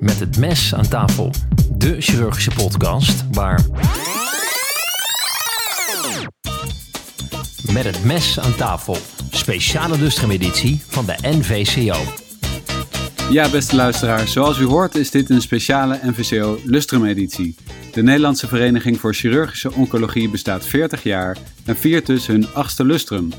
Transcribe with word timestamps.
Met 0.00 0.20
het 0.20 0.38
mes 0.38 0.74
aan 0.74 0.88
tafel. 0.88 1.30
De 1.70 2.00
chirurgische 2.00 2.50
podcast 2.50 3.24
waar. 3.32 3.60
Met 7.72 7.84
het 7.84 8.04
mes 8.04 8.40
aan 8.40 8.54
tafel. 8.54 8.96
Speciale 9.30 9.98
lustremeditie 9.98 10.82
van 10.88 11.06
de 11.06 11.16
NVCO. 11.22 11.96
Ja, 13.30 13.50
beste 13.50 13.76
luisteraars, 13.76 14.32
zoals 14.32 14.58
u 14.58 14.64
hoort 14.64 14.94
is 14.94 15.10
dit 15.10 15.30
een 15.30 15.40
speciale 15.40 16.00
NVCO 16.02 16.58
Lustrum-editie. 16.64 17.54
De 17.92 18.02
Nederlandse 18.02 18.46
Vereniging 18.46 19.00
voor 19.00 19.14
Chirurgische 19.14 19.72
Oncologie 19.72 20.30
bestaat 20.30 20.66
40 20.66 21.02
jaar 21.02 21.36
en 21.64 21.76
viert 21.76 22.06
dus 22.06 22.26
hun 22.26 22.46
achtste 22.52 22.84
lustrum. 22.84 23.32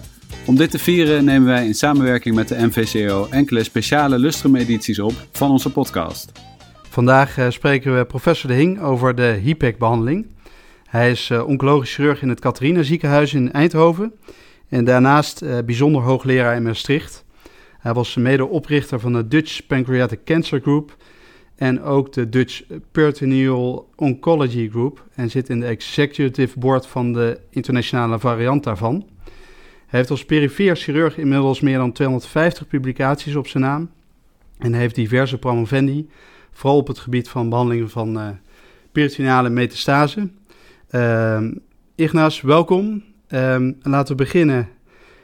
Om 0.46 0.56
dit 0.56 0.72
te 0.72 0.80
vieren 0.80 1.26
nemen 1.26 1.48
wij 1.48 1.66
in 1.66 1.74
samenwerking 1.74 2.36
met 2.36 2.48
de 2.48 2.66
NVCO 2.66 3.28
enkele 3.30 3.64
speciale 3.64 4.20
lustrum-edities 4.20 5.00
op 5.00 5.14
van 5.32 5.52
onze 5.52 5.70
podcast. 5.72 6.32
Vandaag 6.96 7.38
uh, 7.38 7.50
spreken 7.50 7.98
we 7.98 8.06
professor 8.06 8.50
De 8.50 8.56
Hing 8.56 8.82
over 8.82 9.16
de 9.16 9.24
HIPEC-behandeling. 9.24 10.28
Hij 10.86 11.12
is 11.12 11.30
uh, 11.30 11.48
oncologisch 11.48 11.96
chirurg 11.96 12.22
in 12.22 12.30
het 12.30 12.40
Catharina 12.40 12.84
ziekenhuis 12.84 13.34
in 13.34 13.52
Eindhoven 13.52 14.14
en 14.70 14.86
daarnaast 14.86 15.42
uh, 15.42 15.58
bijzonder 15.66 16.02
hoogleraar 16.02 16.56
in 16.56 16.64
Maastricht. 16.64 17.26
Hij 17.80 17.94
was 17.94 18.16
medeoprichter 18.16 19.00
van 19.00 19.14
de 19.14 19.28
Dutch 19.28 19.66
Pancreatic 19.66 20.20
Cancer 20.26 20.62
Group 20.62 20.96
en 21.56 21.82
ook 21.82 22.14
de 22.14 22.30
Dutch 22.30 22.62
Peritoneal 22.92 23.90
Oncology 23.96 24.70
Group 24.70 25.06
en 25.16 25.30
zit 25.30 25.50
in 25.50 25.60
de 25.60 25.66
executive 25.66 26.60
board 26.60 26.88
van 26.88 27.14
de 27.14 27.40
internationale 27.50 28.20
variant 28.20 28.64
daarvan. 28.64 29.06
Hij 29.88 30.00
heeft 30.00 30.10
als 30.10 30.26
perifeer 30.26 30.76
chirurg 30.76 31.18
inmiddels 31.18 31.60
meer 31.60 31.78
dan 31.78 31.92
250 31.92 32.68
publicaties 32.68 33.36
op 33.36 33.48
zijn 33.48 33.64
naam 33.64 33.90
en 34.58 34.74
heeft 34.74 34.96
diverse 34.96 35.38
promovendi, 35.38 36.08
vooral 36.56 36.80
op 36.80 36.88
het 36.88 37.00
gebied 37.00 37.30
van 37.30 37.50
behandeling 37.50 37.92
van 37.92 38.18
uh, 38.18 38.28
peritoneale 38.92 39.50
metastase. 39.50 40.30
Uh, 40.92 41.42
Ignas, 41.96 42.42
welkom. 42.42 43.04
Um, 43.30 43.78
laten 43.82 44.16
we 44.16 44.24
beginnen 44.24 44.68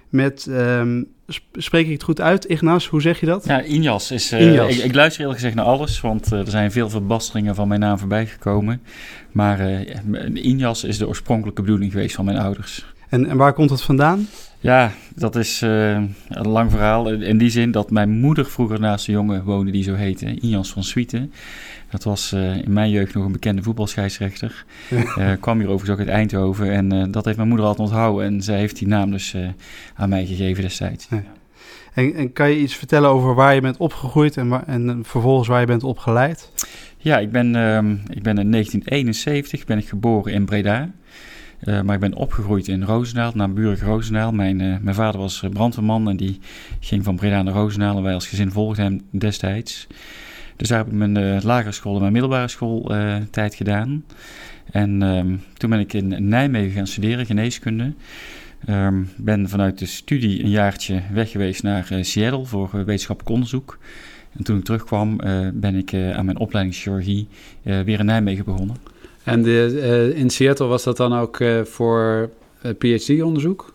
met 0.09 0.45
um, 0.50 1.08
spreek 1.53 1.86
ik 1.86 1.91
het 1.91 2.03
goed 2.03 2.22
uit, 2.22 2.45
Ignas? 2.45 2.88
Hoe 2.88 3.02
zeg 3.02 3.19
je 3.19 3.25
dat? 3.25 3.45
Ja, 3.45 3.61
Injas. 3.61 4.11
Is, 4.11 4.33
uh, 4.33 4.41
Injas. 4.41 4.78
Ik, 4.78 4.83
ik, 4.83 4.95
luister 4.95 5.22
eerlijk 5.22 5.39
gezegd 5.39 5.56
naar 5.56 5.66
alles, 5.66 6.02
want 6.02 6.33
uh, 6.33 6.39
er 6.39 6.50
zijn 6.50 6.72
veel 6.72 6.89
verbasteringen 6.89 7.56
van 7.56 7.67
mijn 7.67 7.80
naam 7.80 7.97
voorbij 7.97 8.25
gekomen. 8.25 8.81
Maar 9.31 9.69
uh, 9.69 9.95
Injas 10.34 10.84
is 10.84 10.97
de 10.97 11.08
oorspronkelijke 11.08 11.61
bedoeling 11.61 11.91
geweest 11.91 12.16
van 12.16 12.25
mijn 12.25 12.38
ouders. 12.38 12.86
En, 13.12 13.26
en 13.26 13.38
waar 13.38 13.54
komt 13.54 13.70
het 13.70 13.81
vandaan? 13.81 14.28
Ja, 14.59 14.92
dat 15.16 15.36
is 15.36 15.62
een 15.62 16.16
lang 16.30 16.72
verhaal. 16.72 17.12
In 17.12 17.38
die 17.38 17.50
zin 17.50 17.72
dat 17.72 17.92
mijn 17.92 18.09
moeder 18.09 18.45
vroeger 18.45 18.80
naast 18.80 19.08
een 19.08 19.14
jongen 19.14 19.44
woonde 19.44 19.72
die 19.72 19.84
zo 19.84 19.94
heette, 19.94 20.40
Injas 20.40 20.72
van 20.72 20.84
Swieten. 20.84 21.34
Dat 21.90 22.03
was 22.03 22.34
uh, 22.34 22.56
in 22.56 22.73
mijn 22.73 22.90
jeugd 22.90 23.14
nog 23.14 23.26
een 23.26 23.31
bekende 23.31 23.64
voetbalscheidsrechter. 23.64 24.66
Uh, 24.90 25.31
kwam 25.40 25.59
hier 25.59 25.68
overigens 25.68 25.92
ook 25.92 26.08
uit 26.08 26.16
Eindhoven. 26.16 26.72
En 26.72 27.12
dat 27.12 27.26
heeft 27.26 27.38
mijn 27.38 27.50
moeder 27.50 27.66
altijd 27.66 27.88
onthouden. 27.90 28.26
En 28.26 28.42
zij 28.42 28.58
heeft 28.58 28.78
die 28.78 28.88
naam 28.88 29.12
dus 29.12 29.36
aan 29.96 30.09
mij 30.09 30.25
gegeven 30.25 30.64
destijds. 30.64 31.08
Ja. 31.09 31.23
En, 31.94 32.14
en, 32.14 32.34
kan 32.34 32.50
je 32.50 32.59
iets 32.59 32.75
vertellen 32.75 33.09
over 33.09 33.36
waar 33.36 33.56
je 33.56 33.62
bent 33.62 33.78
opgegroeid 33.78 34.38
en, 34.38 34.48
waar, 34.48 34.64
en 34.68 35.00
vervolgens 35.03 35.48
waar 35.48 35.59
je 35.59 35.66
bent 35.66 35.84
opgeleid? 35.84 36.52
Ja, 36.98 37.20
ik 37.20 37.31
ben, 37.31 37.56
um, 37.56 37.92
ik 37.92 38.23
ben 38.23 38.38
in 38.38 38.52
1971 38.52 39.66
ben 39.66 39.78
ik 39.78 39.88
geboren 39.88 40.34
in 40.34 40.46
Breda. 40.46 40.90
Uh, 41.64 41.81
maar 41.81 41.95
ik 41.95 42.02
ben 42.02 42.14
opgegroeid 42.14 42.67
in 42.67 42.84
Roosendaal, 42.84 43.31
naburig 43.36 43.81
Roosendaal. 43.81 44.31
Mijn, 44.31 44.59
uh, 44.59 44.76
mijn 44.81 44.95
vader 44.95 45.20
was 45.20 45.44
brandweerman 45.54 46.09
en 46.09 46.18
die 46.18 46.40
ging 46.80 47.03
van 47.03 47.16
Breda 47.16 47.42
naar 47.42 47.53
Roosendaal. 47.53 47.98
En 47.98 48.03
wij 48.03 48.14
als 48.14 48.28
gezin 48.28 48.52
volgden 48.52 48.86
hem 48.86 49.02
destijds. 49.12 49.88
Dus 50.56 50.68
daar 50.68 50.78
heb 50.78 50.88
ik 50.88 50.94
mijn 50.94 51.44
lagere 51.44 51.72
school 51.72 51.94
en 51.94 52.00
mijn 52.00 52.12
middelbare 52.12 52.48
school 52.48 52.92
tijd 53.31 53.56
gedaan. 53.56 54.03
En 54.72 55.02
um, 55.02 55.42
toen 55.58 55.70
ben 55.70 55.80
ik 55.80 55.94
in 55.94 56.28
Nijmegen 56.28 56.72
gaan 56.72 56.88
studeren, 56.88 57.26
geneeskunde. 57.26 57.94
Um, 58.69 59.09
ben 59.18 59.50
vanuit 59.50 59.80
de 59.80 59.85
studie 59.85 60.44
een 60.44 60.50
jaartje 60.50 61.02
weg 61.14 61.31
geweest 61.31 61.64
naar 61.64 61.88
Seattle 62.02 62.46
voor 62.46 62.69
wetenschappelijk 62.72 63.34
onderzoek. 63.34 63.78
En 64.38 64.44
toen 64.44 64.58
ik 64.58 64.64
terugkwam 64.64 65.18
ben 65.53 65.75
ik 65.75 65.94
aan 65.94 66.25
mijn 66.25 66.38
opleiding 66.38 66.75
chirurgie 66.75 67.28
weer 67.64 68.00
in 68.00 68.06
Nijmegen 68.06 68.46
begonnen. 68.46 68.91
En 69.24 69.42
de, 69.42 70.12
in 70.16 70.30
Seattle 70.30 70.66
was 70.66 70.84
dat 70.84 70.98
dan 70.98 71.14
ook 71.14 71.44
voor 71.64 72.30
PhD-onderzoek? 72.78 73.74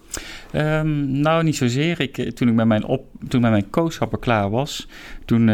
Um, 0.55 1.11
nou, 1.11 1.45
niet 1.45 1.57
zozeer. 1.57 2.01
Ik, 2.01 2.37
toen 2.37 2.49
ik 2.49 2.55
met 2.55 2.67
mijn, 2.67 2.85
op, 2.85 3.07
toen 3.29 3.41
klaar 4.19 4.51
was, 4.51 4.89
toen 5.25 5.49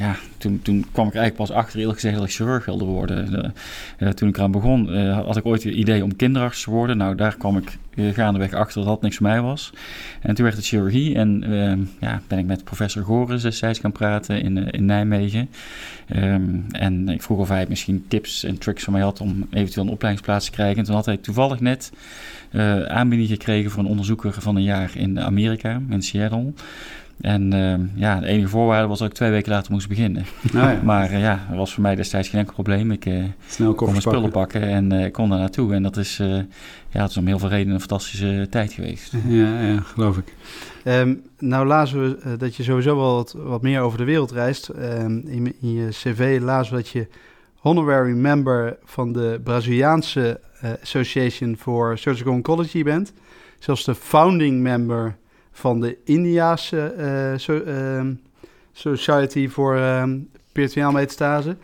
ja, 0.00 0.16
toen, 0.38 0.60
toen 0.62 0.86
kwam 0.92 1.06
ik 1.06 1.14
eigenlijk 1.14 1.48
pas 1.48 1.56
achter, 1.56 1.78
eerlijk 1.78 2.00
gezegd, 2.00 2.16
dat 2.16 2.24
ik 2.24 2.32
chirurg 2.32 2.64
wilde 2.64 2.84
worden. 2.84 3.52
Uh, 3.98 4.08
toen 4.08 4.28
ik 4.28 4.36
eraan 4.36 4.50
begon, 4.50 4.96
uh, 4.96 5.24
had 5.24 5.36
ik 5.36 5.46
ooit 5.46 5.62
het 5.62 5.74
idee 5.74 6.04
om 6.04 6.16
kinderarts 6.16 6.62
te 6.62 6.70
worden. 6.70 6.96
Nou, 6.96 7.14
daar 7.14 7.36
kwam 7.36 7.56
ik 7.56 7.78
gaandeweg 8.12 8.52
achter 8.52 8.80
dat 8.80 8.86
dat 8.86 9.02
niks 9.02 9.16
voor 9.16 9.26
mij 9.26 9.40
was. 9.40 9.72
En 10.20 10.34
toen 10.34 10.44
werd 10.44 10.56
het 10.56 10.66
chirurgie 10.66 11.14
en 11.14 11.44
ja, 12.00 12.22
ben 12.26 12.38
ik 12.38 12.46
met 12.46 12.64
professor 12.64 13.04
Goren 13.04 13.40
destijds 13.40 13.78
gaan 13.78 13.92
praten 13.92 14.42
in, 14.42 14.70
in 14.70 14.84
Nijmegen. 14.84 15.48
Um, 16.16 16.66
en 16.70 17.08
ik 17.08 17.22
vroeg 17.22 17.38
of 17.38 17.48
hij 17.48 17.66
misschien 17.68 18.04
tips 18.08 18.44
en 18.44 18.58
tricks 18.58 18.84
van 18.84 18.92
mij 18.92 19.02
had 19.02 19.20
om 19.20 19.46
eventueel 19.50 19.86
een 19.86 19.92
opleidingsplaats 19.92 20.44
te 20.44 20.50
krijgen. 20.50 20.78
En 20.78 20.84
toen 20.84 20.94
had 20.94 21.06
hij 21.06 21.16
toevallig 21.16 21.60
net 21.60 21.92
aanbieding 22.88 23.28
gekregen 23.28 23.70
voor 23.70 23.82
een 23.82 23.88
onderzoeker 23.88 24.32
van 24.32 24.56
een 24.56 24.62
jaar 24.62 24.90
in 24.94 25.20
Amerika, 25.20 25.80
in 25.90 26.02
Seattle. 26.02 26.52
En 27.20 27.54
uh, 27.54 28.00
ja, 28.00 28.20
de 28.20 28.26
enige 28.26 28.48
voorwaarde 28.48 28.88
was 28.88 28.98
dat 28.98 29.08
ik 29.08 29.14
twee 29.14 29.30
weken 29.30 29.52
later 29.52 29.72
moest 29.72 29.88
beginnen. 29.88 30.24
Oh 30.46 30.52
ja. 30.52 30.80
maar 30.84 31.12
uh, 31.12 31.20
ja, 31.20 31.46
dat 31.48 31.56
was 31.56 31.74
voor 31.74 31.82
mij 31.82 31.94
destijds 31.94 32.28
geen 32.28 32.38
enkel 32.38 32.54
probleem. 32.54 32.90
Ik 32.90 33.06
uh, 33.06 33.24
Snel 33.46 33.74
kon 33.74 33.90
mijn 33.90 34.00
spullen 34.00 34.30
pakken, 34.30 34.62
en 34.62 34.92
ik 34.92 35.12
kon 35.12 35.28
daar 35.28 35.38
naartoe. 35.38 35.74
En 35.74 35.82
dat 35.82 35.96
is, 35.96 36.16
ja, 36.88 37.02
het 37.02 37.10
is 37.10 37.16
om 37.16 37.26
heel 37.26 37.38
veel 37.38 37.48
redenen 37.48 37.74
een 37.74 37.80
fantastische 37.80 38.46
tijd 38.50 38.72
geweest. 38.72 39.12
Ja, 39.26 39.60
ja 39.60 39.80
geloof 39.80 40.16
ik. 40.16 40.34
Um, 40.84 41.22
nou 41.38 41.66
lazen 41.66 42.00
we 42.00 42.36
dat 42.36 42.56
je 42.56 42.62
sowieso 42.62 42.96
wel 42.96 43.14
wat, 43.14 43.34
wat 43.38 43.62
meer 43.62 43.80
over 43.80 43.98
de 43.98 44.04
wereld 44.04 44.30
reist. 44.30 44.68
Um, 44.68 45.22
in, 45.26 45.54
in, 45.60 45.72
je 45.72 45.88
cv 45.88 46.38
lazen 46.42 46.74
we 46.74 46.82
dat 46.82 46.88
je 46.88 47.06
honorary 47.56 48.12
member 48.12 48.76
van 48.84 49.12
de 49.12 49.40
Braziliaanse 49.44 50.40
Association 50.82 51.56
for 51.56 51.98
Surgical 51.98 52.32
Oncology 52.32 52.82
bent. 52.82 53.12
Zelfs 53.58 53.84
de 53.84 53.94
founding 53.94 54.60
member 54.60 55.16
van 55.60 55.80
de 55.80 55.96
Indiaanse 56.04 56.94
uh, 56.98 57.38
so, 57.38 57.62
uh, 57.66 58.00
Society 58.72 59.48
voor 59.48 59.76
uh, 59.76 60.04
Peritoneaal 60.52 60.92
Metastase. 60.92 61.56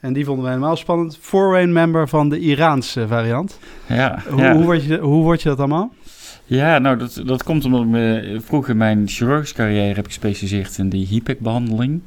En 0.00 0.12
die 0.12 0.24
vonden 0.24 0.44
wij 0.44 0.52
helemaal 0.52 0.76
spannend. 0.76 1.18
Foreign 1.20 1.72
member 1.72 2.08
van 2.08 2.28
de 2.28 2.38
Iraanse 2.38 3.06
variant. 3.08 3.58
Ja, 3.86 4.22
hoe, 4.28 4.40
ja. 4.40 4.54
Hoe, 4.54 4.64
word 4.64 4.84
je, 4.84 4.98
hoe 4.98 5.22
word 5.22 5.42
je 5.42 5.48
dat 5.48 5.58
allemaal? 5.58 5.92
Ja, 6.46 6.78
nou, 6.78 6.96
dat, 6.98 7.22
dat 7.26 7.42
komt 7.42 7.64
omdat 7.64 7.80
ik 7.80 7.86
me 7.86 8.36
vroeg 8.44 8.68
in 8.68 8.76
mijn 8.76 9.08
chirurgische 9.08 9.54
carrière 9.54 9.94
heb 9.94 10.06
gespecialiseerd 10.06 10.78
in 10.78 10.88
die 10.88 11.06
HIPEC-behandeling. 11.06 12.02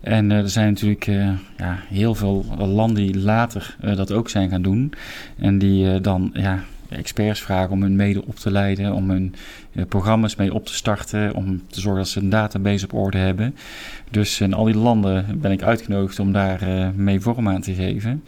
En 0.00 0.30
uh, 0.30 0.38
er 0.38 0.48
zijn 0.48 0.68
natuurlijk 0.68 1.06
uh, 1.06 1.28
ja, 1.56 1.78
heel 1.88 2.14
veel 2.14 2.44
landen 2.58 2.94
die 2.94 3.18
later 3.18 3.76
uh, 3.84 3.96
dat 3.96 4.12
ook 4.12 4.28
zijn 4.28 4.50
gaan 4.50 4.62
doen. 4.62 4.92
En 5.38 5.58
die 5.58 6.00
dan 6.00 6.30
ja, 6.32 6.64
experts 6.96 7.40
vragen 7.40 7.70
om 7.70 7.82
hun 7.82 7.96
mede 7.96 8.26
op 8.26 8.36
te 8.36 8.50
leiden, 8.50 8.92
om 8.92 9.10
hun 9.10 9.34
uh, 9.72 9.84
programma's 9.88 10.36
mee 10.36 10.54
op 10.54 10.66
te 10.66 10.74
starten, 10.74 11.34
om 11.34 11.62
te 11.66 11.80
zorgen 11.80 12.02
dat 12.02 12.10
ze 12.10 12.20
een 12.20 12.30
database 12.30 12.84
op 12.84 12.94
orde 12.94 13.18
hebben. 13.18 13.54
Dus 14.10 14.40
in 14.40 14.54
al 14.54 14.64
die 14.64 14.76
landen 14.76 15.40
ben 15.40 15.52
ik 15.52 15.62
uitgenodigd 15.62 16.18
om 16.18 16.32
daar 16.32 16.68
uh, 16.68 16.88
mee 16.94 17.20
vorm 17.20 17.48
aan 17.48 17.60
te 17.60 17.74
geven. 17.74 18.22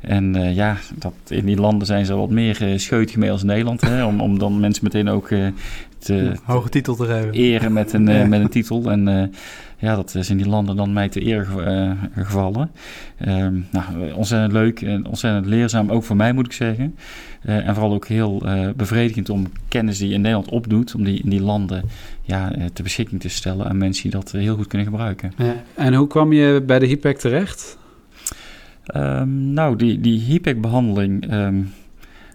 En 0.00 0.36
uh, 0.36 0.54
ja, 0.54 0.76
dat, 0.94 1.14
in 1.28 1.44
die 1.44 1.56
landen 1.56 1.86
zijn 1.86 2.06
ze 2.06 2.14
wat 2.14 2.30
meer 2.30 2.62
uh, 2.62 2.78
scheutig 2.78 3.16
mee 3.16 3.30
als 3.30 3.42
Nederland. 3.42 3.80
Hè, 3.80 4.04
om, 4.04 4.20
om 4.20 4.38
dan 4.38 4.60
mensen 4.60 4.84
meteen 4.84 5.08
ook 5.08 5.30
uh, 5.30 5.46
te, 5.98 6.32
hoge 6.42 6.68
titel 6.68 6.94
te 6.94 7.04
geven. 7.04 7.32
eren 7.32 7.72
met 7.72 7.92
een, 7.92 8.06
ja. 8.06 8.26
met 8.26 8.40
een 8.40 8.48
titel. 8.48 8.90
En 8.90 9.32
ja, 9.84 9.94
dat 9.94 10.14
is 10.14 10.30
in 10.30 10.36
die 10.36 10.48
landen 10.48 10.76
dan 10.76 10.92
mij 10.92 11.08
te 11.08 11.26
eer 11.26 11.46
gevallen. 12.14 12.70
Um, 13.28 13.66
nou, 13.70 14.12
ontzettend 14.12 14.52
leuk 14.52 14.82
en 14.82 15.06
ontzettend 15.06 15.46
leerzaam, 15.46 15.90
ook 15.90 16.04
voor 16.04 16.16
mij 16.16 16.32
moet 16.32 16.46
ik 16.46 16.52
zeggen. 16.52 16.94
en 17.40 17.74
vooral 17.74 17.94
ook 17.94 18.06
heel 18.06 18.42
bevredigend 18.76 19.30
om 19.30 19.46
kennis 19.68 19.98
die 19.98 20.08
je 20.08 20.14
in 20.14 20.20
Nederland 20.20 20.50
opdoet, 20.50 20.94
om 20.94 21.04
die 21.04 21.22
in 21.22 21.30
die 21.30 21.42
landen 21.42 21.84
ja, 22.22 22.52
ter 22.72 22.84
beschikking 22.84 23.20
te 23.20 23.28
stellen 23.28 23.66
aan 23.66 23.78
mensen 23.78 24.02
die 24.02 24.12
dat 24.12 24.30
heel 24.30 24.56
goed 24.56 24.66
kunnen 24.66 24.86
gebruiken. 24.86 25.32
Ja. 25.36 25.54
En 25.74 25.94
hoe 25.94 26.06
kwam 26.06 26.32
je 26.32 26.62
bij 26.66 26.78
de 26.78 26.86
HIPEC 26.86 27.18
terecht? 27.18 27.78
Um, 28.96 29.52
nou, 29.52 29.76
die, 29.76 30.00
die 30.00 30.20
HIPEC-behandeling 30.20 31.32
um, 31.32 31.72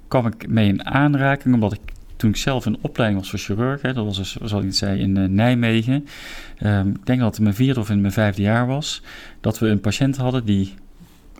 kwam 0.07 0.25
ik 0.25 0.47
mee 0.47 0.67
in 0.67 0.85
aanraking 0.85 1.53
omdat 1.53 1.73
ik 1.73 1.79
toen 2.19 2.29
ik 2.29 2.35
zelf 2.35 2.65
een 2.65 2.77
opleiding 2.81 3.21
was 3.21 3.29
voor 3.29 3.39
chirurg, 3.39 3.81
hè, 3.81 3.93
dat 3.93 4.05
was 4.05 4.17
dus, 4.17 4.35
zoals 4.43 4.63
ik 4.65 4.73
zei, 4.73 4.99
in 4.99 5.17
uh, 5.17 5.27
Nijmegen. 5.27 6.05
Um, 6.63 6.89
ik 6.89 7.05
denk 7.05 7.19
dat 7.19 7.27
het 7.27 7.37
in 7.37 7.43
mijn 7.43 7.55
vierde 7.55 7.79
of 7.79 7.89
in 7.89 8.01
mijn 8.01 8.13
vijfde 8.13 8.41
jaar 8.41 8.67
was, 8.67 9.01
dat 9.41 9.59
we 9.59 9.67
een 9.67 9.81
patiënt 9.81 10.17
hadden 10.17 10.45
die 10.45 10.73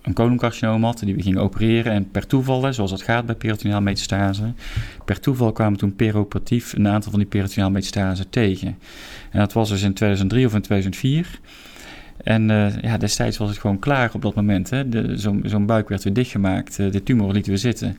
een 0.01 0.13
coloncarcinoom 0.13 0.83
had, 0.83 0.99
die 0.99 1.15
we 1.15 1.21
gingen 1.21 1.41
opereren. 1.41 1.91
En 1.91 2.11
per 2.11 2.27
toeval, 2.27 2.73
zoals 2.73 2.91
dat 2.91 3.01
gaat 3.01 3.25
bij 3.25 3.35
peritoneaal 3.35 3.81
metastase, 3.81 4.53
per 5.05 5.19
toeval 5.19 5.51
kwamen 5.51 5.79
toen 5.79 5.95
peroperatief 5.95 6.73
een 6.73 6.87
aantal 6.87 7.11
van 7.11 7.19
die 7.19 7.29
peritoneaal 7.29 7.71
metastase 7.71 8.29
tegen. 8.29 8.77
En 9.31 9.39
dat 9.39 9.53
was 9.53 9.69
dus 9.69 9.81
in 9.81 9.93
2003 9.93 10.45
of 10.45 10.53
in 10.53 10.61
2004. 10.61 11.39
En 12.23 12.49
uh, 12.49 12.77
ja, 12.81 12.97
destijds 12.97 13.37
was 13.37 13.49
het 13.49 13.57
gewoon 13.57 13.79
klaar 13.79 14.11
op 14.13 14.21
dat 14.21 14.35
moment. 14.35 14.71
Zo'n 15.13 15.43
zo 15.47 15.59
buik 15.59 15.89
werd 15.89 16.03
weer 16.03 16.13
dichtgemaakt. 16.13 16.79
Uh, 16.79 16.91
de 16.91 17.03
tumor 17.03 17.33
lieten 17.33 17.51
we 17.51 17.57
zitten. 17.57 17.97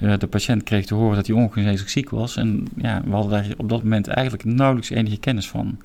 Uh, 0.00 0.18
de 0.18 0.26
patiënt 0.26 0.62
kreeg 0.62 0.86
te 0.86 0.94
horen 0.94 1.16
dat 1.16 1.26
hij 1.26 1.36
ongeneeslijk 1.36 1.90
ziek 1.90 2.10
was. 2.10 2.36
En 2.36 2.66
ja, 2.76 3.02
we 3.04 3.10
hadden 3.10 3.30
daar 3.30 3.46
op 3.56 3.68
dat 3.68 3.82
moment 3.82 4.06
eigenlijk 4.06 4.44
nauwelijks 4.44 4.90
enige 4.90 5.18
kennis 5.18 5.48
van. 5.48 5.78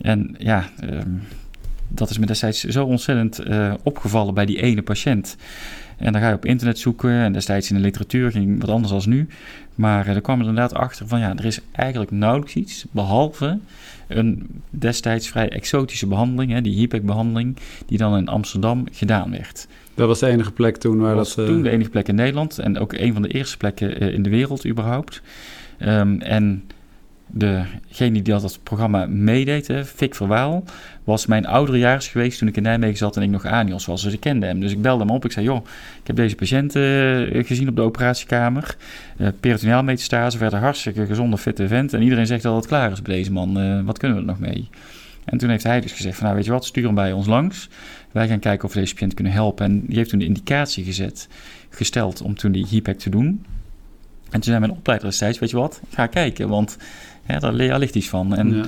En 0.00 0.34
ja, 0.38 0.64
ehm, 0.80 1.10
dat 1.88 2.10
is 2.10 2.18
me 2.18 2.26
destijds 2.26 2.64
zo 2.64 2.84
ontzettend 2.84 3.42
opgevallen 3.82 4.34
bij 4.34 4.46
die 4.46 4.62
ene 4.62 4.82
patiënt. 4.82 5.36
En 6.02 6.12
dan 6.12 6.20
ga 6.20 6.28
je 6.28 6.34
op 6.34 6.44
internet 6.44 6.78
zoeken. 6.78 7.10
En 7.10 7.32
destijds 7.32 7.70
in 7.70 7.76
de 7.76 7.82
literatuur 7.82 8.30
ging 8.30 8.60
wat 8.60 8.70
anders 8.70 8.92
als 8.92 9.06
nu. 9.06 9.26
Maar 9.74 10.06
er 10.06 10.20
kwam 10.20 10.40
er 10.40 10.46
inderdaad 10.46 10.74
achter 10.74 11.08
van 11.08 11.20
ja, 11.20 11.36
er 11.36 11.44
is 11.44 11.60
eigenlijk 11.72 12.10
nauwelijks 12.10 12.54
iets. 12.54 12.84
Behalve 12.90 13.58
een 14.08 14.46
destijds 14.70 15.28
vrij 15.28 15.48
exotische 15.48 16.06
behandeling, 16.06 16.52
hè, 16.52 16.60
die 16.60 16.74
HIPEC-behandeling, 16.74 17.56
die 17.86 17.98
dan 17.98 18.16
in 18.16 18.28
Amsterdam 18.28 18.86
gedaan 18.92 19.30
werd. 19.30 19.66
Dat 19.94 20.08
was 20.08 20.18
de 20.18 20.26
enige 20.26 20.52
plek 20.52 20.76
toen 20.76 20.98
waar 20.98 21.14
dat... 21.14 21.34
Was 21.34 21.46
toen 21.46 21.62
de 21.62 21.70
enige 21.70 21.90
plek 21.90 22.08
in 22.08 22.14
Nederland 22.14 22.58
en 22.58 22.78
ook 22.78 22.92
een 22.92 23.12
van 23.12 23.22
de 23.22 23.28
eerste 23.28 23.56
plekken 23.56 24.00
eh, 24.00 24.12
in 24.12 24.22
de 24.22 24.30
wereld 24.30 24.66
überhaupt. 24.66 25.22
Um, 25.78 26.20
en 26.20 26.64
degene 27.26 28.22
die 28.22 28.22
dat 28.22 28.58
programma 28.62 29.06
meedeed, 29.06 29.66
hè, 29.66 29.84
Fik 29.84 30.14
Verwaal, 30.14 30.64
was 31.04 31.26
mijn 31.26 31.46
ouderejaars 31.46 32.08
geweest 32.08 32.38
toen 32.38 32.48
ik 32.48 32.56
in 32.56 32.62
Nijmegen 32.62 32.96
zat 32.96 33.16
en 33.16 33.22
ik 33.22 33.30
nog 33.30 33.46
Anios 33.46 33.86
was. 33.86 34.02
Dus 34.02 34.12
ik 34.12 34.20
kende 34.20 34.46
hem. 34.46 34.60
Dus 34.60 34.72
ik 34.72 34.82
belde 34.82 35.04
hem 35.04 35.14
op. 35.14 35.24
Ik 35.24 35.32
zei, 35.32 35.46
joh, 35.46 35.64
ik 36.00 36.06
heb 36.06 36.16
deze 36.16 36.34
patiënt 36.34 36.76
uh, 36.76 37.44
gezien 37.44 37.68
op 37.68 37.76
de 37.76 37.82
operatiekamer. 37.82 38.76
Uh, 39.16 39.28
peritoneaal 39.40 39.82
metastase, 39.82 40.38
werd 40.38 40.52
een 40.52 40.58
hartstikke 40.58 41.06
gezonde, 41.06 41.38
fitte 41.38 41.68
vent. 41.68 41.92
En 41.92 42.02
iedereen 42.02 42.26
zegt 42.26 42.42
dat 42.42 42.56
het 42.56 42.66
klaar 42.66 42.92
is 42.92 43.02
bij 43.02 43.14
deze 43.14 43.32
man. 43.32 43.60
Uh, 43.60 43.80
wat 43.84 43.98
kunnen 43.98 44.16
we 44.16 44.22
er 44.22 44.28
nog 44.28 44.40
mee? 44.40 44.68
En 45.24 45.38
toen 45.38 45.50
heeft 45.50 45.64
hij 45.64 45.80
dus 45.80 45.92
gezegd 45.92 46.14
van, 46.14 46.24
nou 46.24 46.36
weet 46.36 46.44
je 46.44 46.52
wat, 46.52 46.64
stuur 46.64 46.84
hem 46.84 46.94
bij 46.94 47.12
ons 47.12 47.26
langs. 47.26 47.68
Wij 48.12 48.28
gaan 48.28 48.38
kijken 48.38 48.64
of 48.64 48.74
we 48.74 48.80
deze 48.80 48.92
patiënt 48.92 49.14
kunnen 49.14 49.32
helpen. 49.32 49.64
En 49.64 49.86
die 49.86 49.96
heeft 49.96 50.10
toen 50.10 50.18
de 50.18 50.24
indicatie 50.24 50.84
gezet, 50.84 51.28
gesteld 51.70 52.22
om 52.22 52.34
toen 52.34 52.52
die 52.52 52.66
HIPEC 52.66 52.98
te 52.98 53.10
doen. 53.10 53.44
En 54.24 54.40
toen 54.40 54.42
zei 54.42 54.58
mijn 54.58 54.72
opleider 54.72 55.08
destijds, 55.08 55.38
weet 55.38 55.50
je 55.50 55.56
wat, 55.56 55.80
ga 55.90 56.06
kijken, 56.06 56.48
want 56.48 56.76
ja, 57.26 57.38
daar 57.38 57.52
leer 57.52 57.66
je 57.66 57.72
allicht 57.72 57.94
iets 57.94 58.08
van. 58.08 58.36
En 58.36 58.54
ja. 58.54 58.64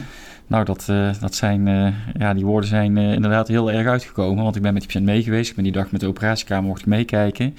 nou, 0.46 0.64
dat, 0.64 0.86
uh, 0.90 1.10
dat 1.20 1.34
zijn, 1.34 1.66
uh, 1.66 1.94
ja, 2.18 2.34
die 2.34 2.44
woorden 2.44 2.68
zijn 2.68 2.96
uh, 2.96 3.12
inderdaad 3.12 3.48
heel 3.48 3.72
erg 3.72 3.86
uitgekomen. 3.86 4.44
Want 4.44 4.56
ik 4.56 4.62
ben 4.62 4.72
met 4.72 4.82
die 4.82 4.90
patiënt 4.90 5.10
mee 5.10 5.22
geweest. 5.22 5.48
Ik 5.50 5.54
ben 5.54 5.64
die 5.64 5.72
dag 5.72 5.90
met 5.90 6.00
de 6.00 6.06
operatiekamer 6.06 6.68
mocht 6.68 6.80
ik 6.80 6.86
meekijken. 6.86 7.56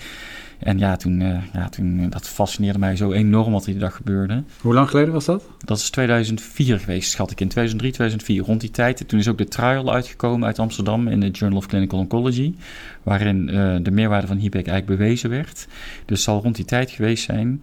En 0.65 0.77
ja, 0.77 0.95
toen, 0.95 1.19
ja, 1.53 1.69
toen, 1.69 2.09
dat 2.09 2.27
fascineerde 2.27 2.79
mij 2.79 2.95
zo 2.95 3.12
enorm 3.12 3.51
wat 3.51 3.65
die 3.65 3.77
dag 3.77 3.95
gebeurde. 3.95 4.44
Hoe 4.62 4.73
lang 4.73 4.89
geleden 4.89 5.13
was 5.13 5.25
dat? 5.25 5.44
Dat 5.65 5.77
is 5.77 5.89
2004 5.89 6.79
geweest, 6.79 7.12
schat 7.12 7.31
ik, 7.31 7.41
in 7.41 7.47
2003, 7.47 7.91
2004. 7.91 8.44
Rond 8.44 8.62
die 8.62 8.71
tijd, 8.71 9.07
toen 9.07 9.19
is 9.19 9.27
ook 9.27 9.38
de 9.38 9.47
trial 9.47 9.94
uitgekomen 9.94 10.47
uit 10.47 10.59
Amsterdam 10.59 11.07
in 11.07 11.19
de 11.19 11.29
Journal 11.29 11.59
of 11.59 11.65
Clinical 11.65 12.00
Oncology. 12.00 12.56
Waarin 13.03 13.45
de 13.83 13.91
meerwaarde 13.91 14.27
van 14.27 14.38
HIPEC 14.38 14.67
eigenlijk 14.67 15.00
bewezen 15.00 15.29
werd. 15.29 15.67
Dus 16.06 16.17
het 16.17 16.19
zal 16.19 16.41
rond 16.41 16.56
die 16.56 16.65
tijd 16.65 16.91
geweest 16.91 17.23
zijn. 17.23 17.59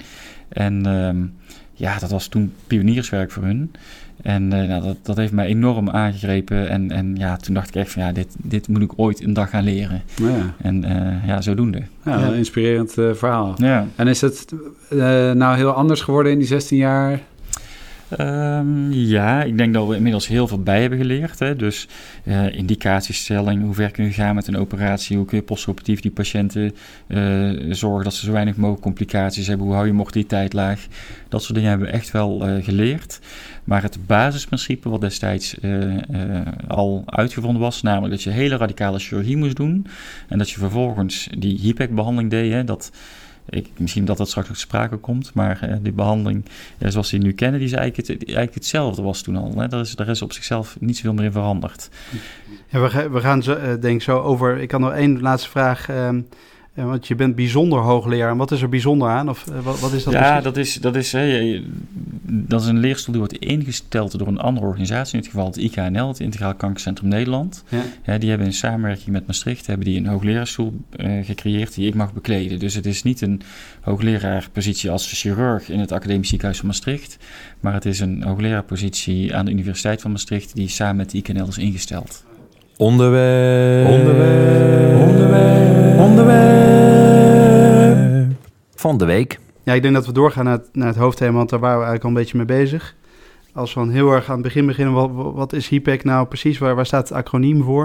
En... 0.48 0.86
Ehm, 0.86 1.24
ja, 1.74 1.98
dat 1.98 2.10
was 2.10 2.26
toen 2.26 2.52
pionierswerk 2.66 3.30
voor 3.30 3.42
hun. 3.42 3.72
En 4.22 4.42
uh, 4.42 4.68
nou, 4.68 4.82
dat, 4.82 4.96
dat 5.02 5.16
heeft 5.16 5.32
mij 5.32 5.46
enorm 5.46 5.90
aangegrepen. 5.90 6.68
En, 6.68 6.90
en 6.90 7.16
ja, 7.16 7.36
toen 7.36 7.54
dacht 7.54 7.68
ik 7.68 7.74
echt 7.74 7.92
van 7.92 8.02
ja, 8.02 8.12
dit, 8.12 8.34
dit 8.38 8.68
moet 8.68 8.82
ik 8.82 8.92
ooit 8.96 9.22
een 9.22 9.32
dag 9.32 9.50
gaan 9.50 9.64
leren. 9.64 10.02
Ja. 10.14 10.54
En 10.62 10.84
uh, 10.84 11.26
ja, 11.26 11.40
zodoende. 11.40 11.82
Ja, 12.04 12.18
ja. 12.18 12.26
een 12.26 12.34
inspirerend 12.34 12.98
uh, 12.98 13.14
verhaal. 13.14 13.54
Ja. 13.56 13.86
En 13.96 14.08
is 14.08 14.20
het 14.20 14.54
nou 15.34 15.56
heel 15.56 15.70
anders 15.70 16.00
geworden 16.00 16.32
in 16.32 16.38
die 16.38 16.46
16 16.46 16.76
jaar 16.76 17.20
Um, 18.20 18.92
ja, 18.92 19.42
ik 19.42 19.58
denk 19.58 19.74
dat 19.74 19.88
we 19.88 19.96
inmiddels 19.96 20.26
heel 20.26 20.48
veel 20.48 20.62
bij 20.62 20.80
hebben 20.80 20.98
geleerd. 20.98 21.38
Hè. 21.38 21.56
Dus 21.56 21.88
uh, 22.24 22.56
indicatiestelling, 22.56 23.62
hoe 23.62 23.74
ver 23.74 23.90
kun 23.90 24.04
je 24.04 24.10
gaan 24.10 24.34
met 24.34 24.46
een 24.46 24.56
operatie, 24.56 25.16
hoe 25.16 25.26
kun 25.26 25.36
je 25.36 25.42
postoperatief 25.42 26.00
die 26.00 26.10
patiënten 26.10 26.74
uh, 27.08 27.50
zorgen 27.70 28.04
dat 28.04 28.14
ze 28.14 28.24
zo 28.24 28.32
weinig 28.32 28.56
mogelijk 28.56 28.82
complicaties 28.82 29.46
hebben, 29.46 29.66
hoe 29.66 29.74
hou 29.74 29.86
je 29.86 29.92
mortaliteit 29.92 30.52
laag. 30.52 30.86
Dat 31.28 31.42
soort 31.42 31.54
dingen 31.54 31.70
hebben 31.70 31.88
we 31.88 31.92
echt 31.92 32.10
wel 32.10 32.48
uh, 32.48 32.64
geleerd. 32.64 33.20
Maar 33.64 33.82
het 33.82 34.06
basisprincipe 34.06 34.88
wat 34.88 35.00
destijds 35.00 35.56
al 36.68 37.02
uitgevonden 37.06 37.62
was, 37.62 37.82
namelijk 37.82 38.12
dat 38.12 38.22
je 38.22 38.30
hele 38.30 38.56
radicale 38.56 38.98
chirurgie 38.98 39.36
moest 39.36 39.56
doen 39.56 39.86
en 40.28 40.38
dat 40.38 40.50
je 40.50 40.58
vervolgens 40.58 41.28
die 41.38 41.58
HIPEC-behandeling 41.58 42.30
deed, 42.30 42.52
hè, 42.52 42.64
dat 42.64 42.90
misschien 43.76 44.04
dat 44.04 44.16
dat 44.16 44.28
straks 44.28 44.48
ook 44.48 44.56
sprake 44.56 44.96
komt, 44.96 45.34
maar 45.34 45.68
uh, 45.68 45.76
die 45.80 45.92
behandeling 45.92 46.44
zoals 46.78 47.10
die 47.10 47.20
nu 47.20 47.32
kennen, 47.32 47.58
die 47.58 47.68
is 47.68 47.74
eigenlijk, 47.74 48.08
het, 48.08 48.24
eigenlijk 48.24 48.54
hetzelfde 48.54 49.02
was 49.02 49.22
toen 49.22 49.36
al. 49.36 49.52
Hè? 49.56 49.68
Daar, 49.68 49.80
is, 49.80 49.94
daar 49.94 50.08
is 50.08 50.22
op 50.22 50.32
zichzelf 50.32 50.76
niet 50.80 50.96
zoveel 50.96 51.14
meer 51.14 51.24
in 51.24 51.32
veranderd. 51.32 51.88
We, 52.70 53.08
we 53.10 53.20
gaan 53.20 53.42
zo, 53.42 53.78
denk 53.78 54.02
zo 54.02 54.18
over. 54.18 54.58
Ik 54.58 54.68
kan 54.68 54.80
nog 54.80 54.92
één 54.92 55.20
laatste 55.20 55.48
vraag. 55.50 55.88
Want 56.74 57.06
je 57.06 57.14
bent 57.14 57.34
bijzonder 57.34 57.78
hoogleraar. 57.78 58.30
En 58.30 58.36
wat 58.36 58.50
is 58.50 58.62
er 58.62 58.68
bijzonder 58.68 59.08
aan? 59.08 59.28
Of 59.28 59.44
wat, 59.62 59.80
wat 59.80 59.92
is 59.92 60.04
dat? 60.04 60.12
Ja, 60.12 60.40
dat 60.40 60.56
is, 60.56 60.74
dat, 60.74 60.96
is, 60.96 61.12
hè, 61.12 61.60
dat 62.22 62.60
is 62.60 62.66
een 62.66 62.78
leerstoel 62.78 63.12
die 63.14 63.22
wordt 63.22 63.38
ingesteld 63.38 64.18
door 64.18 64.28
een 64.28 64.38
andere 64.38 64.66
organisatie. 64.66 65.14
In 65.14 65.20
dit 65.20 65.30
geval 65.30 65.46
het 65.46 65.56
IKNL, 65.56 66.08
het 66.08 66.20
Integraal 66.20 66.54
Kankercentrum 66.54 67.08
Nederland. 67.08 67.64
Ja. 67.68 67.82
Ja, 68.04 68.18
die 68.18 68.28
hebben 68.28 68.46
in 68.46 68.52
samenwerking 68.52 69.08
met 69.08 69.26
Maastricht 69.26 69.66
hebben 69.66 69.86
die 69.86 69.98
een 69.98 70.06
hoogleraarstoel 70.06 70.80
uh, 70.96 71.24
gecreëerd 71.24 71.74
die 71.74 71.86
ik 71.86 71.94
mag 71.94 72.12
bekleden. 72.12 72.58
Dus 72.58 72.74
het 72.74 72.86
is 72.86 73.02
niet 73.02 73.20
een 73.20 73.42
hoogleraarpositie 73.80 74.90
als 74.90 75.20
chirurg 75.20 75.68
in 75.68 75.80
het 75.80 75.92
Academisch 75.92 76.28
Ziekenhuis 76.28 76.58
van 76.58 76.68
Maastricht. 76.68 77.16
Maar 77.60 77.74
het 77.74 77.84
is 77.84 78.00
een 78.00 78.22
hoogleraarpositie 78.22 79.36
aan 79.36 79.44
de 79.44 79.50
Universiteit 79.50 80.00
van 80.00 80.10
Maastricht 80.10 80.54
die 80.54 80.68
samen 80.68 80.96
met 80.96 81.10
de 81.10 81.18
IKNL 81.18 81.48
is 81.48 81.58
ingesteld. 81.58 82.24
Onderwerp. 82.82 83.88
Onderwerp. 83.88 85.00
Onderwerp. 85.00 85.98
Onderwerp. 85.98 86.36
Van 88.74 88.98
de 88.98 89.04
week. 89.04 89.38
Ja, 89.62 89.72
ik 89.72 89.82
denk 89.82 89.94
dat 89.94 90.06
we 90.06 90.12
doorgaan 90.12 90.44
naar 90.44 90.58
het, 90.58 90.68
naar 90.72 90.86
het 90.86 90.96
hoofdthema, 90.96 91.36
want 91.36 91.50
daar 91.50 91.60
waren 91.60 91.78
we 91.78 91.84
eigenlijk 91.84 92.04
al 92.04 92.10
een 92.10 92.24
beetje 92.24 92.36
mee 92.36 92.46
bezig. 92.46 92.94
Als 93.54 93.74
we 93.74 93.80
dan 93.80 93.90
heel 93.90 94.12
erg 94.12 94.28
aan 94.28 94.34
het 94.34 94.42
begin 94.42 94.66
beginnen, 94.66 94.94
wat, 94.94 95.10
wat 95.34 95.52
is 95.52 95.68
HIPEC 95.68 96.04
nou 96.04 96.26
precies? 96.26 96.58
Waar, 96.58 96.74
waar 96.74 96.86
staat 96.86 97.08
het 97.08 97.18
acroniem 97.18 97.62
voor? 97.62 97.84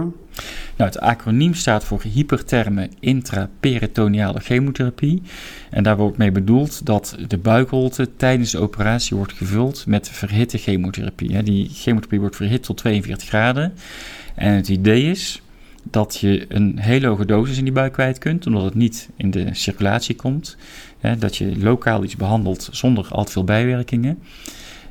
Nou, 0.77 0.89
het 0.89 0.99
acroniem 0.99 1.53
staat 1.53 1.83
voor 1.83 2.01
hyperterme 2.01 2.89
intraperitoneale 2.99 4.39
chemotherapie. 4.39 5.21
En 5.69 5.83
daar 5.83 5.97
wordt 5.97 6.17
mee 6.17 6.31
bedoeld 6.31 6.85
dat 6.85 7.17
de 7.27 7.37
buikholte 7.37 8.15
tijdens 8.15 8.51
de 8.51 8.59
operatie 8.59 9.17
wordt 9.17 9.33
gevuld 9.33 9.85
met 9.85 10.09
verhitte 10.09 10.57
chemotherapie. 10.57 11.43
Die 11.43 11.69
chemotherapie 11.69 12.19
wordt 12.19 12.35
verhit 12.35 12.63
tot 12.63 12.77
42 12.77 13.27
graden. 13.27 13.73
En 14.37 14.53
het 14.53 14.67
idee 14.67 15.03
is 15.03 15.41
dat 15.83 16.17
je 16.19 16.45
een 16.47 16.79
hele 16.79 17.07
hoge 17.07 17.25
dosis 17.25 17.57
in 17.57 17.63
die 17.63 17.73
buik 17.73 17.93
kwijt 17.93 18.17
kunt, 18.17 18.47
omdat 18.47 18.63
het 18.63 18.75
niet 18.75 19.09
in 19.15 19.31
de 19.31 19.47
circulatie 19.51 20.15
komt. 20.15 20.57
dat 21.19 21.37
je 21.37 21.59
lokaal 21.59 22.03
iets 22.03 22.15
behandelt 22.15 22.69
zonder 22.71 23.07
al 23.09 23.23
te 23.23 23.31
veel 23.31 23.43
bijwerkingen. 23.43 24.19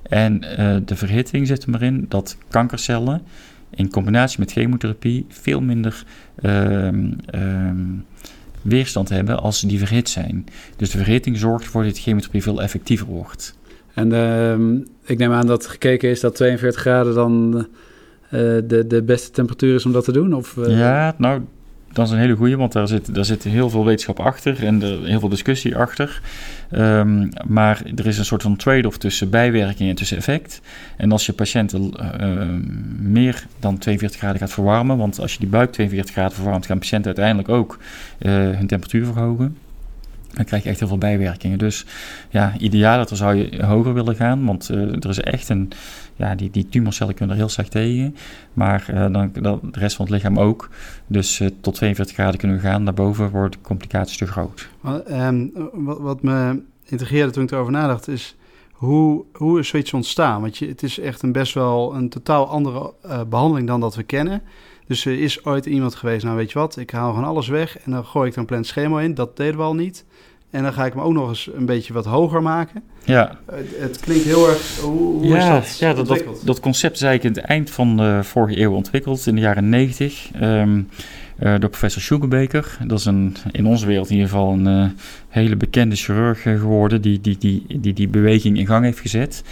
En 0.03 0.45
uh, 0.45 0.77
de 0.85 0.97
verhitting 0.97 1.47
zit 1.47 1.63
er 1.63 1.71
maar 1.71 1.83
in 1.83 2.07
dat 2.09 2.37
kankercellen 2.49 3.23
in 3.71 3.91
combinatie 3.91 4.39
met 4.39 4.53
chemotherapie 4.53 5.27
veel 5.29 5.61
minder 5.61 6.05
uh, 6.43 6.93
uh, 6.93 7.71
weerstand 8.63 9.09
hebben 9.09 9.41
als 9.41 9.61
die 9.61 9.79
verhit 9.79 10.09
zijn. 10.09 10.45
Dus 10.77 10.91
de 10.91 10.99
verhitting 10.99 11.39
zorgt 11.39 11.65
ervoor 11.65 11.85
dat 11.85 11.95
de 11.95 12.01
chemotherapie 12.01 12.43
veel 12.43 12.63
effectiever 12.63 13.07
wordt. 13.07 13.59
En 13.95 14.13
ehm, 14.13 14.77
ik 15.05 15.19
neem 15.19 15.33
aan 15.33 15.47
dat 15.47 15.67
gekeken 15.67 16.11
is 16.11 16.21
dat 16.21 16.35
42 16.35 16.81
graden 16.81 17.15
dan 17.15 17.67
de, 18.31 18.85
de 18.89 19.03
beste 19.03 19.31
temperatuur 19.31 19.75
is 19.75 19.87
om 19.87 19.93
dat 19.93 20.05
te 20.05 20.13
doen? 20.13 20.35
Of, 20.35 20.57
uh... 20.57 20.79
Ja, 20.79 21.15
nou, 21.19 21.43
dat 21.97 22.07
is 22.07 22.13
een 22.13 22.19
hele 22.19 22.37
goede, 22.37 22.57
want 22.57 22.73
daar 22.73 22.89
zit, 22.89 23.15
daar 23.15 23.25
zit 23.25 23.45
heel 23.45 23.71
veel 23.71 23.85
wetenschap 23.85 24.21
achter 24.21 24.65
en 24.65 24.83
er, 24.83 25.05
heel 25.05 25.21
veel 25.21 25.29
discussie 25.29 25.77
achter. 25.77 26.21
Um, 26.73 27.29
maar 27.47 27.83
er 27.97 28.07
is 28.07 28.19
een 28.19 28.25
soort 28.25 28.43
van 28.43 28.57
trade-off 28.57 28.99
tussen 28.99 29.31
bijwerking 29.31 29.89
en 29.89 29.95
tussen 29.95 30.17
effect. 30.17 30.61
En 30.97 31.13
als 31.13 31.27
je 31.27 31.33
patiënten 31.33 31.93
uh, 32.21 32.47
meer 32.99 33.47
dan 33.59 33.79
42 33.79 34.21
graden 34.21 34.41
gaat 34.41 34.53
verwarmen, 34.53 34.97
want 34.97 35.21
als 35.21 35.33
je 35.33 35.39
die 35.39 35.49
buik 35.49 35.73
42 35.73 36.15
graden 36.15 36.37
verwarmt, 36.37 36.67
gaan 36.67 36.79
patiënten 36.79 37.07
uiteindelijk 37.07 37.49
ook 37.49 37.79
hun 38.19 38.67
temperatuur 38.67 39.05
verhogen. 39.05 39.57
Dan 40.37 40.45
krijg 40.45 40.63
je 40.63 40.69
echt 40.69 40.79
heel 40.79 40.89
veel 40.89 40.99
bijwerkingen. 40.99 41.59
Dus 41.59 41.87
ja, 42.31 42.53
idealer 42.59 43.17
zou 43.17 43.35
je 43.35 43.65
hoger 43.65 43.95
willen 43.95 44.17
gaan, 44.17 44.45
want 44.45 44.69
er 44.69 45.09
is 45.09 45.21
echt 45.21 45.49
een 45.49 45.73
ja, 46.17 46.35
die, 46.35 46.51
die 46.51 46.69
tumorcellen 46.69 47.15
kunnen 47.15 47.35
er 47.35 47.41
heel 47.41 47.51
slecht 47.51 47.71
tegen. 47.71 48.17
Maar 48.53 48.87
uh, 48.91 49.13
dan, 49.13 49.31
dan, 49.33 49.61
de 49.63 49.79
rest 49.79 49.97
van 49.97 50.05
het 50.05 50.15
lichaam 50.15 50.39
ook. 50.39 50.69
Dus 51.07 51.41
uh, 51.41 51.49
tot 51.61 51.75
42 51.75 52.15
graden 52.15 52.39
kunnen 52.39 52.57
we 52.57 52.63
gaan. 52.63 52.85
Daarboven 52.85 53.31
worden 53.31 53.51
de 53.51 53.61
complicaties 53.61 54.17
te 54.17 54.27
groot. 54.27 54.69
Um, 55.11 55.53
wat, 55.73 55.99
wat 55.99 56.23
me 56.23 56.63
integreerde 56.85 57.33
toen 57.33 57.45
ik 57.45 57.51
erover 57.51 57.73
nadacht 57.73 58.09
is... 58.09 58.37
Hoe, 58.73 59.25
hoe 59.33 59.59
is 59.59 59.69
zoiets 59.69 59.93
ontstaan? 59.93 60.41
Want 60.41 60.57
je, 60.59 60.69
het 60.69 60.83
is 60.83 60.99
echt 60.99 61.23
een 61.23 61.33
best 61.33 61.55
wel 61.55 61.95
een 61.95 62.09
totaal 62.09 62.49
andere 62.49 62.93
behandeling 63.29 63.67
dan 63.67 63.81
dat 63.81 63.95
we 63.95 64.03
kennen. 64.03 64.43
Dus 64.87 65.05
er 65.05 65.21
is 65.21 65.45
ooit 65.45 65.67
iemand 65.67 65.95
geweest, 65.95 66.25
nou 66.25 66.37
weet 66.37 66.53
je 66.53 66.59
wat, 66.59 66.77
ik 66.77 66.91
haal 66.91 67.11
gewoon 67.11 67.29
alles 67.29 67.49
weg 67.49 67.79
en 67.79 67.91
dan 67.91 68.05
gooi 68.05 68.29
ik 68.29 68.33
er 68.33 68.41
een 68.41 68.47
plant 68.47 68.67
schema 68.67 69.01
in. 69.01 69.15
Dat 69.15 69.37
deden 69.37 69.57
we 69.57 69.63
al 69.63 69.75
niet. 69.75 70.05
En 70.51 70.63
dan 70.63 70.73
ga 70.73 70.85
ik 70.85 70.93
hem 70.93 71.03
ook 71.03 71.13
nog 71.13 71.29
eens 71.29 71.51
een 71.55 71.67
beetje 71.67 71.93
wat 71.93 72.05
hoger 72.05 72.43
maken. 72.43 72.83
Ja. 73.05 73.39
Het, 73.53 73.67
het 73.79 74.01
klinkt 74.01 74.25
heel 74.25 74.49
erg... 74.49 74.79
Hoe, 74.81 74.93
hoe 74.93 75.27
ja, 75.27 75.59
is 75.59 75.69
dat 75.69 75.79
ja, 75.79 75.87
dat, 75.87 75.97
dat, 75.97 76.09
ontwikkeld? 76.09 76.47
dat 76.47 76.61
concept 76.61 76.95
is 76.97 77.03
eigenlijk 77.03 77.37
in 77.37 77.43
het 77.43 77.51
eind 77.51 77.71
van 77.71 77.97
de 77.97 78.21
vorige 78.23 78.61
eeuw 78.61 78.73
ontwikkeld, 78.73 79.27
in 79.27 79.35
de 79.35 79.41
jaren 79.41 79.69
90, 79.69 80.29
ehm, 80.33 80.43
eh, 80.79 80.85
door 81.39 81.71
professor 81.71 82.03
Schugelbeker. 82.03 82.79
Dat 82.87 82.99
is 82.99 83.05
een, 83.05 83.37
in 83.53 83.67
onze 83.67 83.87
wereld 83.87 84.11
in 84.11 84.15
ieder 84.15 84.29
geval 84.31 84.53
een 84.53 84.67
eh, 84.67 84.89
hele 85.29 85.57
bekende 85.57 85.97
chirurg 85.97 86.45
eh, 86.45 86.59
geworden 86.59 87.01
die 87.03 87.21
die, 87.21 87.39
die, 87.39 87.67
die 87.81 87.93
die 87.93 88.09
beweging 88.09 88.59
in 88.59 88.67
gang 88.67 88.85
heeft 88.85 89.01
gezet. 89.01 89.43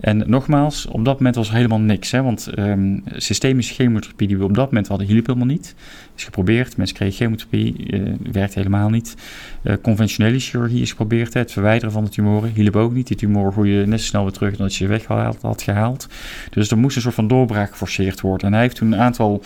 En 0.00 0.22
nogmaals, 0.26 0.86
op 0.86 1.04
dat 1.04 1.16
moment 1.16 1.36
was 1.36 1.48
er 1.48 1.54
helemaal 1.54 1.80
niks. 1.80 2.10
Hè, 2.10 2.22
want 2.22 2.46
ehm, 2.46 2.98
systemische 3.16 3.74
chemotherapie 3.74 4.28
die 4.28 4.38
we 4.38 4.44
op 4.44 4.54
dat 4.54 4.64
moment 4.64 4.88
hadden, 4.88 5.06
hielp 5.06 5.26
helemaal 5.26 5.48
niet. 5.48 5.74
Is 6.16 6.24
geprobeerd, 6.24 6.76
mensen 6.76 6.96
kregen 6.96 7.16
chemotherapie, 7.16 7.86
eh, 7.86 8.00
werkt 8.32 8.54
helemaal 8.54 8.88
niet. 8.88 9.16
Eh, 9.62 9.74
conventionele 9.82 10.38
chirurgie 10.38 10.82
is 10.82 10.90
geprobeerd, 10.90 11.34
het 11.34 11.52
verwijderen 11.52 11.92
van 11.92 12.04
de 12.04 12.10
tumoren, 12.10 12.52
hielp 12.54 12.76
ook 12.76 12.92
niet. 12.92 13.06
Die 13.06 13.16
tumoren 13.16 13.52
groeien 13.52 13.88
net 13.88 14.00
zo 14.00 14.06
snel 14.06 14.22
weer 14.22 14.32
terug 14.32 14.56
dan 14.56 14.66
dat 14.66 14.76
je 14.76 14.84
ze 14.84 14.90
weggehaald 14.90 15.42
had 15.42 15.62
gehaald. 15.62 16.08
Dus 16.50 16.70
er 16.70 16.78
moest 16.78 16.96
een 16.96 17.02
soort 17.02 17.14
van 17.14 17.28
doorbraak 17.28 17.70
geforceerd 17.70 18.20
worden. 18.20 18.46
En 18.46 18.52
hij 18.52 18.62
heeft 18.62 18.76
toen 18.76 18.92
een 18.92 19.00
aantal 19.00 19.42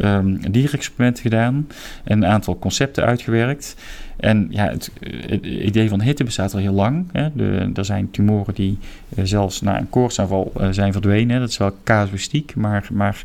um, 0.00 0.50
dierexperimenten 0.50 1.22
gedaan 1.22 1.66
en 2.04 2.22
een 2.22 2.30
aantal 2.30 2.58
concepten 2.58 3.04
uitgewerkt. 3.04 3.76
En 4.16 4.46
ja, 4.50 4.68
het, 4.68 4.90
het, 5.00 5.46
idee 5.46 5.88
van 5.88 6.00
hitte 6.00 6.24
bestaat 6.24 6.54
al 6.54 6.60
heel 6.60 6.72
lang. 6.72 7.06
Hè. 7.12 7.28
Er 7.74 7.84
zijn 7.84 8.10
tumoren 8.10 8.54
die 8.54 8.78
uh, 9.16 9.24
zelfs 9.24 9.60
na 9.60 9.78
een 9.78 9.90
koortsaanval 9.90 10.52
uh, 10.56 10.68
zijn 10.70 10.92
verdwenen. 10.92 11.40
Dat 11.40 11.48
is 11.48 11.56
wel 11.56 11.76
casuïstiek, 11.84 12.54
maar, 12.54 12.88
maar 12.92 13.22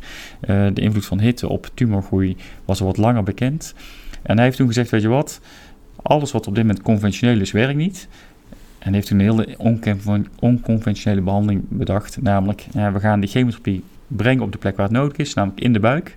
uh, 0.48 0.66
de 0.74 0.80
invloed 0.80 1.06
van 1.06 1.20
hitte 1.20 1.48
op 1.48 1.70
tumorgroei 1.74 2.36
was 2.64 2.80
al 2.80 2.86
wat 2.86 2.96
langer 2.96 3.22
bekend. 3.22 3.74
En 4.22 4.34
hij 4.34 4.44
heeft 4.44 4.56
toen 4.56 4.66
gezegd, 4.66 4.90
weet 4.90 5.02
je 5.02 5.08
wat, 5.08 5.40
alles 6.02 6.32
wat 6.32 6.46
op 6.46 6.54
dit 6.54 6.64
moment 6.64 6.84
conventioneel 6.84 7.40
is, 7.40 7.52
werkt 7.52 7.76
niet. 7.76 8.08
En 8.78 8.94
heeft 8.94 9.06
toen 9.06 9.18
een 9.18 9.24
hele 9.24 9.56
onconventionele 10.38 11.20
behandeling 11.20 11.62
bedacht. 11.68 12.22
Namelijk, 12.22 12.66
we 12.72 13.00
gaan 13.00 13.20
die 13.20 13.30
chemotherapie 13.30 13.82
brengen 14.06 14.42
op 14.42 14.52
de 14.52 14.58
plek 14.58 14.76
waar 14.76 14.86
het 14.86 14.96
nodig 14.96 15.16
is, 15.16 15.34
namelijk 15.34 15.60
in 15.60 15.72
de 15.72 15.80
buik. 15.80 16.16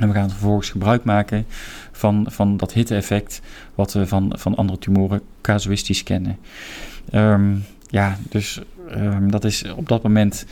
En 0.00 0.08
we 0.08 0.14
gaan 0.14 0.30
vervolgens 0.30 0.70
gebruik 0.70 1.04
maken 1.04 1.46
van, 1.92 2.26
van 2.28 2.56
dat 2.56 2.72
hitte-effect, 2.72 3.40
wat 3.74 3.92
we 3.92 4.06
van, 4.06 4.32
van 4.36 4.54
andere 4.54 4.78
tumoren 4.78 5.20
casuïstisch 5.40 6.02
kennen. 6.02 6.38
Um, 7.14 7.64
ja, 7.86 8.16
dus 8.28 8.60
um, 8.96 9.30
dat 9.30 9.44
is 9.44 9.64
op 9.76 9.88
dat 9.88 10.02
moment 10.02 10.46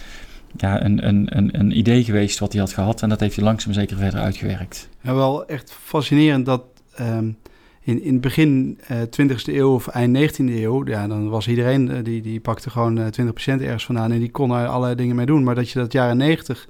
ja, 0.56 0.84
een, 0.84 1.08
een, 1.08 1.36
een, 1.36 1.58
een 1.58 1.78
idee 1.78 2.04
geweest 2.04 2.38
wat 2.38 2.52
hij 2.52 2.60
had 2.60 2.72
gehad. 2.72 3.02
En 3.02 3.08
dat 3.08 3.20
heeft 3.20 3.36
hij 3.36 3.44
langzaam 3.44 3.72
zeker 3.72 3.96
verder 3.96 4.20
uitgewerkt. 4.20 4.88
Ja, 5.00 5.14
wel 5.14 5.46
echt 5.46 5.72
fascinerend 5.82 6.46
dat 6.46 6.62
um, 7.00 7.36
in, 7.80 8.02
in 8.02 8.12
het 8.12 8.20
begin 8.20 8.78
uh, 8.90 8.98
20e 9.30 9.44
eeuw 9.44 9.74
of 9.74 9.88
eind 9.88 10.32
19e 10.32 10.44
eeuw, 10.44 10.86
ja, 10.86 11.06
dan 11.06 11.28
was 11.28 11.48
iedereen, 11.48 11.90
uh, 11.90 11.96
die, 12.02 12.22
die 12.22 12.40
pakte 12.40 12.70
gewoon 12.70 12.98
uh, 12.98 13.06
20% 13.06 13.06
ergens 13.44 13.84
vandaan 13.84 14.12
en 14.12 14.18
die 14.18 14.30
kon 14.30 14.50
er 14.50 14.66
allerlei 14.66 14.94
dingen 14.94 15.16
mee 15.16 15.26
doen. 15.26 15.44
Maar 15.44 15.54
dat 15.54 15.70
je 15.70 15.78
dat 15.78 15.92
jaren 15.92 16.16
90 16.16 16.68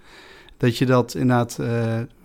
dat 0.58 0.78
je 0.78 0.86
dat 0.86 1.14
inderdaad 1.14 1.58
uh, 1.60 1.68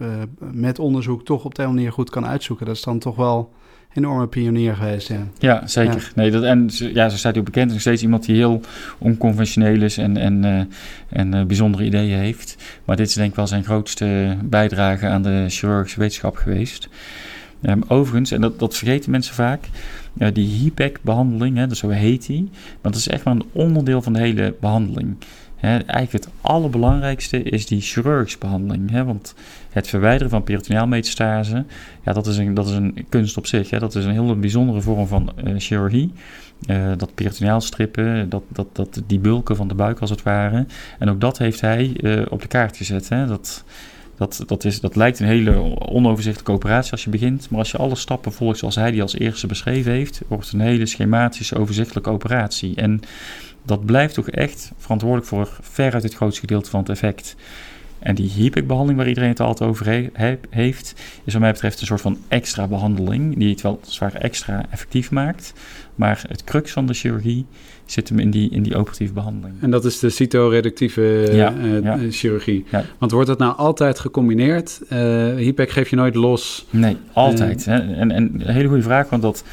uh, 0.01 0.07
met 0.51 0.79
onderzoek 0.79 1.25
toch 1.25 1.45
op 1.45 1.55
de 1.55 1.65
manier 1.65 1.91
goed 1.91 2.09
kan 2.09 2.25
uitzoeken. 2.25 2.65
Dat 2.65 2.75
is 2.75 2.81
dan 2.81 2.99
toch 2.99 3.15
wel 3.15 3.51
een 3.93 4.03
enorme 4.03 4.27
pionier 4.27 4.75
geweest. 4.75 5.07
Ja, 5.07 5.27
ja 5.39 5.67
zeker. 5.67 5.95
Ja. 5.95 6.21
Nee, 6.21 6.31
dat, 6.31 6.43
en 6.43 6.69
ja, 6.69 7.09
zo 7.09 7.17
staat 7.17 7.31
hij 7.31 7.39
ook 7.39 7.51
bekend. 7.51 7.71
Nog 7.71 7.79
steeds 7.79 8.01
iemand 8.01 8.25
die 8.25 8.35
heel 8.35 8.61
onconventioneel 8.97 9.81
is 9.81 9.97
en, 9.97 10.17
en, 10.17 10.43
uh, 10.43 10.61
en 11.09 11.47
bijzondere 11.47 11.85
ideeën 11.85 12.17
heeft. 12.17 12.55
Maar 12.85 12.95
dit 12.95 13.07
is 13.07 13.13
denk 13.13 13.29
ik 13.29 13.35
wel 13.35 13.47
zijn 13.47 13.63
grootste 13.63 14.37
bijdrage 14.43 15.07
aan 15.07 15.23
de 15.23 15.45
chirurgische 15.47 15.99
wetenschap 15.99 16.35
geweest. 16.35 16.89
Um, 17.65 17.83
overigens, 17.87 18.31
en 18.31 18.41
dat, 18.41 18.59
dat 18.59 18.77
vergeten 18.77 19.11
mensen 19.11 19.35
vaak, 19.35 19.69
uh, 20.17 20.27
die 20.33 20.47
HIPEC-behandeling, 20.47 21.75
zo 21.75 21.89
heet 21.89 22.25
die, 22.25 22.49
want 22.81 22.95
dat 22.95 22.95
is 22.95 23.07
echt 23.07 23.23
maar 23.23 23.35
een 23.35 23.45
onderdeel 23.51 24.01
van 24.01 24.13
de 24.13 24.19
hele 24.19 24.55
behandeling. 24.59 25.15
Eigenlijk 25.63 26.11
het 26.11 26.29
allerbelangrijkste 26.41 27.43
is 27.43 27.65
die 27.65 27.81
chirurgische 27.81 28.37
behandeling. 28.37 29.03
Want 29.03 29.35
het 29.69 29.87
verwijderen 29.87 30.29
van 30.29 30.43
peritoneaalmetastase, 30.43 31.65
ja, 32.03 32.13
dat 32.13 32.27
is 32.27 32.37
een, 32.37 32.53
dat 32.53 32.67
is 32.67 32.73
een 32.73 33.05
kunst 33.09 33.37
op 33.37 33.45
zich. 33.45 33.69
Dat 33.69 33.95
is 33.95 34.05
een 34.05 34.11
hele 34.11 34.35
bijzondere 34.35 34.81
vorm 34.81 35.07
van 35.07 35.33
uh, 35.43 35.53
chirurgie. 35.57 36.11
Uh, 36.67 36.91
dat 36.97 37.15
peritoneaalstrippen, 37.15 38.29
dat, 38.29 38.43
dat, 38.47 38.67
dat, 38.73 39.01
die 39.07 39.19
bulken 39.19 39.55
van 39.55 39.67
de 39.67 39.75
buik 39.75 39.99
als 39.99 40.09
het 40.09 40.23
ware. 40.23 40.65
En 40.99 41.09
ook 41.09 41.21
dat 41.21 41.37
heeft 41.37 41.61
hij 41.61 41.93
uh, 42.01 42.21
op 42.29 42.41
de 42.41 42.47
kaart 42.47 42.77
gezet. 42.77 43.07
Dat, 43.07 43.63
dat, 44.17 44.43
dat, 44.47 44.65
is, 44.65 44.79
dat 44.79 44.95
lijkt 44.95 45.19
een 45.19 45.27
hele 45.27 45.79
onoverzichtelijke 45.79 46.51
operatie 46.51 46.91
als 46.91 47.03
je 47.03 47.09
begint. 47.09 47.49
Maar 47.49 47.59
als 47.59 47.71
je 47.71 47.77
alle 47.77 47.95
stappen 47.95 48.33
volgt 48.33 48.59
zoals 48.59 48.75
hij 48.75 48.91
die 48.91 49.01
als 49.01 49.17
eerste 49.17 49.47
beschreven 49.47 49.91
heeft, 49.91 50.21
wordt 50.27 50.43
het 50.45 50.53
een 50.53 50.59
hele 50.59 50.85
schematische, 50.85 51.55
overzichtelijke 51.57 52.09
operatie. 52.09 52.75
En 52.75 53.01
dat 53.65 53.85
blijft 53.85 54.13
toch 54.13 54.29
echt 54.29 54.71
verantwoordelijk 54.77 55.27
voor 55.27 55.57
veruit 55.61 56.03
het 56.03 56.15
grootste 56.15 56.39
gedeelte 56.39 56.69
van 56.69 56.79
het 56.79 56.89
effect. 56.89 57.35
En 57.99 58.15
die 58.15 58.29
HIPEC-behandeling 58.29 58.97
waar 58.97 59.07
iedereen 59.07 59.29
het 59.29 59.39
altijd 59.39 59.69
over 59.69 59.85
he 59.85 60.09
he 60.13 60.37
heeft, 60.49 61.01
is 61.23 61.33
wat 61.33 61.41
mij 61.41 61.51
betreft 61.51 61.81
een 61.81 61.87
soort 61.87 62.01
van 62.01 62.17
extra 62.27 62.67
behandeling, 62.67 63.37
die 63.37 63.49
het 63.49 63.61
wel 63.61 63.79
zwaar 63.83 64.13
extra 64.13 64.65
effectief 64.69 65.11
maakt. 65.11 65.53
Maar 65.95 66.23
het 66.27 66.43
crux 66.43 66.71
van 66.71 66.85
de 66.85 66.93
chirurgie 66.93 67.45
zit 67.85 68.09
hem 68.09 68.19
in 68.19 68.31
die, 68.31 68.49
in 68.49 68.63
die 68.63 68.75
operatieve 68.75 69.13
behandeling. 69.13 69.55
En 69.61 69.71
dat 69.71 69.85
is 69.85 69.99
de 69.99 70.09
cytoreductieve 70.09 71.29
ja, 71.31 71.53
uh, 71.53 71.83
ja. 71.83 71.97
chirurgie. 72.09 72.65
Ja. 72.71 72.83
Want 72.97 73.11
wordt 73.11 73.27
dat 73.27 73.37
nou 73.37 73.57
altijd 73.57 73.99
gecombineerd? 73.99 74.81
Uh, 74.83 74.99
HIPEC 75.35 75.71
geef 75.71 75.89
je 75.89 75.95
nooit 75.95 76.15
los? 76.15 76.65
Nee, 76.69 76.97
altijd. 77.13 77.65
Uh, 77.67 77.73
en, 77.73 78.11
en 78.11 78.31
een 78.33 78.53
hele 78.53 78.67
goede 78.67 78.83
vraag, 78.83 79.09
want 79.09 79.21
dat... 79.21 79.43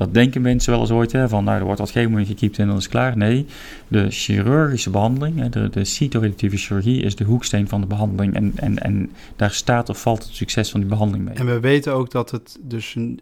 Dat 0.00 0.14
denken 0.14 0.42
mensen 0.42 0.72
wel 0.72 0.80
eens 0.80 0.90
ooit, 0.90 1.12
hè, 1.12 1.28
van 1.28 1.44
nou, 1.44 1.58
er 1.58 1.64
wordt 1.64 1.80
wat 1.80 1.94
in 1.94 2.26
gekiept 2.26 2.58
en 2.58 2.66
dan 2.66 2.76
is 2.76 2.88
klaar. 2.88 3.16
Nee, 3.16 3.46
de 3.88 4.10
chirurgische 4.10 4.90
behandeling, 4.90 5.38
hè, 5.38 5.48
de, 5.48 5.68
de 5.68 5.84
cytoreductieve 5.84 6.56
chirurgie, 6.56 7.02
is 7.02 7.16
de 7.16 7.24
hoeksteen 7.24 7.68
van 7.68 7.80
de 7.80 7.86
behandeling. 7.86 8.34
En, 8.34 8.52
en, 8.56 8.78
en 8.78 9.10
daar 9.36 9.50
staat 9.50 9.88
of 9.88 10.02
valt 10.02 10.22
het 10.22 10.34
succes 10.34 10.70
van 10.70 10.80
die 10.80 10.88
behandeling 10.88 11.24
mee. 11.24 11.34
En 11.34 11.46
we 11.46 11.60
weten 11.60 11.92
ook 11.92 12.10
dat 12.10 12.30
het 12.30 12.58
dus 12.60 12.94
uh, 12.94 13.14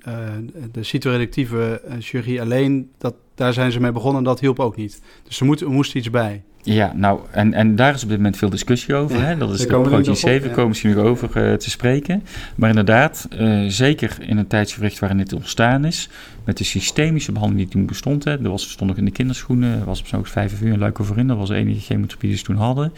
de 0.73 0.83
cytoreductieve 0.83 1.83
chirurgie 1.99 2.41
alleen, 2.41 2.91
dat, 2.99 3.15
daar 3.39 3.53
zijn 3.53 3.73
ze 3.73 3.81
mee 3.81 3.93
begonnen 3.93 4.19
en 4.19 4.25
dat 4.25 4.41
hielp 4.41 4.61
ook 4.61 4.77
niet. 4.77 5.03
Dus 5.25 5.41
er, 5.41 5.47
moet, 5.47 5.61
er 5.61 5.71
moest 5.71 5.95
iets 5.95 6.11
bij. 6.11 6.43
Ja, 6.63 6.93
nou, 6.95 7.21
en, 7.31 7.55
en 7.55 7.77
daar 7.77 7.95
is 7.95 8.03
op 8.03 8.09
dit 8.09 8.19
moment 8.19 8.37
veel 8.37 8.51
discussie 8.51 8.95
over. 8.95 9.17
Ja, 9.17 9.23
hè? 9.23 9.37
Dat 9.37 9.51
is 9.51 9.67
de 9.67 9.79
op, 9.79 10.17
7, 10.17 10.49
ja. 10.49 10.55
komen 10.55 10.69
misschien 10.69 10.95
nog 10.95 11.05
over 11.05 11.51
uh, 11.51 11.55
te 11.55 11.71
spreken. 11.71 12.23
Maar 12.55 12.69
inderdaad, 12.69 13.29
uh, 13.33 13.65
zeker 13.69 14.17
in 14.21 14.37
een 14.37 14.47
tijdsgericht 14.47 14.99
waarin 14.99 15.19
dit 15.19 15.33
ontstaan 15.33 15.85
is, 15.85 16.09
met 16.45 16.59
de 16.59 16.65
systemische 16.65 17.33
behandeling 17.33 17.69
die 17.69 17.77
toen 17.79 17.87
bestond. 17.87 18.25
Hè, 18.25 18.31
er 18.31 18.51
was, 18.51 18.71
stond 18.71 18.91
nog 18.91 18.99
in 18.99 19.05
de 19.05 19.11
kinderschoenen, 19.11 19.85
was 19.85 20.01
op 20.01 20.07
zo'n 20.07 20.27
5 20.27 20.61
uur 20.63 20.73
een 20.73 20.79
leuke 20.79 21.05
voorin. 21.05 21.27
Dat 21.27 21.37
was 21.37 21.49
de 21.49 21.55
enige 21.55 21.81
chemotherapie 21.81 22.29
die 22.29 22.39
ze 22.39 22.45
toen 22.45 22.57
hadden. 22.57 22.93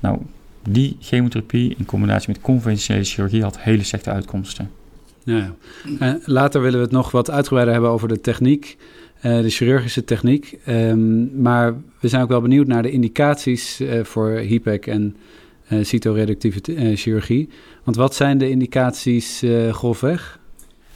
Nou, 0.00 0.18
die 0.68 0.96
chemotherapie 1.00 1.74
in 1.78 1.84
combinatie 1.84 2.28
met 2.28 2.40
conventionele 2.40 3.04
chirurgie 3.04 3.42
had 3.42 3.58
hele 3.58 3.84
slechte 3.84 4.10
uitkomsten. 4.10 4.70
Ja, 5.24 5.54
uh, 6.00 6.14
later 6.24 6.60
willen 6.60 6.78
we 6.78 6.84
het 6.84 6.94
nog 6.94 7.10
wat 7.10 7.30
uitgebreider 7.30 7.72
hebben 7.74 7.92
over 7.92 8.08
de 8.08 8.20
techniek. 8.20 8.76
Uh, 9.22 9.40
de 9.40 9.50
chirurgische 9.50 10.04
techniek. 10.04 10.58
Um, 10.68 11.42
maar 11.42 11.74
we 12.00 12.08
zijn 12.08 12.22
ook 12.22 12.28
wel 12.28 12.40
benieuwd 12.40 12.66
naar 12.66 12.82
de 12.82 12.90
indicaties 12.90 13.80
uh, 13.80 14.04
voor 14.04 14.30
HIPEC 14.30 14.86
en 14.86 15.16
uh, 15.68 15.84
cytoreductieve 15.84 16.60
chirurgie. 16.96 17.48
Want 17.84 17.96
wat 17.96 18.14
zijn 18.14 18.38
de 18.38 18.50
indicaties 18.50 19.44
grofweg? 19.70 20.38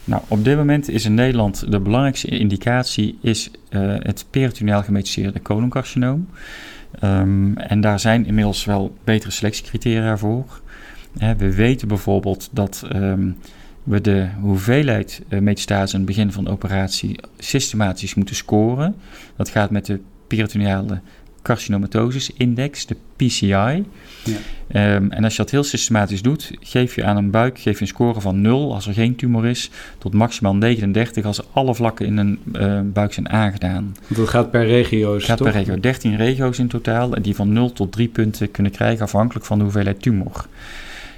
Nou, 0.05 0.23
op 0.29 0.45
dit 0.45 0.57
moment 0.57 0.89
is 0.89 1.05
in 1.05 1.15
Nederland 1.15 1.71
de 1.71 1.81
belangrijkste 1.81 2.29
indicatie 2.29 3.19
is 3.21 3.51
het 3.99 4.27
peritoneaal 4.31 4.83
gemetastaseerde 4.83 5.43
coloncarcinoom. 5.43 6.29
Um, 7.05 7.57
en 7.57 7.81
daar 7.81 8.01
zijn 8.01 8.27
inmiddels 8.27 8.65
wel 8.65 8.97
betere 9.05 9.31
selectiecriteria 9.31 10.17
voor. 10.17 10.61
we 11.37 11.55
weten 11.55 11.89
bijvoorbeeld 11.89 12.49
dat 12.53 12.89
um, 12.95 13.37
we 13.85 14.01
de 14.01 14.29
hoeveelheid 14.41 15.23
uh, 15.29 15.41
metastase 15.41 15.95
aan 15.95 16.01
het 16.01 16.09
begin 16.09 16.33
van 16.33 16.45
de 16.45 16.51
operatie 16.51 17.19
systematisch 17.39 18.15
moeten 18.15 18.37
scoren. 18.37 18.95
Dat 19.37 19.49
gaat 19.49 19.71
met 19.71 19.87
de 19.87 20.01
peritoneale 20.27 21.01
carcinomatosis 21.45 22.31
index, 22.37 22.87
de 22.87 22.97
PCI. 23.17 23.47
Ja. 23.47 23.85
Um, 24.97 25.11
en 25.11 25.25
als 25.25 25.33
je 25.33 25.43
dat 25.43 25.51
heel 25.51 25.65
systematisch 25.65 26.23
doet, 26.23 26.51
geef 26.61 26.95
je 26.95 27.05
aan 27.05 27.17
een 27.17 27.31
buik 27.31 27.59
geef 27.59 27.75
je 27.75 27.81
een 27.81 27.87
score 27.87 28.21
van 28.21 28.41
0 28.41 28.75
als 28.75 28.87
er 28.87 28.95
geen 28.95 29.17
tumor 29.17 29.47
is, 29.47 29.71
tot 29.99 30.15
maximaal 30.15 30.55
39 30.55 31.25
als 31.25 31.43
alle 31.53 31.75
vlakken 31.75 32.07
in 32.07 32.17
een 32.17 32.39
uh, 32.53 32.81
buik 32.85 33.13
zijn 33.13 33.29
aangedaan. 33.29 33.97
Dat 34.09 34.29
gaat 34.29 34.51
per 34.51 34.67
regio's, 34.67 35.25
gaat 35.25 35.37
toch? 35.37 35.47
per 35.47 35.57
regio. 35.57 35.81
13 35.81 36.17
regio's 36.17 36.59
in 36.59 36.69
totaal, 36.69 37.11
die 37.23 37.35
van 37.35 37.53
0 37.53 37.73
tot 37.73 37.93
3 37.93 38.09
punten 38.09 38.51
kunnen 38.51 38.73
krijgen 38.73 39.05
afhankelijk 39.05 39.47
van 39.47 39.59
de 39.59 39.65
hoeveelheid 39.65 40.03
tumor. 40.03 40.47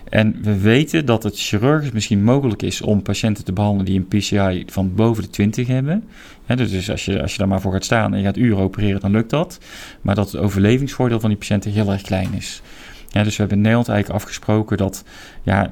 En 0.08 0.38
we 0.42 0.60
weten 0.60 1.06
dat 1.06 1.22
het 1.22 1.38
chirurgisch 1.38 1.90
misschien 1.90 2.24
mogelijk 2.24 2.62
is 2.62 2.82
om 2.82 3.02
patiënten 3.02 3.44
te 3.44 3.52
behandelen 3.52 3.84
die 3.86 3.98
een 3.98 4.08
PCI 4.08 4.64
van 4.66 4.94
boven 4.94 5.22
de 5.22 5.30
20 5.30 5.66
hebben. 5.66 6.04
He, 6.44 6.56
dus 6.56 6.90
als 6.90 7.04
je, 7.04 7.22
als 7.22 7.32
je 7.32 7.38
daar 7.38 7.48
maar 7.48 7.60
voor 7.60 7.72
gaat 7.72 7.84
staan 7.84 8.12
en 8.12 8.18
je 8.18 8.24
gaat 8.24 8.36
uren 8.36 8.62
opereren, 8.62 9.00
dan 9.00 9.10
lukt 9.10 9.30
dat. 9.30 9.58
Maar 10.00 10.14
dat 10.14 10.32
het 10.32 10.40
overlevingsvoordeel 10.40 11.20
van 11.20 11.28
die 11.28 11.38
patiënten 11.38 11.70
heel 11.70 11.92
erg 11.92 12.02
klein 12.02 12.34
is. 12.34 12.62
Ja, 13.10 13.22
dus 13.22 13.36
we 13.36 13.38
hebben 13.38 13.56
in 13.56 13.62
Nederland 13.62 13.88
eigenlijk 13.88 14.22
afgesproken 14.22 14.76
dat, 14.76 15.04
ja, 15.42 15.70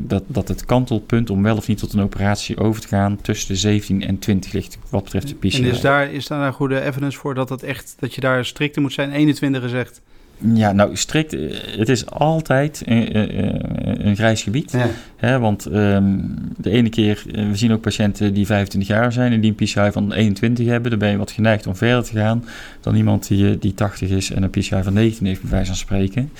dat, 0.00 0.22
dat 0.26 0.48
het 0.48 0.64
kantelpunt 0.64 1.30
om 1.30 1.42
wel 1.42 1.56
of 1.56 1.68
niet 1.68 1.78
tot 1.78 1.92
een 1.92 2.02
operatie 2.02 2.58
over 2.58 2.80
te 2.80 2.88
gaan 2.88 3.20
tussen 3.20 3.48
de 3.48 3.56
17 3.56 4.02
en 4.02 4.18
20 4.18 4.52
ligt 4.52 4.78
wat 4.90 5.04
betreft 5.04 5.28
de 5.28 5.34
PCI. 5.34 5.62
En 5.62 5.70
is 5.70 5.80
daar, 5.80 6.12
is 6.12 6.26
daar 6.26 6.52
goede 6.52 6.80
evidence 6.80 7.18
voor 7.18 7.34
dat, 7.34 7.48
dat, 7.48 7.62
echt, 7.62 7.96
dat 7.98 8.14
je 8.14 8.20
daar 8.20 8.44
strikter 8.44 8.82
moet 8.82 8.92
zijn? 8.92 9.10
21 9.10 9.62
gezegd. 9.62 10.00
Ja, 10.38 10.72
nou 10.72 10.96
strikt, 10.96 11.32
het 11.78 11.88
is 11.88 12.06
altijd 12.10 12.82
een, 12.84 13.18
een, 13.18 14.06
een 14.06 14.16
grijs 14.16 14.42
gebied. 14.42 14.72
Ja. 14.72 14.88
Hè, 15.16 15.38
want 15.38 15.66
um, 15.66 16.34
de 16.56 16.70
ene 16.70 16.88
keer, 16.88 17.22
we 17.26 17.56
zien 17.56 17.72
ook 17.72 17.80
patiënten 17.80 18.34
die 18.34 18.46
25 18.46 18.96
jaar 18.96 19.12
zijn 19.12 19.32
en 19.32 19.40
die 19.40 19.50
een 19.50 19.66
PCI 19.66 19.88
van 19.92 20.12
21 20.12 20.66
hebben. 20.66 20.90
Dan 20.90 20.98
ben 20.98 21.10
je 21.10 21.16
wat 21.16 21.30
geneigd 21.30 21.66
om 21.66 21.76
verder 21.76 22.04
te 22.04 22.12
gaan 22.12 22.44
dan 22.80 22.94
iemand 22.94 23.28
die, 23.28 23.58
die 23.58 23.74
80 23.74 24.10
is 24.10 24.30
en 24.30 24.42
een 24.42 24.50
PCI 24.50 24.82
van 24.82 24.92
19 24.92 25.26
heeft, 25.26 25.40
bij 25.40 25.50
wijze 25.50 25.66
van 25.66 25.76
spreken. 25.76 26.30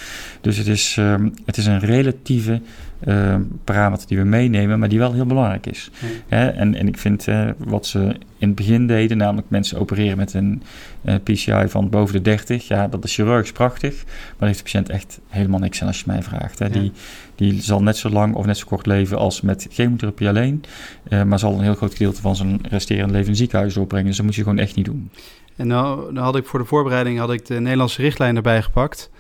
Dus 0.41 0.57
het 0.57 0.67
is, 0.67 0.97
um, 0.99 1.35
het 1.47 1.57
is 1.57 1.67
een 1.67 1.81
relatieve 1.81 2.61
uh, 3.05 3.37
parameter 3.65 4.07
die 4.07 4.19
we 4.19 4.25
meenemen, 4.25 4.79
maar 4.79 4.89
die 4.89 4.99
wel 4.99 5.13
heel 5.13 5.27
belangrijk 5.27 5.67
is. 5.67 5.91
Ja. 6.29 6.51
en, 6.51 6.75
en 6.75 6.89
ik 6.89 6.99
vind 6.99 7.27
uh, 7.27 7.49
wat 7.59 7.87
ze 7.87 7.99
in 8.39 8.47
het 8.49 8.55
begin 8.55 8.87
deden, 8.87 9.17
namelijk 9.17 9.51
mensen 9.51 9.79
opereren 9.79 10.17
met 10.17 10.35
een 10.35 10.63
uh, 11.05 11.15
PCI 11.23 11.65
van 11.67 11.91
boven 11.91 12.15
de 12.15 12.23
30, 12.23 12.69
ja, 12.69 12.89
dat 12.89 13.05
is 13.05 13.15
chirurgisch 13.15 13.53
prachtig, 13.53 14.05
maar 14.05 14.35
daar 14.39 14.49
heeft 14.49 14.59
de 14.59 14.65
patiënt 14.65 14.89
echt 14.89 15.21
helemaal 15.29 15.61
niks 15.61 15.81
aan 15.81 15.87
als 15.87 15.99
je 15.99 16.05
mij 16.07 16.23
vraagt. 16.23 16.59
Hè. 16.59 16.67
Ja. 16.67 16.73
Die, 16.73 16.93
die 17.35 17.63
zal 17.63 17.83
net 17.83 17.97
zo 17.97 18.09
lang 18.09 18.35
of 18.35 18.47
net 18.47 18.57
zo 18.57 18.67
kort 18.67 18.87
leven 18.87 19.19
als 19.19 19.41
met 19.41 19.67
chemotherapie 19.71 20.29
alleen, 20.29 20.65
uh, 21.09 21.23
maar 21.23 21.39
zal 21.39 21.55
een 21.55 21.63
heel 21.63 21.75
groot 21.75 21.93
gedeelte 21.93 22.21
van 22.21 22.37
zijn 22.37 22.61
resterende 22.69 23.13
leven 23.13 23.25
in 23.25 23.31
het 23.31 23.39
ziekenhuis 23.39 23.75
doorbrengen. 23.75 24.07
Dus 24.07 24.17
dat 24.17 24.27
moet 24.27 24.35
je 24.35 24.43
gewoon 24.43 24.59
echt 24.59 24.77
niet 24.77 24.85
doen. 24.85 25.11
En 25.57 25.67
nou, 25.67 26.13
nou 26.13 26.25
had 26.25 26.37
ik 26.37 26.47
voor 26.47 26.59
de 26.59 26.65
voorbereiding 26.65 27.19
had 27.19 27.33
ik 27.33 27.47
de 27.47 27.61
Nederlandse 27.61 28.03
richtlijn 28.03 28.37
erbij 28.37 28.63
gepakt. 28.63 29.11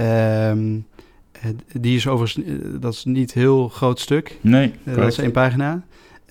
Um, 0.00 0.86
die 1.80 1.96
is 1.96 2.06
overigens, 2.06 2.46
dat 2.80 2.92
is 2.92 3.04
niet 3.04 3.32
heel 3.32 3.68
groot 3.68 4.00
stuk. 4.00 4.38
Nee, 4.40 4.72
uh, 4.84 4.94
dat 4.94 5.06
is 5.06 5.18
één 5.18 5.30
pagina. 5.30 5.82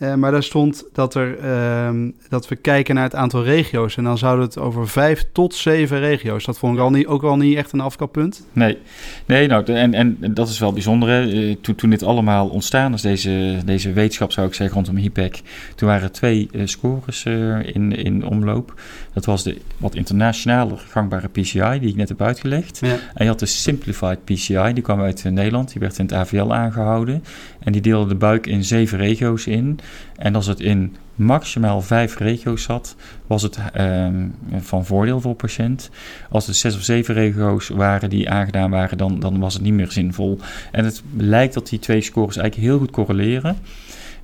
Uh, 0.02 0.14
maar 0.14 0.32
daar 0.32 0.44
stond 0.44 0.84
dat, 0.94 1.16
er, 1.16 1.38
uh, 1.44 2.10
dat 2.30 2.48
we 2.48 2.56
kijken 2.56 2.96
naar 2.96 3.04
het 3.04 3.16
aantal 3.16 3.44
regio's. 3.44 3.98
En 3.98 4.04
dan 4.04 4.18
zouden 4.18 4.46
het 4.46 4.58
over 4.58 4.88
vijf 4.88 5.26
tot 5.32 5.56
zeven 5.56 6.00
regio's. 6.00 6.46
Dat 6.46 6.58
vond 6.58 6.76
ik 6.76 6.82
al 6.82 6.90
niet, 6.90 7.08
ook 7.08 7.24
al 7.24 7.38
niet 7.38 7.58
echt 7.58 7.72
een 7.72 7.80
afkappunt. 7.80 8.48
Nee, 8.54 8.78
nee 9.26 9.48
nou, 9.48 9.64
en, 9.66 9.94
en 9.94 10.18
dat 10.34 10.50
is 10.50 10.60
wel 10.60 10.74
bijzonder. 10.74 11.10
Hè. 11.10 11.56
Toen, 11.56 11.76
toen 11.76 11.90
dit 11.90 12.04
allemaal 12.04 12.48
ontstaan 12.48 12.94
is, 12.94 13.02
deze, 13.02 13.58
deze 13.66 13.94
wetenschap 13.94 14.32
zou 14.32 14.48
ik 14.48 14.54
zeggen 14.54 14.76
rondom 14.76 14.96
HIPEC. 14.96 15.42
Toen 15.76 15.88
waren 15.88 16.04
er 16.04 16.12
twee 16.12 16.50
uh, 16.52 16.62
scores 16.66 17.26
in, 17.26 17.96
in 17.96 18.26
omloop. 18.26 18.82
Dat 19.14 19.26
was 19.26 19.44
de 19.44 19.62
wat 19.78 19.96
internationale 19.96 20.78
gangbare 20.78 21.28
PCI, 21.28 21.80
die 21.80 21.90
ik 21.90 21.96
net 21.96 22.10
heb 22.10 22.22
uitgelegd. 22.22 22.80
Ja. 22.82 22.98
En 23.14 23.24
je 23.24 23.28
had 23.28 23.40
de 23.40 23.46
Simplified 23.46 24.26
PCI, 24.26 24.74
die 24.74 24.84
kwam 24.84 25.02
uit 25.02 25.24
Nederland. 25.24 25.72
Die 25.72 25.82
werd 25.82 25.98
in 25.98 26.06
het 26.06 26.14
AVL 26.14 26.54
aangehouden. 26.54 27.24
En 27.60 27.72
die 27.72 27.82
deelde 27.82 28.10
de 28.10 28.16
buik 28.16 28.48
in 28.48 28.64
zeven 28.64 28.98
regio's 28.98 29.46
in. 29.46 29.80
En 30.16 30.36
als 30.36 30.48
het 30.48 30.60
in 30.60 30.96
maximaal 31.16 31.82
vijf 31.82 32.18
regio's 32.18 32.64
zat, 32.64 32.96
was 33.28 33.42
het 33.42 33.60
um, 33.80 34.36
van 34.60 34.86
voordeel 34.86 35.22
voor 35.22 35.36
patiënt. 35.36 35.90
Als 36.30 36.48
het 36.48 36.56
zes 36.56 36.76
of 36.76 36.82
zeven 36.82 37.14
regio's 37.14 37.70
waren 37.70 38.10
die 38.10 38.30
aangedaan 38.30 38.70
waren, 38.70 38.98
dan, 38.98 39.20
dan 39.20 39.40
was 39.40 39.54
het 39.54 39.64
niet 39.64 39.74
meer 39.74 39.92
zinvol. 39.92 40.40
En 40.72 40.86
het 40.86 41.04
lijkt 41.18 41.54
dat 41.54 41.70
die 41.70 41.80
twee 41.80 42.02
scores 42.02 42.38
eigenlijk 42.38 42.68
heel 42.68 42.80
goed 42.80 42.92
correleren. 42.92 43.58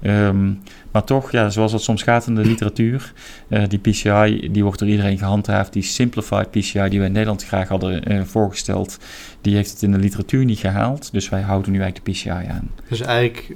Um, 0.01 0.59
maar 0.97 1.05
toch, 1.05 1.31
ja, 1.31 1.49
zoals 1.49 1.71
dat 1.71 1.81
soms 1.81 2.03
gaat 2.03 2.27
in 2.27 2.35
de 2.35 2.45
literatuur, 2.45 3.13
uh, 3.47 3.63
die 3.67 3.79
PCI 3.79 4.49
die 4.51 4.63
wordt 4.63 4.79
door 4.79 4.87
iedereen 4.87 5.17
gehandhaafd. 5.17 5.73
Die 5.73 5.83
simplified 5.83 6.51
PCI 6.51 6.89
die 6.89 6.99
wij 6.99 7.07
in 7.07 7.13
Nederland 7.13 7.45
graag 7.45 7.67
hadden 7.67 8.11
uh, 8.11 8.21
voorgesteld, 8.23 8.97
die 9.41 9.55
heeft 9.55 9.71
het 9.71 9.81
in 9.81 9.91
de 9.91 9.97
literatuur 9.97 10.45
niet 10.45 10.59
gehaald. 10.59 11.11
Dus 11.11 11.29
wij 11.29 11.41
houden 11.41 11.71
nu 11.71 11.79
eigenlijk 11.79 12.05
de 12.05 12.11
PCI 12.11 12.29
aan. 12.29 12.71
Dus 12.89 13.01
eigenlijk 13.01 13.55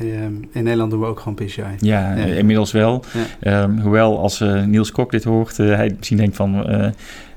uh, 0.00 0.22
in 0.22 0.48
Nederland 0.52 0.90
doen 0.90 1.00
we 1.00 1.06
ook 1.06 1.20
gewoon 1.20 1.34
PCI. 1.34 1.62
Ja, 1.78 2.16
ja. 2.16 2.24
inmiddels 2.24 2.72
wel. 2.72 3.04
Ja. 3.40 3.62
Um, 3.62 3.78
hoewel 3.78 4.18
als 4.18 4.44
Niels 4.66 4.92
Kok 4.92 5.10
dit 5.10 5.24
hoort, 5.24 5.56
hij 5.56 5.94
misschien 5.96 6.16
denkt 6.16 6.36
van 6.36 6.64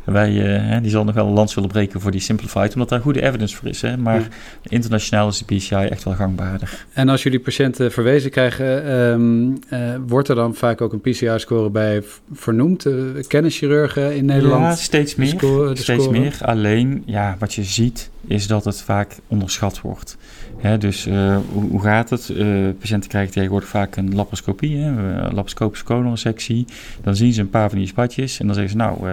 wij, 0.06 0.32
uh, 0.74 0.82
die 0.82 0.92
zal 0.92 1.04
nog 1.04 1.16
wel 1.16 1.28
een 1.28 1.34
lans 1.34 1.54
willen 1.54 1.70
breken 1.70 2.02
voor 2.02 2.12
die 2.12 2.20
Simplified, 2.20 2.74
omdat 2.74 2.90
daar 2.90 3.00
goede 3.00 3.22
evidence 3.22 3.56
voor 3.56 3.68
is. 3.68 3.82
Hè? 3.82 3.98
Maar 3.98 4.20
ja. 4.20 4.28
internationaal 4.68 5.28
is 5.28 5.44
de 5.46 5.56
PCI 5.56 5.76
echt 5.76 6.04
wel 6.04 6.14
gangbaarder. 6.14 6.86
En 6.94 7.10
als 7.10 7.24
jullie 7.24 7.40
patiënten 7.40 7.92
verwezen 7.92 8.32
krijgen, 8.32 8.92
um, 8.94 9.45
uh, 9.54 9.96
wordt 10.08 10.28
er 10.28 10.36
dan 10.36 10.56
vaak 10.56 10.82
ook 10.82 10.94
een 10.94 11.02
PCI-score 11.02 11.70
bij 11.70 12.04
vernoemd? 12.34 12.86
Uh, 12.86 13.24
kennen 13.28 13.52
chirurgen 13.52 14.16
in 14.16 14.26
Nederland? 14.26 14.64
Ja, 14.64 14.76
steeds 14.76 15.16
meer. 15.16 15.28
Score, 15.28 15.76
steeds 15.76 16.10
meer. 16.10 16.38
Alleen, 16.42 17.04
ja, 17.06 17.36
wat 17.40 17.54
je 17.54 17.64
ziet, 17.64 18.10
is 18.28 18.48
dat 18.48 18.66
het 18.66 18.82
vaak 18.82 19.16
onderschat 19.28 19.82
wordt. 19.82 20.18
Hè, 20.58 20.78
dus 20.78 21.08
uh, 21.08 21.38
hoe, 21.52 21.70
hoe, 21.70 21.82
gaat 21.82 22.10
het? 22.10 22.34
Patiënten 22.80 23.10
krijgen 23.10 23.34
tegenwoordig 23.34 23.70
vaak 23.70 23.96
een 23.96 24.16
laparoscopie, 24.16 24.78
hè, 24.78 24.88
een 24.88 25.24
laparoscopische 25.24 25.86
colonresectie. 25.86 26.66
Dan 27.02 27.16
zien 27.16 27.34
ze 27.34 27.42
een 27.42 27.50
paar 27.50 27.70
van 27.70 27.78
die 27.78 27.88
spatjes 27.88 28.40
en 28.40 28.46
dan 28.46 28.56
zeggen 28.56 28.72
ze, 28.72 28.78
nou, 28.78 29.08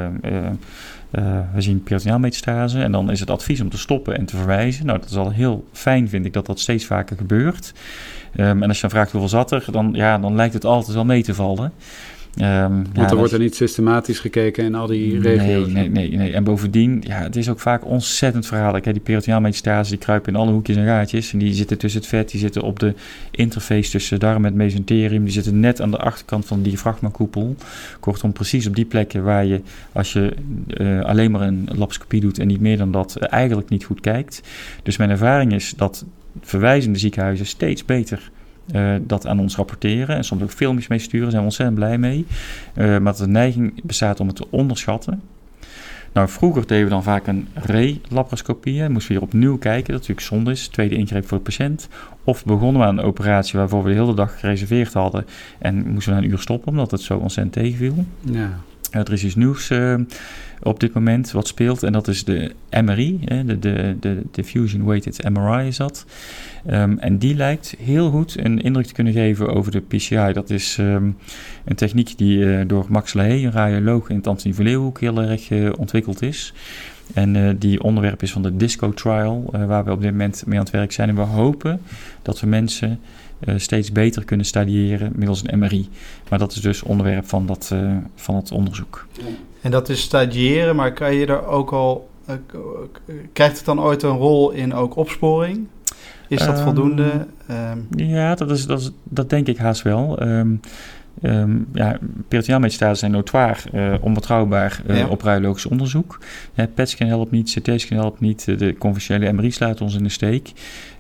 uh, 1.13 1.39
we 1.55 1.61
zien 1.61 1.83
peritoneaalmetastase. 1.83 2.83
En 2.83 2.93
dan 2.93 3.11
is 3.11 3.21
het 3.21 3.31
advies 3.31 3.61
om 3.61 3.69
te 3.69 3.79
stoppen 3.79 4.19
en 4.19 4.25
te 4.25 4.37
verwijzen. 4.37 4.87
Nou, 4.87 4.99
dat 4.99 5.11
is 5.11 5.17
al 5.17 5.31
heel 5.31 5.65
fijn, 5.73 6.09
vind 6.09 6.25
ik, 6.25 6.33
dat 6.33 6.47
dat 6.47 6.61
steeds 6.61 6.85
vaker 6.85 7.17
gebeurt. 7.17 7.73
Um, 8.37 8.63
en 8.63 8.69
als 8.69 8.77
je 8.77 8.83
dan 8.83 8.91
vraagt 8.91 9.11
hoeveel 9.11 9.29
zat 9.29 9.53
er, 9.53 9.65
dan, 9.71 9.91
ja, 9.93 10.19
dan 10.19 10.35
lijkt 10.35 10.55
het 10.55 10.65
altijd 10.65 10.95
wel 10.95 11.05
mee 11.05 11.23
te 11.23 11.35
vallen. 11.35 11.73
Um, 12.41 12.45
Want 12.45 12.89
ja, 12.93 13.09
er 13.09 13.17
wordt 13.17 13.33
er 13.33 13.39
niet 13.39 13.55
systematisch 13.55 14.19
gekeken 14.19 14.65
in 14.65 14.75
al 14.75 14.87
die 14.87 15.21
regio's. 15.21 15.69
Nee, 15.69 15.89
nee, 15.89 16.09
nee, 16.09 16.17
nee. 16.17 16.33
En 16.33 16.45
bovendien, 16.45 17.03
ja, 17.07 17.23
het 17.23 17.37
is 17.37 17.49
ook 17.49 17.61
vaak 17.61 17.87
ontzettend 17.87 18.47
verhaal. 18.47 18.81
Die 18.83 19.01
peritoneaalmetastase, 19.01 19.91
die 19.91 19.99
kruipen 19.99 20.33
in 20.33 20.39
alle 20.39 20.51
hoekjes 20.53 20.77
en 20.77 20.87
gaatjes. 20.87 21.33
En 21.33 21.39
die 21.39 21.55
zitten 21.55 21.79
tussen 21.79 22.01
het 22.01 22.09
vet, 22.09 22.31
die 22.31 22.41
zitten 22.41 22.63
op 22.63 22.79
de 22.79 22.95
interface 23.31 23.91
tussen 23.91 24.21
darm 24.21 24.45
en 24.45 24.57
mesenterium. 24.57 25.25
Die 25.25 25.33
zitten 25.33 25.61
net 25.61 25.81
aan 25.81 25.91
de 25.91 25.99
achterkant 25.99 26.47
van 26.47 26.63
de 26.63 26.69
diafragmakoepel. 26.69 27.57
Kortom, 28.01 28.33
precies 28.33 28.67
op 28.67 28.75
die 28.75 28.85
plekken 28.85 29.25
waar 29.25 29.45
je, 29.45 29.61
als 29.93 30.13
je 30.13 30.33
uh, 30.81 31.05
alleen 31.05 31.31
maar 31.31 31.41
een 31.41 31.65
laparoscopie 31.67 32.21
doet 32.21 32.39
en 32.39 32.47
niet 32.47 32.61
meer 32.61 32.79
dan 32.79 32.93
dat, 32.93 33.17
uh, 33.19 33.33
eigenlijk 33.33 33.69
niet 33.69 33.85
goed 33.85 34.01
kijkt. 34.01 34.43
Dus 34.83 34.97
mijn 34.97 35.11
ervaring 35.11 35.53
is 35.53 35.75
dat 35.77 36.05
verwijzende 36.41 36.99
ziekenhuizen 36.99 37.47
steeds 37.47 37.85
beter 37.85 38.31
uh, 38.75 38.95
dat 39.01 39.27
aan 39.27 39.41
ons 39.41 39.57
rapporteren 39.57 40.17
en 40.17 40.25
soms 40.25 40.43
ook 40.43 40.51
filmpjes 40.51 40.89
mee 40.89 40.99
sturen, 40.99 41.31
zijn 41.31 41.43
we 41.43 41.49
ontzettend 41.49 41.79
blij 41.79 41.99
mee. 41.99 42.27
Uh, 42.77 42.99
maar 42.99 43.17
de 43.17 43.29
neiging 43.29 43.83
bestaat 43.83 44.21
om 44.21 44.27
het 44.27 44.37
te 44.37 44.47
onderschatten. 44.51 45.23
Nou, 46.13 46.29
vroeger 46.29 46.67
deden 46.67 46.85
we 46.85 46.91
dan 46.91 47.03
vaak 47.03 47.27
een 47.27 47.49
re-laparoscopie. 47.55 48.89
Moesten 48.89 49.13
we 49.13 49.19
weer 49.19 49.29
opnieuw 49.29 49.59
kijken, 49.59 49.93
dat 49.93 50.01
natuurlijk 50.01 50.27
zonde 50.27 50.51
is. 50.51 50.69
Tweede 50.69 50.95
ingreep 50.95 51.27
voor 51.27 51.39
de 51.39 51.45
patiënt. 51.45 51.89
Of 52.25 52.45
begonnen 52.45 52.81
we 52.81 52.87
aan 52.87 52.99
een 52.99 53.05
operatie 53.05 53.59
waarvoor 53.59 53.83
we 53.83 53.89
de 53.89 54.01
hele 54.01 54.15
dag 54.15 54.41
gereserveerd 54.41 54.93
hadden. 54.93 55.27
En 55.59 55.93
moesten 55.93 56.17
we 56.17 56.23
een 56.23 56.31
uur 56.31 56.39
stoppen, 56.39 56.69
omdat 56.69 56.91
het 56.91 57.01
zo 57.01 57.19
ontzettend 57.19 57.55
tegenviel. 57.55 58.05
Ja. 58.21 58.51
Er 58.93 59.13
is 59.13 59.25
iets 59.25 59.35
nieuws 59.35 59.71
uh, 59.71 59.95
op 60.63 60.81
dit 60.81 60.93
moment 60.93 61.31
wat 61.31 61.47
speelt. 61.47 61.83
En 61.83 61.93
dat 61.93 62.09
is 62.09 62.25
de 62.25 62.55
MRI, 62.71 63.21
de, 63.47 63.59
de, 63.59 63.97
de 64.01 64.23
Diffusion 64.31 64.85
Weighted 64.85 65.31
MRI 65.31 65.67
is 65.67 65.77
dat. 65.77 66.07
Um, 66.71 66.99
en 66.99 67.19
die 67.19 67.35
lijkt 67.35 67.75
heel 67.79 68.11
goed 68.11 68.45
een 68.45 68.61
indruk 68.61 68.87
te 68.87 68.93
kunnen 68.93 69.13
geven 69.13 69.55
over 69.55 69.73
de 69.73 69.81
PCI. 69.81 70.33
Dat 70.33 70.51
is 70.51 70.77
um, 70.81 71.17
een 71.65 71.77
techniek 71.77 72.19
die 72.19 72.39
uh, 72.39 72.61
door 72.67 72.87
Max 72.89 73.13
Lahey, 73.13 73.45
een 73.45 73.53
radioloog 73.53 74.09
in 74.09 74.17
het 74.17 74.27
Antonie 74.27 74.93
heel 74.99 75.23
erg 75.23 75.51
uh, 75.51 75.71
ontwikkeld 75.79 76.23
is. 76.23 76.53
En 77.15 77.59
die 77.59 77.83
onderwerp 77.83 78.23
is 78.23 78.33
van 78.33 78.43
de 78.43 78.57
DISCO 78.57 78.93
Trial, 78.93 79.51
waar 79.67 79.85
we 79.85 79.91
op 79.91 80.01
dit 80.01 80.11
moment 80.11 80.43
mee 80.47 80.59
aan 80.59 80.65
het 80.65 80.73
werk 80.73 80.93
zijn. 80.93 81.09
En 81.09 81.15
we 81.15 81.21
hopen 81.21 81.81
dat 82.23 82.41
we 82.41 82.47
mensen 82.47 83.01
steeds 83.57 83.93
beter 83.93 84.25
kunnen 84.25 84.47
stadiëren 84.47 85.13
middels 85.15 85.43
een 85.47 85.59
MRI. 85.59 85.89
Maar 86.29 86.39
dat 86.39 86.53
is 86.53 86.61
dus 86.61 86.83
onderwerp 86.83 87.29
van, 87.29 87.47
dat, 87.47 87.75
van 88.15 88.35
het 88.35 88.53
onderzoek. 88.53 89.07
En 89.61 89.71
dat 89.71 89.89
is 89.89 90.01
stadiëren, 90.01 90.77
maar 90.77 90.93
kan 90.93 91.15
je 91.15 91.27
er 91.27 91.47
ook 91.47 91.73
al... 91.73 92.09
krijgt 93.33 93.57
het 93.57 93.65
dan 93.65 93.81
ooit 93.81 94.03
een 94.03 94.17
rol 94.17 94.51
in 94.51 94.75
ook 94.75 94.97
opsporing? 94.97 95.67
Is 96.29 96.39
dat 96.39 96.59
um, 96.59 96.65
voldoende? 96.65 97.27
Um, 97.51 97.87
ja, 97.97 98.35
dat, 98.35 98.51
is, 98.51 98.67
dat, 98.67 98.81
is, 98.81 98.91
dat 99.05 99.31
denk 99.31 99.47
ik 99.47 99.57
haast 99.57 99.83
wel. 99.83 100.23
Um, 100.23 100.61
um, 101.23 101.69
ja, 101.73 101.99
zijn 102.93 103.11
notoir 103.11 103.65
uh, 103.75 103.95
onbetrouwbaar 104.01 104.83
uh, 104.87 104.99
ja. 104.99 105.07
op 105.07 105.23
radiologisch 105.23 105.67
onderzoek. 105.67 106.19
Ja, 106.55 106.67
PET-scan 106.75 107.09
helpt 107.09 107.31
niet, 107.31 107.59
CT-scan 107.59 107.99
helpt 107.99 108.21
niet, 108.21 108.59
de 108.59 108.75
conventionele 108.79 109.33
MRI 109.33 109.51
slaat 109.51 109.81
ons 109.81 109.95
in 109.95 110.03
de 110.03 110.09
steek. 110.09 110.53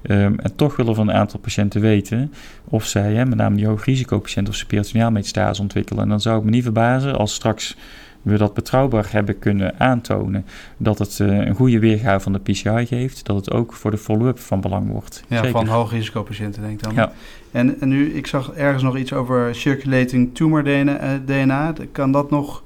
Um, 0.03 0.38
en 0.38 0.57
toch 0.57 0.77
willen 0.77 0.92
we 0.92 0.98
van 0.98 1.09
een 1.09 1.14
aantal 1.14 1.40
patiënten 1.40 1.81
weten 1.81 2.33
of 2.64 2.87
zij, 2.87 3.14
hè, 3.14 3.27
met 3.27 3.38
name 3.38 3.57
die 3.57 3.66
hoogrisicopatiënten, 3.66 4.53
of 4.53 4.59
ze 4.59 4.66
peritoneaalmetastase 4.66 5.62
ontwikkelen. 5.62 6.03
En 6.03 6.09
dan 6.09 6.20
zou 6.20 6.38
ik 6.38 6.44
me 6.44 6.51
niet 6.51 6.62
verbazen 6.62 7.18
als 7.18 7.35
straks 7.35 7.77
we 8.22 8.37
dat 8.37 8.55
betrouwbaar 8.55 9.07
hebben 9.11 9.38
kunnen 9.38 9.81
aantonen, 9.81 10.44
dat 10.77 10.98
het 10.98 11.18
uh, 11.18 11.46
een 11.46 11.55
goede 11.55 11.79
weergave 11.79 12.20
van 12.20 12.33
de 12.33 12.38
PCI 12.38 12.87
geeft, 12.87 13.27
dat 13.27 13.37
het 13.37 13.51
ook 13.51 13.72
voor 13.72 13.90
de 13.90 13.98
follow-up 13.98 14.38
van 14.38 14.61
belang 14.61 14.90
wordt. 14.90 15.25
Ja, 15.29 15.37
Zeker. 15.37 15.51
van 15.51 15.66
hoogrisicopatiënten 15.66 16.62
denk 16.62 16.75
ik 16.75 16.83
dan. 16.83 16.94
Ja. 16.94 17.12
En, 17.53 17.81
en 17.81 17.88
nu, 17.88 18.15
ik 18.15 18.27
zag 18.27 18.53
ergens 18.53 18.83
nog 18.83 18.97
iets 18.97 19.12
over 19.12 19.55
circulating 19.55 20.35
tumor 20.35 20.65
DNA. 20.65 21.21
DNA. 21.27 21.73
Kan 21.93 22.12
dat 22.12 22.31
nog 22.31 22.62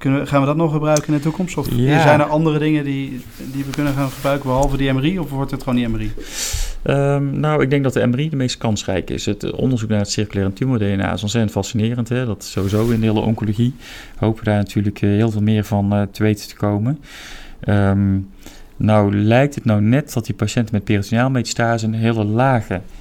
Kunnen 0.00 0.26
gaan 0.26 0.40
we 0.40 0.46
dat 0.46 0.56
nog 0.56 0.72
gebruiken 0.72 1.06
in 1.06 1.14
de 1.14 1.20
toekomst? 1.20 1.56
Of 1.56 1.68
Ja. 1.70 2.02
zijn 2.02 2.20
er 2.20 2.26
andere 2.26 2.58
dingen 2.58 2.84
die, 2.84 3.20
die 3.52 3.64
we 3.64 3.70
kunnen 3.70 3.92
gaan 3.92 4.10
gebruiken 4.10 4.46
behalve 4.48 4.76
die 4.76 4.92
MRI? 4.92 5.18
Of 5.18 5.30
wordt 5.30 5.50
het 5.50 5.62
gewoon 5.62 5.78
die 5.78 5.88
MRI? 5.88 6.12
Ehm, 6.82 7.40
nou, 7.40 7.62
ik 7.62 7.70
denk 7.70 7.82
dat 7.82 7.92
de 7.92 8.06
MRI 8.06 8.28
de 8.28 8.36
meest 8.36 8.58
kansrijk 8.58 9.10
is. 9.10 9.26
Het 9.26 9.44
eh, 9.44 9.52
onderzoek 9.58 9.88
naar 9.88 9.98
het 9.98 10.10
circulaire 10.10 10.52
tumor-DNA 10.52 11.12
is 11.12 11.22
ontzettend 11.22 11.52
fascinerend. 11.52 12.08
Hè? 12.08 12.26
Dat 12.26 12.42
is 12.42 12.50
sowieso 12.50 12.88
in 12.88 13.00
de 13.00 13.06
hele 13.06 13.20
oncologie. 13.20 13.74
We 14.18 14.24
hopen 14.24 14.44
daar 14.44 14.56
natuurlijk 14.56 15.02
eh, 15.02 15.08
heel 15.10 15.30
veel 15.30 15.42
meer 15.42 15.64
van 15.64 15.92
eh, 15.92 16.02
te 16.10 16.22
weten 16.22 16.48
te 16.48 16.56
komen. 16.56 16.98
Ehm, 17.60 18.18
nou 18.76 19.16
lijkt 19.16 19.54
het 19.54 19.64
nou 19.64 19.80
net 19.80 20.12
dat 20.12 20.26
die 20.26 20.34
patiënten 20.34 20.74
met 20.74 20.84
peritoneaal 20.84 21.30
metastase 21.30 21.86
een 21.86 21.94
hele 21.94 22.24
lage 22.24 22.74
eh, 22.74 22.80
eh, 22.80 22.82
eh, 22.82 22.99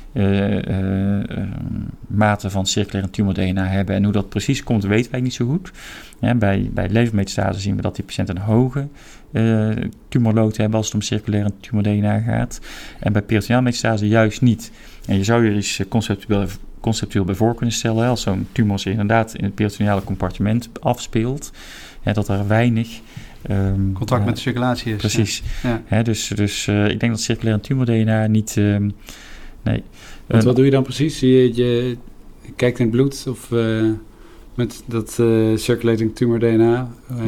mate 2.08 2.50
van 2.50 2.66
circulaire 2.66 3.12
tumor-DNA 3.12 3.66
hebben. 3.66 3.96
En 3.96 4.04
hoe 4.04 4.14
dat 4.14 4.30
precies 4.30 4.64
komt, 4.64 4.84
weten 4.84 5.12
wij 5.12 5.22
niet 5.22 5.34
zo 5.34 5.46
goed. 5.46 5.72
Ja, 6.20 6.36
bij, 6.36 6.70
bij 6.74 6.90
levermetastase 6.90 7.60
zien 7.60 7.76
we 7.76 7.82
dat 7.82 7.96
die 7.96 8.06
patiënten 8.06 8.36
een 8.36 8.42
hoge 8.42 8.88
eh 9.32 9.70
tumorload 10.10 10.58
hebben 10.58 10.78
als 10.78 10.86
het 10.86 10.96
om 10.96 11.02
circulaire 11.02 11.52
tumor-DNA 11.60 12.20
gaat. 12.20 12.60
En 13.00 13.14
bij 13.14 13.22
peritoneaal 13.22 13.62
metastase 13.62 14.08
juist 14.08 14.42
niet. 14.42 14.72
En 15.08 15.18
je 15.18 15.24
zou 15.24 15.46
je 15.46 15.52
eens 15.52 15.80
eh, 15.80 15.88
conceptueel, 15.88 16.48
conceptueel 16.80 17.26
bij 17.26 17.36
voor 17.36 17.56
kunnen 17.56 17.76
stellen, 17.76 18.04
hè, 18.04 18.10
als 18.10 18.22
zo'n 18.22 18.48
tumor 18.52 18.80
zich 18.80 18.92
inderdaad 18.92 19.34
in 19.36 19.44
het 19.44 19.56
peritoneale 19.56 20.04
compartiment 20.04 20.70
afspeelt, 20.82 21.52
hè, 22.02 22.14
dat 22.14 22.28
er 22.28 22.48
weinig... 22.48 23.00
ehm, 23.42 23.92
Contact 23.94 24.26
met 24.26 24.36
de 24.36 24.42
circulatie 24.42 24.94
is. 24.94 24.98
Precies. 24.98 25.44
Ja. 25.90 26.04
Dus 26.04 26.28
dus 26.28 26.68
eh, 26.68 26.88
ik 26.88 27.00
denk 27.00 27.12
dat 27.12 27.22
circulaire 27.22 27.62
tumor-DNA 27.62 28.28
niet... 28.28 28.58
ehm, 28.58 28.90
nee. 29.72 29.84
Want 30.28 30.44
wat 30.44 30.56
doe 30.56 30.66
je 30.66 30.72
dan 30.72 30.84
precies? 30.84 31.20
Je, 31.20 31.56
je 31.56 31.98
kijkt 32.56 32.80
in 32.80 32.86
het 32.86 32.96
bloed 32.96 33.26
of 33.30 33.52
eh, 33.52 33.90
met 34.56 34.84
dat 34.86 35.18
eh, 35.20 35.56
circulating 35.56 36.16
tumor 36.16 36.40
DNA. 36.40 36.92
eh, 37.10 37.26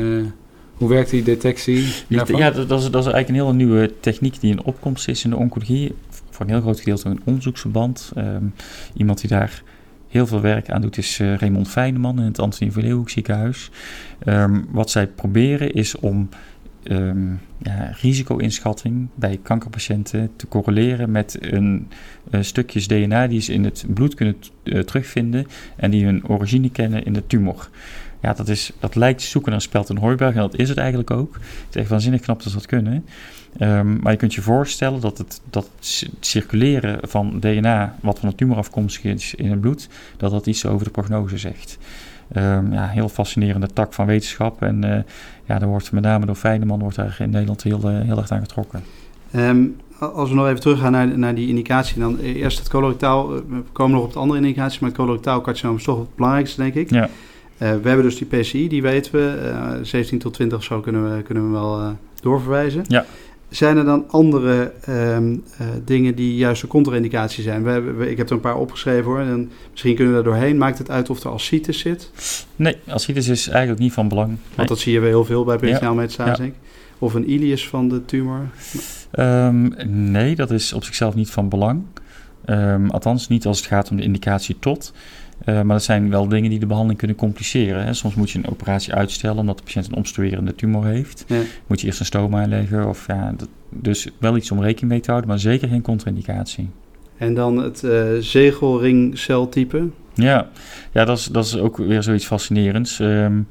hoe 0.74 0.90
werkt 0.90 1.10
die 1.10 1.24
detectie? 1.24 1.88
Daarvan? 2.08 2.40
ja, 2.40 2.52
dat, 2.52 2.70
dat 2.70 2.80
is, 2.80 2.90
dat 2.90 3.06
is 3.06 3.12
eigenlijk 3.12 3.28
een 3.28 3.46
hele 3.46 3.54
nieuwe 3.54 3.94
techniek 4.00 4.40
die 4.40 4.52
in 4.52 4.64
opkomst 4.64 5.08
is 5.08 5.24
in 5.24 5.30
de 5.30 5.36
oncologie. 5.36 5.94
Voor 6.30 6.46
een 6.46 6.52
heel 6.52 6.62
groot 6.62 6.80
gedeelte 6.80 7.10
een 7.10 7.22
onderzoeksverband. 7.24 8.12
Ehm, 8.16 8.46
iemand 8.94 9.22
die 9.22 9.30
daar 9.30 9.64
heel 10.08 10.28
veel 10.28 10.42
werk 10.42 10.70
aan 10.70 10.82
doet 10.82 10.98
is 10.98 11.20
Raymond 11.20 11.68
Feyneman 11.68 12.20
in 12.20 12.26
het 12.26 12.40
Antonie 12.40 12.74
van 12.74 12.82
Leeuwenhoek 12.82 13.10
ziekenhuis. 13.10 13.70
Ehm, 14.20 14.62
wat 14.72 14.90
zij 14.90 15.08
proberen 15.08 15.74
is 15.74 15.96
om 15.96 16.30
ehm, 16.84 17.30
ja, 17.58 17.94
risico-inschatting 18.02 19.08
bij 19.16 19.40
kankerpatiënten 19.44 20.30
te 20.36 20.48
correleren 20.48 21.12
met 21.12 21.38
een 21.40 21.88
eh, 22.32 22.42
stukjes 22.42 22.88
DNA 22.88 23.28
die 23.28 23.42
ze 23.42 23.54
in 23.54 23.64
het 23.64 23.86
bloed 23.88 24.14
kunnen 24.14 24.36
eh, 24.64 24.80
terugvinden 24.80 25.48
en 25.76 25.92
die 25.92 26.06
hun 26.06 26.28
origine 26.28 26.70
kennen 26.70 27.06
in 27.06 27.14
de 27.14 27.28
tumor. 27.28 27.70
Ja, 28.22 28.34
dat, 28.34 28.48
is, 28.48 28.72
dat 28.80 28.96
lijkt 28.96 29.22
zoeken 29.22 29.52
naar 29.52 29.62
speld 29.62 29.90
en 29.90 29.98
hooiberg 29.98 30.34
en 30.36 30.42
dat 30.42 30.56
is 30.58 30.70
het 30.70 30.78
eigenlijk 30.78 31.12
ook. 31.12 31.34
Het 31.34 31.76
is 31.76 31.82
echt 31.82 31.90
waanzinnig 31.90 32.22
knap 32.22 32.44
dat 32.44 32.52
ze 32.52 32.58
dat 32.58 32.66
kunnen. 32.66 33.06
Ehm, 33.58 34.00
maar 34.00 34.12
je 34.12 34.18
kunt 34.18 34.34
je 34.34 34.42
voorstellen 34.42 35.02
dat 35.02 35.18
het, 35.18 35.42
dat 35.50 35.64
het 35.76 35.86
ci- 35.86 36.10
circuleren 36.20 37.00
van 37.10 37.40
DNA, 37.40 37.96
wat 38.02 38.20
van 38.20 38.30
de 38.30 38.36
tumor 38.36 38.58
afkomstig 38.58 39.04
is 39.04 39.36
in 39.36 39.50
het 39.52 39.62
bloed, 39.62 39.90
dat 40.18 40.32
dat 40.32 40.48
iets 40.48 40.66
over 40.66 40.86
de 40.86 40.92
prognose 40.92 41.38
zegt. 41.38 41.78
Ehm, 42.34 42.74
ja, 42.74 42.88
heel 42.88 43.10
fascinerende 43.10 43.68
tak 43.74 43.94
van 43.94 44.06
wetenschap. 44.06 44.62
En 44.62 44.84
eh, 44.84 45.04
ja, 45.46 45.60
daar 45.60 45.68
wordt 45.70 45.92
met 45.92 46.04
name 46.04 46.26
door 46.26 46.36
Feyneman 46.36 46.80
wordt 46.80 46.96
daar 46.96 47.16
in 47.20 47.30
Nederland 47.30 47.64
heel, 47.64 47.80
eh, 47.90 48.00
heel 48.00 48.18
erg 48.18 48.32
aan 48.32 48.40
getrokken. 48.42 48.84
Ehm, 49.32 49.64
als 50.00 50.30
we 50.30 50.36
nog 50.36 50.48
even 50.48 50.60
teruggaan 50.60 50.92
naar, 50.92 51.18
naar 51.18 51.36
die 51.36 51.48
indicatie, 51.48 52.00
dan 52.00 52.18
eerst 52.20 52.58
het 52.60 52.70
colorectaal. 52.70 53.36
eh, 53.36 53.42
We 53.50 53.64
komen 53.72 53.96
nog 53.96 54.04
op 54.06 54.14
de 54.14 54.20
andere 54.20 54.40
indicaties, 54.40 54.80
maar 54.80 54.90
het 54.90 54.98
colorectaal 55.00 55.42
carcinoom 55.42 55.76
is 55.76 55.84
toch 55.84 56.00
het 56.00 56.16
belangrijkste, 56.16 56.62
denk 56.62 56.74
ik. 56.74 56.90
Ja. 56.90 57.10
Eh, 57.58 57.70
we 57.82 57.88
hebben 57.88 58.02
dus 58.06 58.18
die 58.18 58.28
PCI, 58.40 58.68
die 58.68 58.82
weten 58.82 59.12
we. 59.14 59.52
eh 59.54 59.72
17 59.82 60.20
tot 60.20 60.34
20 60.34 60.58
of 60.58 60.64
zo 60.64 60.80
kunnen 60.80 61.16
we, 61.16 61.22
kunnen 61.22 61.46
we 61.46 61.52
wel 61.52 61.80
eh, 61.80 61.90
doorverwijzen. 62.22 62.84
Ja. 62.88 63.06
Zijn 63.52 63.78
er 63.78 63.86
dan 63.86 64.10
andere 64.10 64.72
ehm, 64.82 65.36
eh, 65.58 65.68
dingen 65.86 66.16
die 66.16 66.36
juist 66.36 66.62
een 66.64 66.70
contra-indicatie 66.70 67.44
zijn? 67.44 67.64
We 67.64 67.70
hebben, 67.70 67.98
we- 67.98 68.10
ik 68.10 68.18
heb 68.18 68.28
er 68.30 68.34
een 68.36 68.40
paar 68.40 68.58
opgeschreven 68.58 69.04
hoor. 69.04 69.20
En 69.20 69.52
misschien 69.72 69.96
kunnen 69.96 70.14
we 70.14 70.20
er 70.20 70.26
doorheen. 70.26 70.58
Maakt 70.58 70.78
het 70.78 70.90
uit 70.90 71.10
of 71.10 71.24
er 71.24 71.30
ascites 71.30 71.80
zit? 71.80 72.12
Nee, 72.56 72.76
ascites 72.88 73.28
is 73.28 73.48
eigenlijk 73.48 73.80
niet 73.80 73.94
van 73.94 74.08
belang. 74.08 74.28
Nee. 74.30 74.38
Want 74.56 74.68
dat 74.68 74.80
zie 74.80 74.94
je 74.94 75.00
wel 75.00 75.10
heel 75.10 75.26
veel 75.26 75.44
bij 75.44 75.58
peritoneaal 75.58 75.94
metastase, 75.96 76.44
Ja. 76.44 76.50
Of 77.00 77.14
een 77.14 77.30
ilius 77.30 77.68
van 77.68 77.90
de 77.90 78.06
tumor. 78.06 78.42
Ehm, 79.12 79.70
nee, 80.12 80.36
dat 80.36 80.52
is 80.52 80.74
op 80.74 80.84
zichzelf 80.84 81.16
niet 81.16 81.30
van 81.30 81.50
belang. 81.50 81.82
Ehm, 82.46 82.88
althans, 82.90 83.28
niet 83.28 83.46
als 83.46 83.58
het 83.58 83.68
gaat 83.68 83.90
om 83.92 83.98
de 83.98 84.04
indicatie 84.04 84.56
tot. 84.60 84.94
Eh, 85.46 85.56
maar 85.56 85.76
dat 85.76 85.84
zijn 85.84 86.10
wel 86.10 86.28
dingen 86.28 86.50
die 86.50 86.60
de 86.60 86.66
behandeling 86.66 87.00
kunnen 87.00 87.18
compliceren. 87.18 87.86
Hè. 87.86 87.94
Soms 87.94 88.16
moet 88.16 88.32
je 88.32 88.38
een 88.38 88.50
operatie 88.50 88.94
uitstellen 88.94 89.38
omdat 89.38 89.58
de 89.58 89.64
patiënt 89.64 89.88
een 89.88 89.96
obstruerende 89.96 90.56
tumor 90.56 90.86
heeft. 90.86 91.26
Ja. 91.28 91.42
Moet 91.68 91.82
je 91.82 91.88
eerst 91.88 92.00
een 92.00 92.06
stoma 92.06 92.42
aanleggen. 92.42 92.88
Of, 92.88 93.08
ja, 93.08 93.34
dat, 93.38 93.50
dus 93.70 94.08
wel 94.18 94.38
iets 94.38 94.52
om 94.52 94.62
rekening 94.62 94.92
mee 94.92 95.00
te 95.00 95.10
houden, 95.10 95.30
maar 95.30 95.40
zeker 95.40 95.68
geen 95.68 95.82
contra-indicatie. 95.82 96.70
En 97.18 97.34
dan 97.34 97.58
het 97.58 97.84
eh 97.84 98.04
zegelringceltype. 98.20 99.90
Ja, 100.14 100.50
ja 100.92 101.06
dat, 101.06 101.18
is, 101.18 101.26
dat 101.26 101.46
is 101.46 101.58
ook 101.58 101.78
weer 101.78 102.04
zoiets 102.04 102.26
fascinerends. 102.26 103.00
Ehm, 103.00 103.42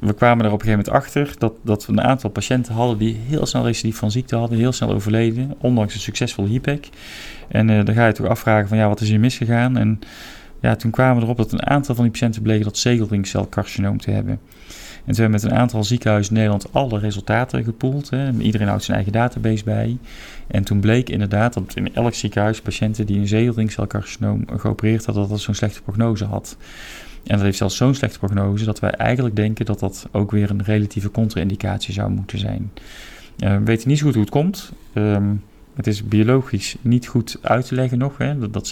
we 0.00 0.12
kwamen 0.12 0.44
er 0.44 0.52
op 0.52 0.60
een 0.60 0.66
gegeven 0.66 0.84
moment 0.84 1.04
achter 1.04 1.34
dat, 1.38 1.52
dat 1.62 1.86
we 1.86 1.92
een 1.92 2.02
aantal 2.02 2.30
patiënten 2.30 2.74
hadden 2.74 2.98
die 2.98 3.16
heel 3.26 3.46
snel 3.46 3.64
recidief 3.64 3.96
van 3.96 4.10
ziekte 4.10 4.36
hadden, 4.36 4.58
heel 4.58 4.72
snel 4.72 4.92
overleden, 4.92 5.54
ondanks 5.58 5.94
een 5.94 6.00
succesvolle 6.00 6.48
HIPEC. 6.48 6.88
En 7.48 7.70
eh, 7.70 7.84
dan 7.84 7.94
ga 7.94 8.06
je 8.06 8.12
toch 8.12 8.26
afvragen 8.26 8.68
van 8.68 8.78
ja, 8.78 8.88
wat 8.88 9.00
is 9.00 9.08
hier 9.08 9.20
misgegaan? 9.20 9.76
En 9.76 10.00
ja, 10.64 10.76
toen 10.76 10.90
kwamen 10.90 11.16
we 11.16 11.22
erop 11.22 11.36
dat 11.36 11.52
een 11.52 11.66
aantal 11.66 11.94
van 11.94 12.04
die 12.04 12.12
patiënten 12.12 12.42
bleken 12.42 12.64
dat 12.64 12.78
zegelringcelcarcinoom 12.78 14.00
te 14.00 14.10
hebben. 14.10 14.40
En 15.04 15.12
toen 15.12 15.22
hebben 15.22 15.40
we 15.40 15.44
met 15.46 15.52
een 15.52 15.58
aantal 15.58 15.84
ziekenhuizen 15.84 16.32
in 16.32 16.38
Nederland 16.38 16.72
alle 16.72 16.98
resultaten 16.98 17.64
gepoeld. 17.64 18.10
Hè. 18.10 18.32
Iedereen 18.32 18.68
houdt 18.68 18.84
zijn 18.84 18.96
eigen 18.96 19.12
database 19.12 19.64
bij. 19.64 19.96
En 20.46 20.64
toen 20.64 20.80
bleek 20.80 21.08
inderdaad 21.08 21.54
dat 21.54 21.76
in 21.76 21.94
elk 21.94 22.14
ziekenhuis 22.14 22.60
patiënten 22.60 23.06
die 23.06 23.18
een 23.18 23.26
zegelringcelcarcinoom 23.26 24.44
geopereerd 24.56 25.04
hadden, 25.04 25.22
dat 25.22 25.32
dat 25.32 25.40
zo'n 25.40 25.54
slechte 25.54 25.82
prognose 25.82 26.24
had. 26.24 26.56
En 27.24 27.36
dat 27.36 27.44
heeft 27.44 27.58
zelfs 27.58 27.76
zo'n 27.76 27.94
slechte 27.94 28.18
prognose 28.18 28.64
dat 28.64 28.80
wij 28.80 28.90
eigenlijk 28.90 29.36
denken 29.36 29.64
dat 29.64 29.80
dat 29.80 30.08
ook 30.12 30.30
weer 30.30 30.50
een 30.50 30.62
relatieve 30.62 31.10
contra-indicatie 31.10 31.94
zou 31.94 32.10
moeten 32.10 32.38
zijn. 32.38 32.70
Eh, 33.38 33.56
we 33.56 33.64
weten 33.64 33.88
niet 33.88 33.98
zo 33.98 34.04
goed 34.04 34.14
hoe 34.14 34.22
het 34.24 34.32
komt. 34.32 34.72
Ehm, 34.92 35.32
het 35.74 35.86
is 35.86 36.04
biologisch 36.04 36.76
niet 36.80 37.06
goed 37.06 37.38
uit 37.40 37.66
te 37.66 37.74
leggen 37.74 37.98
nog. 37.98 38.18
Hè. 38.18 38.38
Dat, 38.38 38.52
dat 38.52 38.66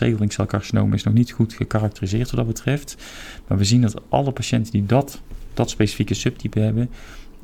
is 0.93 1.03
nog 1.03 1.15
niet 1.15 1.33
goed 1.33 1.53
gekarakteriseerd 1.53 2.31
wat 2.31 2.37
dat 2.37 2.55
betreft. 2.55 2.97
Maar 3.47 3.59
we 3.59 3.65
zien 3.65 3.81
dat 3.81 4.03
alle 4.09 4.33
patiënten 4.33 4.73
die 4.73 4.87
dat, 4.87 5.21
dat 5.55 5.71
specifieke 5.71 6.15
subtype 6.15 6.61
hebben, 6.61 6.91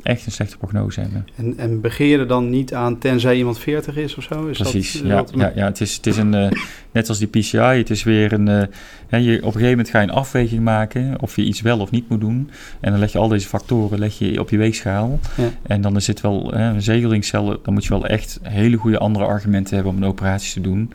echt 0.02 0.26
een 0.26 0.32
slechte 0.32 0.56
prognose 0.58 1.00
hebben. 1.00 1.26
En, 1.36 1.54
en 1.58 1.80
er 1.98 2.26
dan 2.26 2.50
niet 2.50 2.74
aan 2.74 2.98
tenzij 2.98 3.36
iemand 3.36 3.58
40 3.58 3.96
is 3.96 4.14
of 4.14 4.24
zo? 4.24 4.46
Is 4.46 4.58
Precies, 4.58 4.92
dat, 4.92 5.02
ja, 5.02 5.16
dat- 5.16 5.32
ja, 5.34 5.52
ja 5.54 5.64
het, 5.64 5.80
is, 5.80 5.96
het 5.96 6.06
is 6.06 6.16
een, 6.16 6.34
eh, 6.34 6.50
net 6.92 7.08
als 7.08 7.18
die 7.18 7.28
PCI, 7.28 7.56
het 7.58 7.90
is 7.90 8.02
weer 8.02 8.32
een, 8.32 8.48
eh, 8.48 8.62
hè, 9.06 9.16
je, 9.16 9.36
op 9.36 9.42
een 9.44 9.52
gegeven 9.52 9.68
moment 9.70 9.88
ga 9.90 10.00
je 10.00 10.06
een 10.08 10.12
afweging 10.14 10.62
maken 10.62 11.20
of 11.20 11.36
je 11.36 11.44
iets 11.44 11.60
wel 11.60 11.78
of 11.78 11.90
niet 11.90 12.08
moet 12.08 12.20
doen. 12.20 12.50
En 12.80 12.90
dan 12.90 13.00
leg 13.00 13.12
je 13.12 13.18
al 13.18 13.28
deze 13.28 13.48
factoren 13.48 13.98
leg 13.98 14.18
je 14.18 14.40
op 14.40 14.50
je 14.50 14.56
weegschaal. 14.56 15.18
Ja. 15.36 15.48
En 15.62 15.80
dan 15.80 15.96
is 15.96 16.06
het 16.06 16.20
wel, 16.20 16.50
hè, 16.52 16.64
een 16.68 16.82
zegelingcel, 16.82 17.60
dan 17.62 17.74
moet 17.74 17.84
je 17.84 17.90
wel 17.90 18.06
echt 18.06 18.38
hele 18.42 18.76
goede 18.76 18.98
andere 18.98 19.24
argumenten 19.24 19.74
hebben 19.74 19.92
om 19.92 20.02
een 20.02 20.08
operatie 20.08 20.52
te 20.52 20.60
doen. 20.68 20.92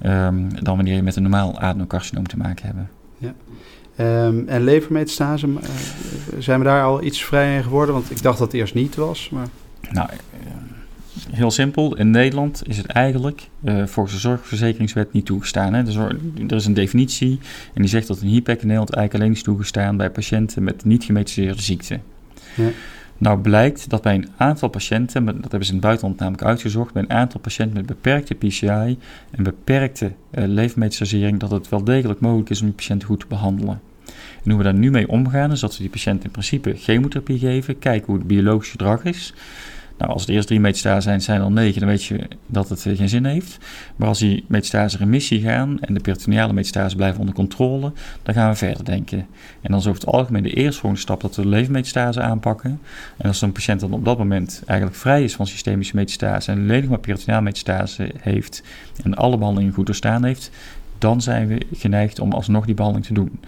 ehm, 0.00 0.36
dan 0.62 0.76
wanneer 0.76 0.94
je 0.94 1.02
met 1.02 1.16
een 1.16 1.22
normaal 1.22 1.58
adenocarcinoom 1.58 2.26
te 2.26 2.36
maken 2.36 2.66
hebt. 2.66 2.78
Ehm, 3.96 4.42
en 4.46 4.64
levermetastase, 4.64 5.46
eh, 5.46 5.68
zijn 6.38 6.58
we 6.58 6.64
daar 6.64 6.84
al 6.84 7.02
iets 7.02 7.24
vrij 7.24 7.56
in 7.56 7.62
geworden? 7.62 7.94
Want 7.94 8.10
ik 8.10 8.22
dacht 8.22 8.38
dat 8.38 8.46
het 8.52 8.60
eerst 8.60 8.74
niet 8.74 8.94
was. 8.94 9.30
Maar... 9.30 9.46
Nou, 9.90 10.08
eh, 10.10 10.16
heel 11.30 11.50
simpel. 11.50 11.96
In 11.96 12.10
Nederland 12.10 12.62
is 12.66 12.76
het 12.76 12.86
eigenlijk 12.86 13.48
eh, 13.64 13.86
volgens 13.86 14.14
de 14.14 14.20
zorgverzekeringswet 14.20 15.12
niet 15.12 15.26
toegestaan. 15.26 15.74
Hè? 15.74 15.82
Er 16.48 16.56
is 16.56 16.66
een 16.66 16.74
definitie 16.74 17.38
en 17.74 17.80
die 17.80 17.90
zegt 17.90 18.06
dat 18.06 18.20
een 18.20 18.28
HIPEC 18.28 18.60
in 18.60 18.66
Nederland 18.66 18.90
eigenlijk 18.90 19.24
alleen 19.24 19.36
is 19.36 19.42
toegestaan 19.42 19.96
bij 19.96 20.10
patiënten 20.10 20.64
met 20.64 20.84
niet 20.84 21.04
gemetastaseerde 21.04 21.62
ziekte. 21.62 22.00
Ja. 22.54 22.68
Nou 23.18 23.40
blijkt 23.40 23.90
dat 23.90 24.02
bij 24.02 24.14
een 24.14 24.28
aantal 24.36 24.68
patiënten, 24.68 25.24
dat 25.24 25.34
hebben 25.40 25.64
ze 25.64 25.68
in 25.68 25.76
het 25.76 25.86
buitenland 25.86 26.18
namelijk 26.18 26.44
uitgezocht, 26.44 26.92
bij 26.92 27.02
een 27.02 27.10
aantal 27.10 27.40
patiënten 27.40 27.76
met 27.76 27.86
beperkte 27.86 28.34
PCI 28.34 28.98
en 29.30 29.42
beperkte 29.42 30.12
leefmetastasering, 30.30 31.40
dat 31.40 31.50
het 31.50 31.68
wel 31.68 31.84
degelijk 31.84 32.20
mogelijk 32.20 32.50
is 32.50 32.60
om 32.60 32.66
die 32.66 32.74
patiënten 32.74 33.08
goed 33.08 33.20
te 33.20 33.26
behandelen. 33.26 33.80
En 34.44 34.50
hoe 34.50 34.56
we 34.56 34.64
daar 34.64 34.74
nu 34.74 34.90
mee 34.90 35.08
omgaan, 35.08 35.52
is 35.52 35.60
dat 35.60 35.76
we 35.76 35.82
die 35.82 35.90
patiënt 35.90 36.24
in 36.24 36.30
principe 36.30 36.74
chemotherapie 36.76 37.38
geven, 37.38 37.78
kijken 37.78 38.06
hoe 38.06 38.16
het 38.16 38.26
biologisch 38.26 38.70
gedrag 38.70 39.04
is. 39.04 39.34
Nou, 39.98 40.12
als 40.12 40.20
het 40.20 40.30
eerst 40.30 40.46
drie 40.46 40.60
metastase 40.60 41.00
zijn, 41.00 41.20
zijn 41.20 41.40
er 41.40 41.50
negen, 41.50 41.80
dan 41.80 41.88
weet 41.88 42.04
je 42.04 42.28
dat 42.46 42.68
het 42.68 42.86
eh, 42.86 42.96
geen 42.96 43.08
zin 43.08 43.24
heeft. 43.24 43.58
Maar 43.96 44.08
als 44.08 44.18
die 44.18 44.44
metastase 44.48 44.96
remissie 44.96 45.40
gaan 45.40 45.80
en 45.80 45.94
de 45.94 46.00
peritoneale 46.00 46.52
metastase 46.52 46.96
blijven 46.96 47.20
onder 47.20 47.34
controle, 47.34 47.92
dan 48.22 48.34
gaan 48.34 48.50
we 48.50 48.56
verder 48.56 48.84
denken. 48.84 49.18
En 49.60 49.70
dan 49.70 49.78
is 49.78 49.86
over 49.86 50.00
het 50.00 50.10
algemeen 50.12 50.42
de 50.42 50.54
eerstvolgende 50.54 51.04
stap 51.04 51.20
dat 51.20 51.36
we 51.36 51.42
de 51.42 51.48
leefmetastase 51.48 52.20
aanpakken. 52.20 52.80
En 53.16 53.28
als 53.28 53.38
zo'n 53.38 53.52
patiënt 53.52 53.80
dan 53.80 53.92
op 53.92 54.04
dat 54.04 54.18
moment 54.18 54.62
eigenlijk 54.66 54.98
vrij 54.98 55.24
is 55.24 55.34
van 55.34 55.46
systemische 55.46 55.96
metastase 55.96 56.50
en 56.50 56.58
alleen 56.58 56.88
maar 56.88 56.98
peritoneale 56.98 57.42
metastase 57.42 58.10
heeft 58.18 58.62
en 59.02 59.14
alle 59.14 59.38
behandelingen 59.38 59.74
goed 59.74 59.86
doorstaan 59.86 60.24
heeft, 60.24 60.50
dan 60.98 61.20
zijn 61.20 61.48
we 61.48 61.66
geneigd 61.72 62.18
om 62.18 62.32
alsnog 62.32 62.64
die 62.64 62.74
behandeling 62.74 63.06
te 63.08 63.14
doen. 63.14 63.40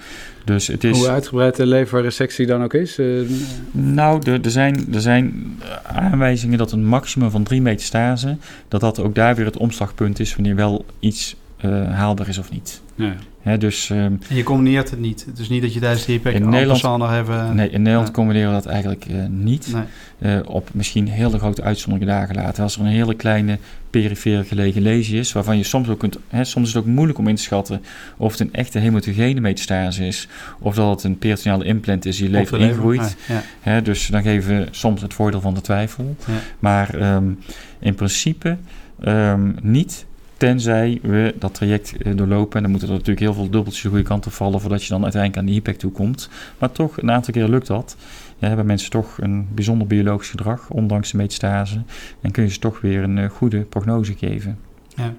Dus 0.44 0.66
het 0.66 0.84
is, 0.84 0.98
Hoe 0.98 1.08
uitgebreid 1.08 1.56
de 1.56 1.66
leverresectie 1.66 2.46
dan 2.46 2.62
ook 2.62 2.74
is? 2.74 2.98
Uh, 2.98 3.28
nou, 3.70 4.30
er, 4.30 4.40
er, 4.44 4.50
zijn, 4.50 4.94
er 4.94 5.00
zijn 5.00 5.56
aanwijzingen 5.82 6.58
dat 6.58 6.72
een 6.72 6.87
maximum 6.87 7.30
van 7.30 7.42
drie 7.42 7.62
metastase, 7.62 8.37
dat 8.68 8.80
dat 8.80 9.00
ook 9.00 9.14
daar 9.14 9.34
weer 9.34 9.46
het 9.46 9.56
omslagpunt 9.56 10.20
is 10.20 10.34
wanneer 10.34 10.56
wel 10.56 10.84
iets 10.98 11.37
uh, 11.64 11.92
haalbaar 11.92 12.28
is 12.28 12.38
of 12.38 12.50
niet. 12.50 12.80
Ja. 12.98 13.14
He, 13.40 13.58
dus, 13.58 13.88
um, 13.90 14.18
en 14.28 14.37
je 14.37 14.42
combineert 14.42 14.90
het 14.90 15.00
niet. 15.00 15.24
Het 15.26 15.38
is 15.38 15.48
niet 15.48 15.62
dat 15.62 15.74
je 15.74 15.80
tijdens 15.80 16.04
de 16.04 16.12
HIPEC 16.12 16.34
in 16.34 16.48
Nederland 16.48 16.98
nog 16.98 17.11
hebben. 17.11 17.54
Nee, 17.54 17.70
in 17.70 17.82
Nederland 17.82 18.06
ja. 18.06 18.14
combineren 18.14 18.48
we 18.48 18.54
dat 18.54 18.66
eigenlijk 18.66 19.06
uh, 19.11 19.26
niet. 19.28 19.72
Nee. 20.18 20.37
Uh, 20.37 20.48
op 20.48 20.68
misschien 20.72 21.08
hele 21.08 21.38
grote 21.38 21.62
uitzonderlijke 21.62 22.14
dagen 22.14 22.34
laten. 22.34 22.62
Als 22.62 22.74
er 22.76 22.80
een 22.80 22.87
hele 22.87 23.14
kleine 23.14 23.58
perifere 23.90 24.44
gelegen 24.44 24.82
lesie 24.82 25.18
is, 25.18 25.32
waarvan 25.32 25.56
je 25.56 25.62
soms 25.62 25.88
ook 25.88 25.98
kunt. 25.98 26.18
He, 26.28 26.44
soms 26.44 26.68
is 26.68 26.74
het 26.74 26.82
ook 26.82 26.88
moeilijk 26.88 27.18
om 27.18 27.28
in 27.28 27.34
te 27.34 27.42
schatten 27.42 27.82
of 28.16 28.30
het 28.30 28.40
een 28.40 28.52
echte 28.52 28.78
hematogene 28.78 29.40
metastase 29.40 30.06
is, 30.06 30.28
of 30.58 30.74
dat 30.74 30.90
het 30.90 31.04
een 31.04 31.18
peritoneale 31.18 31.64
implant 31.64 32.04
is 32.04 32.16
die 32.16 32.28
lever 32.28 32.61
ingroeit. 32.61 33.16
Ja, 33.28 33.42
ja. 33.62 33.80
dus 33.80 34.06
dan 34.06 34.22
geven 34.22 34.58
we 34.58 34.66
soms 34.70 35.02
het 35.02 35.14
voordeel 35.14 35.40
van 35.40 35.54
de 35.54 35.61
twijfel. 35.61 36.16
Maar 36.58 37.14
um, 37.14 37.38
in 37.78 37.94
principe 37.94 38.56
um, 39.04 39.56
niet. 39.62 40.06
Tenzij 40.38 40.98
we 41.03 41.35
dat 41.38 41.55
traject 41.55 41.94
eh, 41.96 42.16
doorlopen. 42.16 42.57
En 42.57 42.62
dan 42.62 42.70
moeten 42.70 42.88
er 42.88 42.94
natuurlijk 42.94 43.20
heel 43.20 43.35
veel 43.35 43.51
dubbeltjes 43.51 43.83
de 43.83 43.88
goede 43.88 44.03
kant 44.03 44.27
op 44.27 44.33
vallen. 44.33 44.61
voordat 44.61 44.83
je 44.83 44.88
dan 44.88 45.03
uiteindelijk 45.03 45.40
aan 45.40 45.46
de 45.46 45.53
IPEC 45.53 45.79
toe 45.79 45.90
komt. 45.90 46.29
Maar 46.59 46.72
toch, 46.72 47.01
een 47.01 47.11
aantal 47.11 47.33
keer 47.33 47.48
lukt 47.48 47.66
dat. 47.66 47.96
Ja, 48.38 48.48
hebben 48.48 48.66
mensen 48.66 48.90
toch 48.90 49.18
een 49.20 49.48
bijzonder 49.55 49.87
biologisch 49.87 50.31
gedrag. 50.31 50.70
ondanks 50.70 51.11
de 51.11 51.16
metastase. 51.16 51.83
En 52.20 52.31
kun 52.31 52.42
je 52.42 52.51
ze 52.51 52.59
toch 52.59 52.81
weer 52.81 53.03
een 53.03 53.16
uh, 53.16 53.31
goede 53.31 53.61
prognose 53.61 54.14
geven. 54.16 54.59
Ja. 54.94 55.14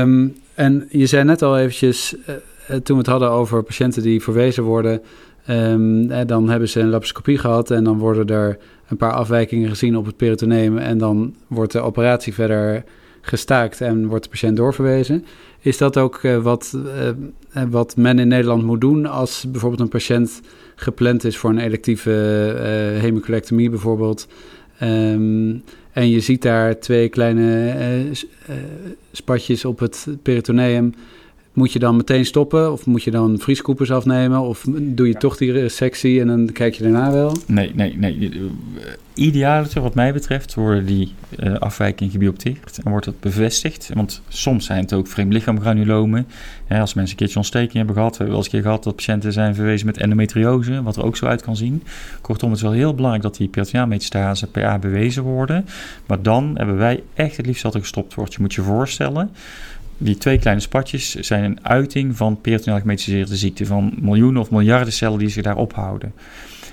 Um, 0.00 0.36
en 0.54 0.86
je 0.90 1.06
zei 1.06 1.24
net 1.24 1.42
al 1.42 1.58
eventjes. 1.58 2.14
Uh, 2.14 2.34
toen 2.66 2.96
we 2.96 3.02
het 3.02 3.06
hadden 3.06 3.30
over 3.30 3.62
patiënten 3.62 4.02
die 4.02 4.22
verwezen 4.22 4.62
worden. 4.62 5.02
Um, 5.48 6.26
dan 6.26 6.48
hebben 6.48 6.68
ze 6.68 6.80
een 6.80 6.88
laparoscopie 6.88 7.38
gehad. 7.38 7.70
en 7.70 7.84
dan 7.84 7.98
worden 7.98 8.26
er 8.26 8.58
een 8.88 8.96
paar 8.96 9.12
afwijkingen 9.12 9.68
gezien 9.68 9.96
op 9.96 10.06
het 10.06 10.16
peritoneum. 10.16 10.78
en 10.78 10.98
dan 10.98 11.34
wordt 11.46 11.72
de 11.72 11.80
operatie 11.80 12.34
verder 12.34 12.84
gestaakt 13.20 13.80
en 13.80 14.06
wordt 14.06 14.24
de 14.24 14.30
patiënt 14.30 14.56
doorverwezen. 14.56 15.24
Is 15.60 15.78
dat 15.78 15.96
ook 15.96 16.22
uh, 16.22 16.42
wat, 16.42 16.76
uh, 17.54 17.62
wat 17.70 17.96
men 17.96 18.18
in 18.18 18.28
Nederland 18.28 18.62
moet 18.62 18.80
doen 18.80 19.06
als 19.06 19.44
bijvoorbeeld 19.48 19.80
een 19.80 19.88
patiënt 19.88 20.40
gepland 20.74 21.24
is 21.24 21.36
voor 21.36 21.50
een 21.50 21.58
electieve 21.58 22.10
uh, 22.54 23.00
hemicolectomie 23.00 23.70
bijvoorbeeld? 23.70 24.28
Um, 24.82 25.62
en 25.92 26.08
je 26.08 26.20
ziet 26.20 26.42
daar 26.42 26.78
twee 26.78 27.08
kleine 27.08 28.10
spatjes 29.12 29.64
op 29.64 29.78
het 29.78 30.06
peritoneum. 30.22 30.94
Moet 31.60 31.72
je 31.72 31.78
dan 31.78 31.96
meteen 31.96 32.24
stoppen 32.24 32.72
of 32.72 32.86
moet 32.86 33.02
je 33.02 33.10
dan 33.10 33.38
vrieskoepers 33.38 33.90
afnemen 33.90 34.40
of 34.40 34.66
doe 34.70 35.06
je 35.06 35.14
toch 35.14 35.36
die 35.36 35.52
resectie 35.52 36.20
en 36.20 36.26
dan 36.26 36.52
kijk 36.52 36.74
je 36.74 36.82
daarna 36.82 37.12
wel? 37.12 37.36
Nee, 37.46 37.72
nee, 37.74 37.96
nee. 37.96 38.32
Idealiter 39.14 39.82
wat 39.82 39.94
mij 39.94 40.12
betreft 40.12 40.54
worden 40.54 40.86
die 40.86 41.12
uh, 41.38 41.54
afwijkingen 41.54 42.12
gebiopteerd 42.12 42.78
en 42.84 42.90
wordt 42.90 43.04
dat 43.04 43.20
bevestigd. 43.20 43.90
Want 43.94 44.22
soms 44.28 44.66
zijn 44.66 44.80
het 44.80 44.92
ook 44.92 45.06
vreemd 45.06 45.32
lichaamgranulomen. 45.32 46.26
Ja, 46.68 46.80
als 46.80 46.94
mensen 46.94 47.12
een 47.12 47.18
keertje 47.18 47.38
ontsteking 47.38 47.72
hebben 47.72 47.94
gehad, 47.94 48.10
we 48.10 48.16
hebben 48.16 48.34
wel 48.34 48.44
eens 48.44 48.52
een 48.52 48.60
keer 48.60 48.70
gehad 48.70 48.84
dat 48.84 48.96
patiënten 48.96 49.32
zijn 49.32 49.54
verwezen 49.54 49.86
met 49.86 49.98
endometriose, 49.98 50.82
wat 50.82 50.96
er 50.96 51.04
ook 51.04 51.16
zo 51.16 51.26
uit 51.26 51.42
kan 51.42 51.56
zien. 51.56 51.82
Kortom, 52.20 52.48
het 52.48 52.58
is 52.58 52.64
wel 52.64 52.72
heel 52.72 52.94
belangrijk 52.94 53.24
dat 53.24 53.36
die 53.36 53.48
peritonealmetastase 53.48 54.46
PA 54.46 54.78
bewezen 54.78 55.22
worden. 55.22 55.66
Maar 56.06 56.22
dan 56.22 56.52
hebben 56.56 56.76
wij 56.76 57.02
echt 57.14 57.36
het 57.36 57.46
liefst 57.46 57.62
dat 57.62 57.74
er 57.74 57.80
gestopt 57.80 58.14
wordt. 58.14 58.32
Je 58.32 58.40
moet 58.40 58.54
je 58.54 58.62
voorstellen, 58.62 59.30
die 60.02 60.16
twee 60.18 60.38
kleine 60.38 60.62
spatjes 60.62 61.14
zijn 61.14 61.44
een 61.44 61.66
uiting 61.66 62.16
van 62.16 62.40
peritoneaal 62.40 62.80
gemetastaseerde 62.80 63.36
ziekte, 63.36 63.66
van 63.66 63.94
miljoenen 64.00 64.40
of 64.40 64.50
miljarden 64.50 64.92
cellen 64.92 65.18
die 65.18 65.28
zich 65.28 65.42
daar 65.42 65.56
ophouden. 65.56 66.12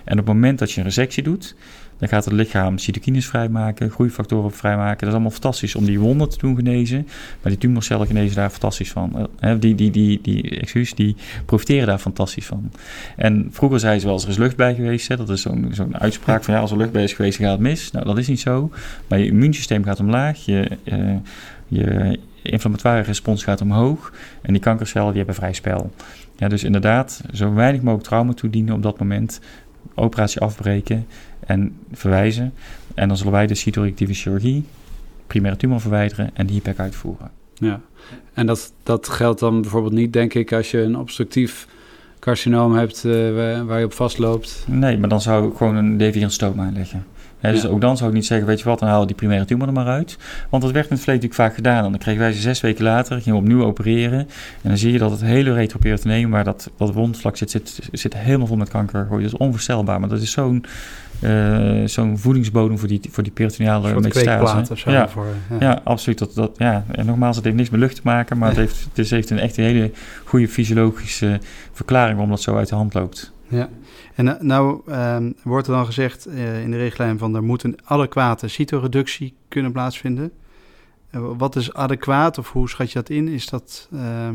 En 0.03 0.19
op 0.19 0.25
het 0.25 0.35
moment 0.35 0.59
dat 0.59 0.71
je 0.71 0.79
een 0.79 0.85
resectie 0.85 1.23
doet, 1.23 1.55
dan 1.97 2.07
gaat 2.07 2.25
het 2.25 2.33
lichaam 2.33 2.77
cytokines 2.77 3.27
vrijmaken, 3.27 3.89
groeifactoren 3.89 4.51
vrijmaken. 4.51 4.97
Dat 4.97 5.07
is 5.07 5.13
allemaal 5.13 5.31
fantastisch 5.31 5.75
om 5.75 5.85
die 5.85 5.99
wonden 5.99 6.29
te 6.29 6.37
doen 6.37 6.55
genezen. 6.55 7.07
Maar 7.41 7.51
die 7.51 7.57
tumorcellen 7.57 8.07
genezen 8.07 8.35
daar 8.35 8.49
fantastisch 8.49 8.91
van. 8.91 9.29
Die, 9.59 9.75
die, 9.75 9.91
die, 9.91 10.19
die, 10.21 10.59
excuus, 10.59 10.93
die 10.93 11.15
profiteren 11.45 11.87
daar 11.87 11.97
fantastisch 11.97 12.45
van. 12.45 12.71
En 13.15 13.47
vroeger 13.51 13.79
zei 13.79 13.99
ze 13.99 14.05
wel, 14.05 14.21
er 14.21 14.29
is 14.29 14.37
lucht 14.37 14.55
bij 14.55 14.75
geweest. 14.75 15.17
Dat 15.17 15.29
is 15.29 15.41
zo'n 15.71 15.97
uitspraak 15.97 16.43
van 16.43 16.53
ja, 16.53 16.59
als 16.59 16.71
er 16.71 16.77
lucht 16.77 16.91
bij 16.91 17.03
is 17.03 17.13
geweest, 17.13 17.37
gaat 17.37 17.51
het 17.51 17.59
mis. 17.59 17.91
Nou, 17.91 18.05
dat 18.05 18.17
is 18.17 18.27
niet 18.27 18.39
zo. 18.39 18.71
Maar 19.07 19.19
je 19.19 19.25
immuunsysteem 19.25 19.83
gaat 19.83 19.99
omlaag. 19.99 20.45
Je, 20.45 20.69
uh, 20.83 21.15
je 21.67 22.19
inflammatoire 22.49 23.01
respons 23.01 23.43
gaat 23.43 23.61
omhoog. 23.61 24.13
En 24.41 24.53
die 24.53 24.61
kankercellen 24.61 25.07
die 25.07 25.17
hebben 25.17 25.35
vrij 25.35 25.53
spel. 25.53 25.91
Ja, 26.35 26.47
dus 26.47 26.63
inderdaad, 26.63 27.21
zo 27.33 27.53
weinig 27.53 27.81
mogelijk 27.81 28.07
trauma 28.07 28.33
toedienen 28.33 28.75
op 28.75 28.83
dat 28.83 28.99
moment. 28.99 29.39
Operatie 29.95 30.41
afbreken 30.41 31.07
en 31.39 31.75
verwijzen. 31.91 32.53
En 32.95 33.07
dan 33.07 33.17
zullen 33.17 33.31
wij 33.31 33.47
de 33.47 33.55
cytoreactieve 33.55 34.13
chirurgie, 34.13 34.65
primaire 35.27 35.59
tumor 35.59 35.81
verwijderen 35.81 36.29
en 36.33 36.45
die 36.45 36.55
HIPEC 36.55 36.79
uitvoeren. 36.79 37.31
Ja, 37.53 37.81
en 38.33 38.45
dat, 38.45 38.73
dat 38.83 39.09
geldt 39.09 39.39
dan 39.39 39.61
bijvoorbeeld 39.61 39.93
niet, 39.93 40.13
denk 40.13 40.33
ik, 40.33 40.53
als 40.53 40.71
je 40.71 40.81
een 40.81 40.97
obstructief 40.97 41.67
carcinoom 42.19 42.75
hebt 42.75 43.03
uh, 43.03 43.11
waar 43.65 43.79
je 43.79 43.85
op 43.85 43.93
vastloopt? 43.93 44.63
Nee, 44.67 44.97
maar 44.97 45.09
dan 45.09 45.21
zou 45.21 45.49
ik 45.49 45.57
gewoon 45.57 45.75
een 45.75 45.97
deviant 45.97 46.33
stoom 46.33 46.61
aanleggen. 46.61 47.05
He, 47.39 47.51
dus 47.51 47.61
ja. 47.61 47.67
ook 47.67 47.81
dan 47.81 47.97
zou 47.97 48.09
ik 48.09 48.15
niet 48.15 48.25
zeggen, 48.25 48.47
weet 48.47 48.59
je 48.59 48.65
wat, 48.65 48.79
dan 48.79 48.87
halen 48.87 49.01
we 49.01 49.07
die 49.07 49.15
primaire 49.15 49.45
tumor 49.45 49.67
er 49.67 49.73
maar 49.73 49.87
uit. 49.87 50.17
Want 50.49 50.63
dat 50.63 50.71
werd 50.71 50.85
in 50.85 50.95
het 50.95 51.03
verleden 51.03 51.29
natuurlijk 51.29 51.33
vaak 51.33 51.55
gedaan. 51.55 51.85
En 51.85 51.91
dan 51.91 51.99
kregen 51.99 52.21
wij 52.21 52.31
ze 52.31 52.41
zes 52.41 52.61
weken 52.61 52.83
later, 52.83 53.21
gingen 53.21 53.39
we 53.39 53.45
opnieuw 53.45 53.63
opereren. 53.63 54.19
En 54.61 54.69
dan 54.69 54.77
zie 54.77 54.91
je 54.91 54.97
dat 54.97 55.11
het 55.11 55.21
hele 55.21 55.53
retroperitoneum, 55.53 56.29
waar 56.29 56.43
dat, 56.43 56.71
dat 56.77 56.93
wondvlak 56.93 57.37
zit, 57.37 57.51
zit, 57.51 57.79
zit 57.91 58.17
helemaal 58.17 58.47
vol 58.47 58.57
met 58.57 58.69
kanker. 58.69 59.07
Dat 59.09 59.19
is 59.19 59.37
onvoorstelbaar, 59.37 59.99
maar 59.99 60.09
dat 60.09 60.21
is 60.21 60.31
zo'n 60.31 60.65
uh, 61.21 61.85
zo'n 61.85 62.17
voedingsbodem 62.17 62.79
voor 62.79 62.87
die, 62.87 63.01
voor 63.11 63.23
die 63.23 63.31
peritoneale 63.31 63.99
metastase. 63.99 64.91
Ja, 64.91 65.09
voor, 65.09 65.25
ja. 65.49 65.57
ja, 65.59 65.81
absoluut. 65.83 66.19
Dat, 66.19 66.33
dat, 66.33 66.51
ja. 66.57 66.85
En 66.91 67.05
nogmaals, 67.05 67.35
het 67.35 67.45
heeft 67.45 67.57
niks 67.57 67.69
met 67.69 67.79
lucht 67.79 67.95
te 67.95 68.01
maken, 68.03 68.37
maar 68.37 68.49
het 68.49 68.57
heeft, 68.57 68.87
het 68.93 69.09
heeft 69.09 69.29
een 69.29 69.39
echt 69.39 69.57
een 69.57 69.63
hele 69.63 69.91
goede 70.23 70.47
fysiologische 70.47 71.39
verklaring 71.71 72.13
waarom 72.13 72.29
dat 72.29 72.41
zo 72.41 72.57
uit 72.57 72.69
de 72.69 72.75
hand 72.75 72.93
loopt. 72.93 73.31
Ja, 73.47 73.69
en 74.17 74.37
nou 74.39 74.81
um, 74.91 75.35
wordt 75.43 75.67
er 75.67 75.73
dan 75.73 75.85
gezegd 75.85 76.27
uh, 76.27 76.61
in 76.61 76.71
de 76.71 76.77
richtlijn 76.77 77.17
van 77.17 77.35
er 77.35 77.43
moet 77.43 77.63
een 77.63 77.77
adequate 77.83 78.47
cytoreductie 78.47 79.33
kunnen 79.47 79.71
plaatsvinden. 79.71 80.31
Uh, 81.11 81.21
wat 81.37 81.55
is 81.55 81.73
adequaat 81.73 82.37
of 82.37 82.51
hoe 82.51 82.69
schat 82.69 82.91
je 82.91 82.93
dat 82.93 83.09
in? 83.09 83.27
Is 83.27 83.49
dat, 83.49 83.89
uh, 83.93 84.29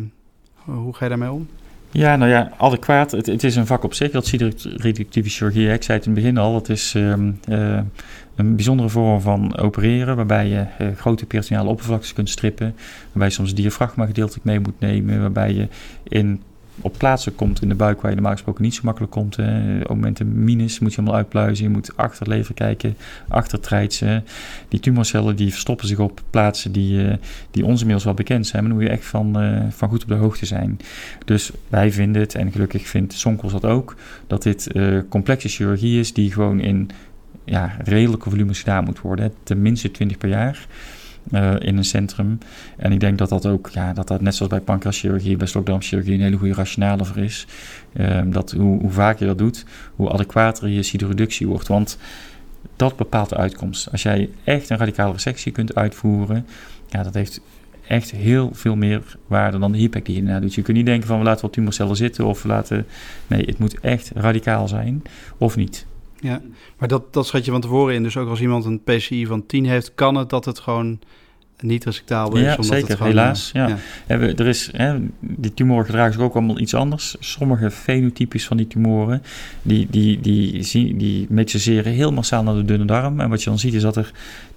hoe 0.65 0.95
ga 0.95 1.05
je 1.05 1.09
daarmee 1.09 1.31
om? 1.31 1.49
Ja, 1.91 2.17
nou 2.17 2.31
ja, 2.31 2.53
adequaat. 2.59 3.11
Het, 3.11 3.45
is 3.45 3.57
een 3.57 3.67
vak 3.67 3.85
op 3.85 3.95
zich, 3.95 4.11
dat 4.11 4.27
cytoreductieve 4.27 5.29
chirurgie. 5.29 5.73
Ik 5.73 5.83
zei 5.83 5.99
het 5.99 6.07
in 6.07 6.13
het 6.13 6.23
begin 6.23 6.39
al, 6.39 6.55
het 6.55 6.69
is 6.69 6.95
um, 6.95 7.41
een 8.37 8.57
bijzondere 8.57 8.89
vorm 8.89 9.21
van 9.21 9.59
opereren, 9.59 10.17
waarbij 10.17 10.49
je 10.49 10.93
grote 10.97 11.27
peritoneale 11.27 11.69
oppervlaktes 11.69 12.13
kunt 12.13 12.29
strippen, 12.29 12.75
waarbij 13.07 13.27
je 13.27 13.35
soms 13.35 13.55
diafragma 13.55 14.07
gedeeltelijk 14.07 14.45
mee 14.45 14.61
moet 14.61 14.81
nemen, 14.81 15.21
waarbij 15.21 15.55
je 15.55 15.69
in 16.09 16.43
op 16.81 16.95
plaatsen 16.99 17.35
komt 17.35 17.63
in 17.63 17.69
de 17.69 17.75
buik 17.75 18.01
waar 18.01 18.11
je 18.11 18.17
normaal 18.17 18.35
gesproken 18.35 18.63
niet 18.63 18.75
zo 18.75 18.81
makkelijk 18.85 19.13
komt. 19.13 19.37
Hè. 19.37 19.81
Op 19.81 19.89
momenten 19.89 20.45
minus 20.45 20.79
moet 20.79 20.91
je 20.91 21.01
helemaal 21.01 21.19
uitpluizen. 21.19 21.65
Je 21.65 21.71
moet 21.71 21.97
achter 21.97 22.29
lever 22.29 22.55
kijken, 22.55 22.97
achter 23.29 23.61
treitsen. 23.61 24.25
Die 24.69 24.81
tumorcellen 24.81 25.37
die 25.37 25.51
verstoppen 25.51 25.87
zich 25.87 25.99
op 25.99 26.21
plaatsen 26.31 26.73
die, 26.73 27.05
uh, 27.05 27.15
die 27.51 27.65
ons 27.65 27.79
inmiddels 27.79 28.05
wel 28.05 28.15
bekend 28.15 28.47
zijn. 28.47 28.63
Maar 28.63 28.73
dan 28.73 28.81
moet 28.81 28.91
je 28.91 28.97
echt 28.97 29.07
van, 29.07 29.43
uh, 29.43 29.63
van 29.71 29.89
goed 29.89 30.03
op 30.03 30.09
de 30.09 30.15
hoogte 30.15 30.47
zijn. 30.47 30.79
Dus 31.25 31.51
wij 31.69 31.93
vinden 31.93 32.23
het, 32.23 32.35
en 32.35 32.53
gelukkig 32.53 32.89
vindt 32.89 33.13
Sonkels 33.13 33.53
dat 33.53 33.65
ook, 33.65 33.97
dat 34.27 34.43
dit 34.43 34.69
uh, 34.73 34.99
complexe 35.09 35.49
chirurgie 35.49 35.99
is 35.99 36.13
die 36.13 36.33
gewoon 36.33 36.61
in 36.61 36.91
ja, 37.45 37.77
redelijke 37.85 38.31
volumes 38.31 38.59
gedaan 38.59 38.85
moet 38.85 39.01
worden. 39.01 39.25
Hè. 39.25 39.31
Tenminste 39.43 39.91
20 39.91 40.19
per 40.19 40.29
jaar. 40.29 40.67
Uh, 41.31 41.55
in 41.59 41.77
een 41.77 41.85
centrum. 41.85 42.39
En 42.77 42.93
ik 42.93 43.01
denk 43.01 43.19
dat 43.19 43.29
dat 43.29 43.47
ook, 43.47 43.69
ja, 43.69 43.93
dat 43.93 44.09
dat 44.09 44.21
net 44.21 44.35
zoals 44.35 44.53
bij 44.53 44.61
pancreaschirurgie, 44.61 45.37
bij 45.37 45.47
slokdarmchirurgie, 45.47 46.15
een 46.15 46.21
hele 46.21 46.37
goede 46.37 46.55
rationale 46.55 47.05
voor 47.05 47.17
is. 47.17 47.47
Uh, 47.93 48.21
dat 48.25 48.51
hoe, 48.51 48.81
hoe 48.81 48.91
vaak 48.91 49.19
je 49.19 49.27
dat 49.27 49.39
doet, 49.39 49.65
hoe 49.97 50.11
adequater 50.11 50.69
je 50.69 50.83
cytoreductie 50.83 51.49
wordt. 51.49 51.69
Want 51.69 51.99
dat 52.77 52.97
bepaalt 52.97 53.29
de 53.29 53.37
uitkomst. 53.37 53.91
Als 53.91 54.03
jij 54.03 54.31
echt 54.45 54.71
een 54.71 54.77
radicale 54.77 55.13
resectie 55.13 55.53
kunt 55.53 55.75
uitvoeren, 55.75 56.47
ja, 56.89 57.03
dat 57.03 57.15
heeft 57.15 57.41
echt 57.87 58.11
heel 58.11 58.51
veel 58.53 58.77
meer 58.77 59.17
waarde 59.27 59.59
dan 59.59 59.73
de 59.73 59.79
HIPEC 59.79 60.07
die 60.07 60.15
je 60.15 60.23
daarna 60.23 60.41
doet. 60.41 60.55
Je 60.55 60.63
kunt 60.63 60.77
niet 60.77 60.87
denken 60.87 61.09
van 61.09 61.19
we 61.19 61.25
laten 61.25 61.43
wat 61.43 61.53
tumorcellen 61.53 61.97
zitten 61.97 62.25
of 62.25 62.43
we 62.43 62.49
laten... 62.49 62.87
Nee, 63.27 63.45
het 63.45 63.59
moet 63.59 63.81
echt 63.81 64.11
radicaal 64.15 64.69
zijn 64.69 65.03
of 65.39 65.57
niet. 65.57 65.87
Ja, 66.23 66.41
maar 66.79 66.89
dat, 66.89 67.13
dat 67.13 67.27
schat 67.27 67.45
je 67.45 67.51
van 67.51 67.61
tevoren 67.61 67.95
in. 67.95 68.03
Dus 68.03 68.17
ook 68.17 68.29
als 68.29 68.41
iemand 68.41 68.65
een 68.65 68.83
PCI 68.83 69.27
van 69.27 69.47
10 69.47 69.65
heeft, 69.67 69.95
kan 69.95 70.15
het 70.15 70.31
dat 70.31 70.45
het 70.45 70.59
gewoon 70.59 70.99
niet 71.61 71.85
resectabel 71.85 72.37
is. 72.37 72.45
Ja, 72.45 72.51
omdat 72.51 72.67
zeker. 72.67 72.89
Het 72.89 72.97
gewoon, 72.97 73.13
helaas. 73.13 73.51
Ja. 73.53 73.69
ja. 73.69 73.77
ja. 74.07 74.17
Er 74.19 74.47
is, 74.47 74.71
hè, 74.73 74.99
die 75.21 75.55
tumoren 75.55 75.85
gedragen 75.85 76.13
zich 76.13 76.23
ook 76.23 76.35
allemaal 76.35 76.59
iets 76.59 76.75
anders. 76.75 77.17
Sommige 77.21 77.71
fenotypes 77.71 78.47
van 78.47 78.57
die 78.57 78.67
tumoren, 78.67 79.23
die, 79.63 79.87
die, 79.91 80.21
die, 80.21 80.63
die, 80.63 80.97
die 80.97 81.27
metastaseren 81.29 81.93
heel 81.93 82.13
massaal 82.13 82.43
naar 82.43 82.55
de 82.55 82.65
dunne 82.65 82.85
darm. 82.85 83.21
En 83.21 83.29
wat 83.29 83.43
je 83.43 83.49
dan 83.51 83.59
ziet 83.59 83.75
is 83.75 83.83
dat 83.83 83.97
er 83.97 84.13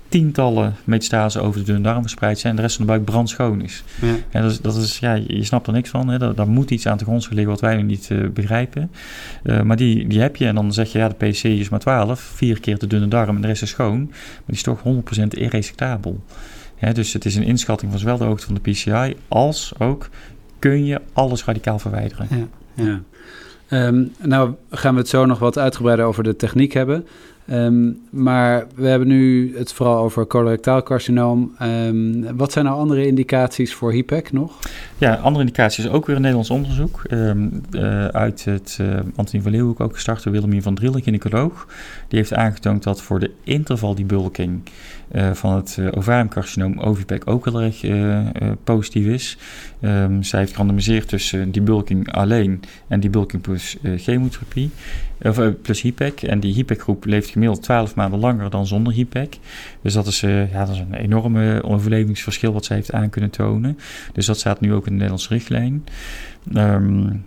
tientallen 0.07 0.75
metastasen 0.83 1.41
over 1.41 1.59
de 1.59 1.65
dunne 1.65 1.81
darm 1.81 2.01
verspreid 2.01 2.39
zijn 2.39 2.51
en 2.51 2.55
de 2.55 2.61
rest 2.61 2.75
van 2.75 2.85
de 2.85 2.91
buik 2.91 3.05
brandschoon 3.05 3.61
is. 3.61 3.83
Ja. 4.01 4.15
En 4.29 4.41
dat 4.41 4.51
is, 4.51 4.61
dat 4.61 4.75
is 4.75 4.99
ja, 4.99 5.13
je 5.13 5.43
snapt 5.43 5.67
er 5.67 5.73
niks 5.73 5.89
van. 5.89 6.07
Hè. 6.07 6.17
Daar, 6.17 6.35
daar 6.35 6.47
moet 6.47 6.71
iets 6.71 6.87
aan 6.87 6.97
te 6.97 7.03
grond 7.03 7.27
liggen 7.29 7.47
wat 7.47 7.61
wij 7.61 7.75
nu 7.75 7.81
niet 7.81 8.09
uh, 8.11 8.29
begrijpen. 8.29 8.91
Uh, 9.43 9.61
maar 9.61 9.77
die, 9.77 10.07
die 10.07 10.21
heb 10.21 10.35
je 10.35 10.45
en 10.45 10.55
dan 10.55 10.73
zeg 10.73 10.91
je, 10.91 10.97
ja, 10.97 11.09
de 11.09 11.27
PC 11.27 11.43
is 11.43 11.69
maar 11.69 11.79
12, 11.79 12.19
vier 12.19 12.59
keer 12.59 12.77
de 12.77 12.87
dunne 12.87 13.07
darm 13.07 13.35
en 13.35 13.41
de 13.41 13.47
rest 13.47 13.61
is 13.61 13.69
schoon. 13.69 13.99
Maar 14.07 14.43
die 14.45 14.55
is 14.55 14.63
toch 14.63 14.79
100% 14.83 15.27
irresectabel. 15.29 16.23
Dus 16.93 17.13
het 17.13 17.25
is 17.25 17.35
een 17.35 17.43
inschatting 17.43 17.91
van 17.91 17.99
zowel 17.99 18.17
de 18.17 18.23
hoogte 18.23 18.45
van 18.45 18.55
de 18.55 18.71
PCI 18.71 19.15
als 19.27 19.73
ook 19.77 20.09
kun 20.59 20.85
je 20.85 21.01
alles 21.13 21.45
radicaal 21.45 21.79
verwijderen. 21.79 22.27
Ja. 22.29 22.47
ja. 22.83 23.01
Um, 23.87 24.11
nou 24.21 24.53
gaan 24.69 24.93
we 24.93 24.99
het 24.99 25.09
zo 25.09 25.25
nog 25.25 25.39
wat 25.39 25.57
uitgebreider 25.57 26.05
over 26.05 26.23
de 26.23 26.35
techniek 26.35 26.73
hebben. 26.73 27.07
Um, 27.51 27.99
maar 28.09 28.65
we 28.75 28.87
hebben 28.87 29.07
nu 29.07 29.53
het 29.57 29.73
vooral 29.73 29.97
over 29.97 30.27
colorectaal 30.27 30.83
carcinoom. 30.83 31.55
Um, 31.61 32.37
wat 32.37 32.51
zijn 32.51 32.65
nou 32.65 32.77
andere 32.77 33.07
indicaties 33.07 33.73
voor 33.73 33.91
HIPEC 33.91 34.31
nog? 34.31 34.59
Ja, 34.97 35.15
andere 35.15 35.45
indicaties 35.45 35.89
ook 35.89 36.05
weer 36.05 36.15
een 36.15 36.21
Nederlands 36.21 36.49
onderzoek. 36.49 37.01
Um, 37.11 37.61
uh, 37.71 38.05
uit 38.05 38.45
het 38.45 38.77
uh, 38.81 38.87
Antonie 39.15 39.41
van 39.41 39.51
Leeuwenhoek 39.51 39.79
ook 39.79 39.93
gestart 39.93 40.23
door 40.23 40.33
Willemien 40.33 40.61
van 40.61 40.75
Drillen, 40.75 41.01
gynaecoloog. 41.01 41.67
Die 42.07 42.19
heeft 42.19 42.33
aangetoond 42.33 42.83
dat 42.83 43.01
voor 43.01 43.19
de 43.19 43.31
intervaldebulking 43.43 44.61
uh, 44.65 44.71
van 45.33 45.55
het 45.55 45.77
uh, 45.79 45.87
ovariumcarcinoom 45.91 46.79
OVPEC 46.79 47.29
ook 47.29 47.45
heel 47.45 47.61
erg 47.61 47.83
uh, 47.83 48.27
positief 48.63 49.05
is. 49.05 49.37
Um, 49.81 50.23
zij 50.23 50.39
heeft 50.39 50.51
gerandomiseerd 50.51 51.07
tussen 51.07 51.51
debulking 51.51 52.11
alleen 52.11 52.61
en 52.87 52.99
debulking 52.99 53.41
plus 53.41 53.77
chemotherapie, 53.95 54.69
of 55.21 55.61
plus 55.61 55.81
HIPEC. 55.81 56.21
En 56.21 56.39
die 56.39 56.53
HIPEC-groep 56.53 57.05
leeft 57.05 57.29
gemiddeld 57.29 57.61
12 57.61 57.95
maanden 57.95 58.19
langer 58.19 58.49
dan 58.49 58.67
zonder 58.67 58.93
HIPEC. 58.93 59.37
Dus 59.81 59.93
dat 59.93 60.07
is, 60.07 60.19
ja, 60.19 60.65
dat 60.65 60.69
is 60.69 60.79
een 60.79 60.93
enorme 60.93 61.63
overlevingsverschil 61.63 62.53
wat 62.53 62.65
zij 62.65 62.75
heeft 62.75 62.91
aan 62.91 63.09
kunnen 63.09 63.29
tonen. 63.29 63.77
Dus 64.13 64.25
dat 64.25 64.39
staat 64.39 64.59
nu 64.59 64.73
ook 64.73 64.83
in 64.85 64.91
de 64.91 64.91
Nederlandse 64.91 65.33
richtlijn. 65.33 65.83
Um, 66.53 67.23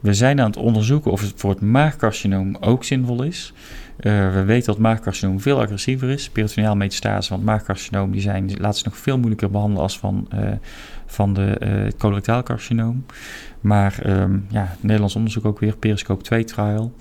we 0.00 0.14
zijn 0.14 0.40
aan 0.40 0.46
het 0.46 0.56
onderzoeken 0.56 1.10
of 1.10 1.20
het 1.20 1.32
voor 1.36 1.50
het 1.50 1.60
maagcarcinoom 1.60 2.56
ook 2.60 2.84
zinvol 2.84 3.22
is. 3.22 3.52
Uh, 4.00 4.32
we 4.32 4.44
weten 4.44 4.66
dat 4.66 4.78
maagcarcinoom 4.78 5.40
veel 5.40 5.60
agressiever 5.60 6.08
is. 6.08 6.30
Peritoneaal 6.30 6.76
metastase, 6.76 7.30
want 7.30 7.44
maagcarcinoom 7.44 8.10
die 8.10 8.20
zijn, 8.20 8.50
zich 8.50 8.84
nog 8.84 8.96
veel 8.96 9.16
moeilijker 9.16 9.50
behandelen 9.50 9.82
als 9.82 9.98
van, 9.98 10.28
uh, 10.34 10.50
van 11.06 11.34
de 11.34 11.56
uh, 11.62 11.98
colorectaal 11.98 12.42
carcinoom. 12.42 13.04
Maar 13.60 13.98
um, 14.06 14.46
ja, 14.48 14.76
Nederlands 14.80 15.16
onderzoek 15.16 15.44
ook 15.44 15.58
weer, 15.58 15.76
Periscope 15.76 16.22
2 16.22 16.44
trial. 16.44 16.92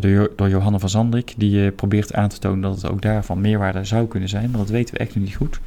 door, 0.00 0.30
door 0.36 0.48
Johanna 0.48 0.78
van 0.78 0.88
Zandik, 0.88 1.34
die 1.36 1.70
probeert 1.70 2.14
aan 2.14 2.28
te 2.28 2.38
tonen 2.38 2.60
dat 2.60 2.82
het 2.82 2.90
ook 2.90 3.02
daarvan 3.02 3.40
meerwaarde 3.40 3.84
zou 3.84 4.06
kunnen 4.06 4.28
zijn. 4.28 4.50
Maar 4.50 4.60
dat 4.60 4.70
weten 4.70 4.94
we 4.94 5.00
echt 5.00 5.14
nog 5.14 5.24
niet 5.24 5.36
goed. 5.36 5.60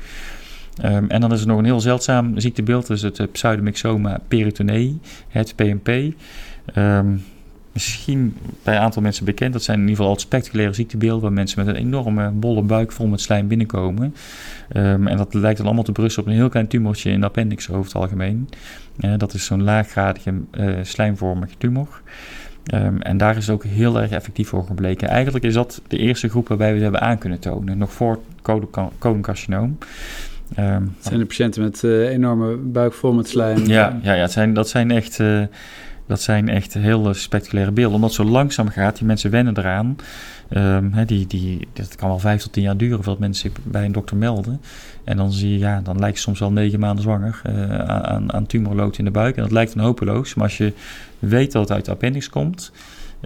Um, 0.84 1.10
en 1.10 1.21
dan 1.21 1.34
is 1.34 1.41
er 1.41 1.47
nog 1.47 1.58
een 1.58 1.65
heel 1.65 1.80
zeldzaam 1.80 2.39
ziektebeeld, 2.39 2.88
dus 2.88 3.02
het 3.02 3.32
pseudomyxoma 3.32 4.19
peritonei, 4.28 4.99
het 5.28 5.56
PMP. 5.56 6.13
Misschien 7.73 8.38
bij 8.63 8.75
een 8.75 8.81
aantal 8.81 9.01
mensen 9.01 9.25
bekend. 9.25 9.53
Dat 9.53 9.63
zijn 9.63 9.77
in 9.77 9.83
ieder 9.83 9.97
geval 9.97 10.13
al 10.13 10.19
spectaculaire 10.19 10.73
ziektebeelden 10.73 11.21
waar 11.21 11.33
mensen 11.33 11.65
met 11.65 11.75
een 11.75 11.81
enorme 11.81 12.29
bolle 12.29 12.62
buik 12.62 12.91
vol 12.91 13.07
met 13.07 13.21
slijm 13.21 13.47
binnenkomen. 13.47 14.15
Um, 14.75 15.07
en 15.07 15.17
dat 15.17 15.33
lijkt 15.33 15.57
dan 15.57 15.65
allemaal 15.65 15.83
te 15.83 15.91
brussen 15.91 16.21
op 16.21 16.27
een 16.27 16.33
heel 16.33 16.49
klein 16.49 16.67
tumortje 16.67 17.12
in 17.12 17.19
de 17.19 17.25
appendix 17.25 17.69
over 17.69 17.86
het 17.86 17.95
algemeen. 17.95 18.49
Uh, 18.99 19.13
dat 19.17 19.33
is 19.33 19.45
zo'n 19.45 19.63
laaggradige 19.63 20.33
uh, 20.51 20.77
slijmvormige 20.81 21.53
tumor. 21.57 22.01
Um, 22.73 23.01
en 23.01 23.17
daar 23.17 23.38
is 23.38 23.47
het 23.47 23.55
ook 23.55 23.63
heel 23.63 24.01
erg 24.01 24.12
effectief 24.12 24.47
voor 24.47 24.65
gebleken. 24.65 25.07
Eigenlijk 25.07 25.45
is 25.45 25.53
dat 25.53 25.81
de 25.88 25.97
eerste 25.97 26.29
groep 26.29 26.47
waarbij 26.47 26.67
we 26.67 26.73
het 26.73 26.83
hebben 26.83 27.01
aan 27.01 27.17
kunnen 27.17 27.39
tonen, 27.39 27.77
nog 27.77 27.93
voor 27.93 28.19
coloncarcinoom. 28.99 29.77
Um, 30.59 30.93
het 30.95 31.07
zijn 31.07 31.19
de 31.19 31.25
patiënten 31.25 31.62
met 31.62 31.83
uh, 31.83 32.09
enorme 32.09 32.55
buik 32.55 32.93
vol 32.93 33.13
met 33.13 33.27
slijm. 33.27 33.65
Ja, 33.65 33.99
ja, 34.01 34.13
ja 34.13 34.21
het 34.21 34.31
zijn, 34.31 34.53
dat 34.53 34.69
zijn 34.69 34.91
echt... 34.91 35.19
Uh, 35.19 35.41
dat 36.05 36.21
zijn 36.21 36.49
echt 36.49 36.73
heel 36.73 37.13
spectaculaire 37.13 37.71
beelden. 37.71 37.95
Omdat 37.95 38.15
het 38.15 38.25
zo 38.25 38.31
langzaam 38.31 38.69
gaat, 38.69 38.97
die 38.97 39.07
mensen 39.07 39.31
wennen 39.31 39.57
eraan. 39.57 39.95
Um, 40.49 41.05
die, 41.05 41.27
die, 41.27 41.67
dat 41.73 41.95
kan 41.95 42.09
wel 42.09 42.19
vijf 42.19 42.41
tot 42.41 42.53
tien 42.53 42.63
jaar 42.63 42.77
duren 42.77 42.95
voordat 42.95 43.19
mensen 43.19 43.51
zich 43.51 43.63
bij 43.63 43.85
een 43.85 43.91
dokter 43.91 44.17
melden. 44.17 44.61
En 45.03 45.17
dan 45.17 45.31
zie 45.31 45.51
je, 45.51 45.57
ja, 45.57 45.81
dan 45.81 45.99
lijkt 45.99 46.19
soms 46.19 46.39
wel 46.39 46.51
negen 46.51 46.79
maanden 46.79 47.03
zwanger 47.03 47.41
uh, 47.47 47.77
aan, 47.85 48.33
aan 48.33 48.45
tumorlood 48.45 48.97
in 48.97 49.05
de 49.05 49.11
buik. 49.11 49.35
En 49.35 49.43
dat 49.43 49.51
lijkt 49.51 49.75
dan 49.75 49.83
hopeloos. 49.83 50.33
Maar 50.33 50.45
als 50.45 50.57
je 50.57 50.73
weet 51.19 51.51
dat 51.51 51.61
het 51.61 51.71
uit 51.71 51.85
de 51.85 51.91
appendix 51.91 52.29
komt, 52.29 52.71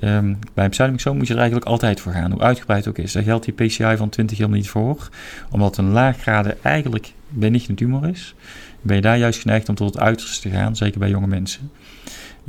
um, 0.04 0.40
bij 0.54 0.64
een 0.64 0.70
pseudomyxoom 0.70 1.18
moet 1.18 1.28
je 1.28 1.34
er 1.34 1.40
eigenlijk 1.40 1.70
altijd 1.70 2.00
voor 2.00 2.12
gaan, 2.12 2.32
hoe 2.32 2.42
uitgebreid 2.42 2.88
ook 2.88 2.98
is. 2.98 3.12
Daar 3.12 3.24
geldt 3.24 3.46
die 3.46 3.54
PCI 3.54 3.98
van 3.98 4.10
20 4.10 4.38
helemaal 4.38 4.60
niet 4.60 4.70
voor, 4.70 5.10
omdat 5.50 5.78
een 5.78 5.92
laaggrade 5.92 6.58
eigenlijk 6.62 7.14
benigne 7.30 7.76
tumor 7.76 8.10
is. 8.10 8.36
Ben 8.82 8.96
je 8.96 9.02
daar 9.02 9.18
juist 9.18 9.40
geneigd 9.42 9.70
om 9.70 9.76
tot 9.76 9.94
het 9.94 10.04
uiterste 10.04 10.50
te 10.50 10.56
gaan, 10.56 10.76
zeker 10.76 11.00
bij 11.00 11.10
jonge 11.10 11.28
mensen. 11.28 11.72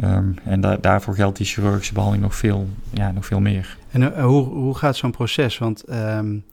Um, 0.04 0.34
en 0.44 0.60
da 0.60 0.76
daarvoor 0.76 1.14
geldt 1.14 1.36
die 1.36 1.46
chirurgische 1.46 1.92
behandeling 1.92 2.26
nog 2.26 2.36
veel, 2.36 2.68
ja, 2.90 3.12
nog 3.12 3.26
veel 3.26 3.40
meer. 3.40 3.76
En 3.90 4.00
uh, 4.00 4.24
hoe, 4.24 4.44
hoe 4.44 4.76
gaat 4.76 4.96
zo'n 4.96 5.10
proces? 5.10 5.58
Want 5.58 5.84
um, 5.90 6.44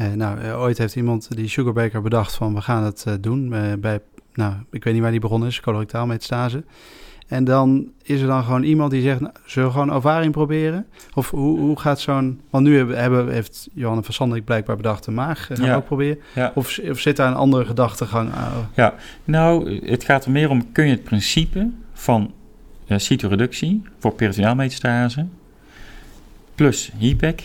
uh, 0.00 0.12
nou, 0.12 0.40
uh, 0.40 0.60
ooit 0.60 0.78
heeft 0.78 0.96
iemand 0.96 1.36
die 1.36 1.48
sugarbaker 1.48 2.02
bedacht 2.02 2.34
van 2.34 2.54
we 2.54 2.60
gaan 2.60 2.84
het 2.84 3.06
doen 3.20 3.48
bij, 3.80 4.00
nou, 4.34 4.54
ik 4.70 4.84
weet 4.84 4.92
niet 4.92 5.02
waar 5.02 5.10
die 5.10 5.20
begonnen 5.20 5.48
is, 5.48 5.60
colorectaal 5.60 6.06
metastase. 6.06 6.64
En 7.26 7.44
dan 7.44 7.90
is 8.02 8.20
er 8.20 8.26
dan 8.26 8.44
gewoon 8.44 8.62
iemand 8.62 8.90
die 8.90 9.02
zegt, 9.02 9.20
nou, 9.20 9.32
zullen 9.44 9.68
we 9.68 9.74
gewoon 9.74 9.92
ovarium 9.92 10.32
proberen? 10.32 10.86
Of 11.14 11.30
hoe, 11.30 11.58
hoe 11.58 11.78
gaat 11.78 12.00
zo'n... 12.00 12.40
Want 12.50 12.64
nu 12.64 12.76
hebben, 12.76 12.98
hebben, 12.98 13.32
heeft 13.32 13.68
Johanne 13.72 14.02
van 14.02 14.14
Sandik 14.14 14.44
blijkbaar 14.44 14.76
bedacht 14.76 15.04
de 15.04 15.10
maag 15.10 15.46
gaan 15.46 15.64
ja. 15.64 15.76
ook 15.76 15.84
proberen. 15.84 16.18
Ja. 16.34 16.52
Of, 16.54 16.80
of 16.90 16.98
zit 16.98 17.16
daar 17.16 17.28
een 17.28 17.34
andere 17.34 17.64
gedachtegang 17.64 18.32
aan? 18.32 18.68
Ja, 18.74 18.94
nou, 19.24 19.80
het 19.86 20.04
gaat 20.04 20.24
er 20.24 20.30
meer 20.30 20.50
om, 20.50 20.72
kun 20.72 20.84
je 20.84 20.90
het 20.90 21.04
principe 21.04 21.70
van 21.92 22.32
uh, 22.86 22.98
cytoreductie 22.98 23.82
voor 23.98 24.12
peritoneaal 24.12 24.54
metastase 24.54 25.26
plus 26.54 26.92
HIPEC 26.98 27.42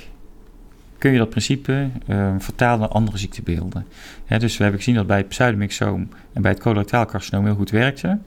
kun 0.98 1.12
je 1.12 1.18
dat 1.18 1.30
principe 1.30 1.90
uh, 2.08 2.36
vertalen 2.38 2.80
naar 2.80 2.90
andere 2.90 3.18
ziektebeelden. 3.18 3.86
Dus 4.28 4.58
we 4.58 4.64
hebben 4.64 4.82
gezien 4.82 4.96
dat 4.96 5.08
bij 5.08 5.18
het 5.18 5.28
pseudomyxoom 5.28 6.10
en 6.34 6.42
bij 6.42 6.52
het 6.52 6.60
colorectaal 6.60 7.06
carcinoom 7.06 7.46
heel 7.46 7.56
goed 7.56 7.70
werkte. 7.70 8.18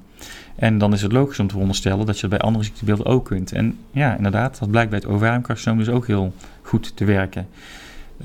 En 0.56 0.78
dan 0.78 0.92
is 0.92 1.02
het 1.02 1.12
logisch 1.12 1.38
om 1.38 1.46
te 1.46 1.52
veronderstellen 1.52 2.06
dat 2.06 2.14
je 2.14 2.20
dat 2.20 2.30
bij 2.30 2.38
andere 2.38 2.64
ziektebeelden 2.64 3.06
ook 3.06 3.24
kunt. 3.24 3.52
En 3.52 3.78
ja, 3.90 4.16
inderdaad, 4.16 4.58
dat 4.58 4.70
blijkt 4.70 4.90
bij 4.90 4.98
het 4.98 5.08
ovariumcarcinoom 5.08 5.78
dus 5.78 5.88
ook 5.88 6.06
heel 6.06 6.34
goed 6.62 6.96
te 6.96 7.04
werken. 7.04 7.46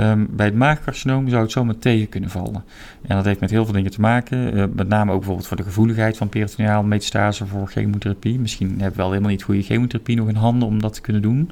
Um, 0.01 0.27
bij 0.31 0.45
het 0.45 0.55
maagcarcinoom 0.55 1.29
zou 1.29 1.41
het 1.41 1.51
zomaar 1.51 1.77
tegen 1.77 2.09
kunnen 2.09 2.29
vallen. 2.29 2.63
En 3.01 3.15
dat 3.15 3.25
heeft 3.25 3.39
met 3.39 3.49
heel 3.49 3.65
veel 3.65 3.73
dingen 3.73 3.91
te 3.91 4.01
maken. 4.01 4.57
Uh, 4.57 4.63
met 4.73 4.88
name 4.88 5.12
ook 5.12 5.17
bijvoorbeeld 5.17 5.47
voor 5.47 5.57
de 5.57 5.63
gevoeligheid 5.63 6.17
van 6.17 6.29
peritoneaal 6.29 6.83
metastase 6.83 7.45
voor 7.45 7.67
chemotherapie. 7.67 8.39
Misschien 8.39 8.69
hebben 8.69 8.89
we 8.89 8.95
wel 8.95 9.09
helemaal 9.09 9.29
niet 9.29 9.43
goede 9.43 9.62
chemotherapie 9.62 10.15
nog 10.15 10.27
in 10.27 10.35
handen 10.35 10.67
om 10.67 10.81
dat 10.81 10.93
te 10.93 11.01
kunnen 11.01 11.21
doen. 11.21 11.51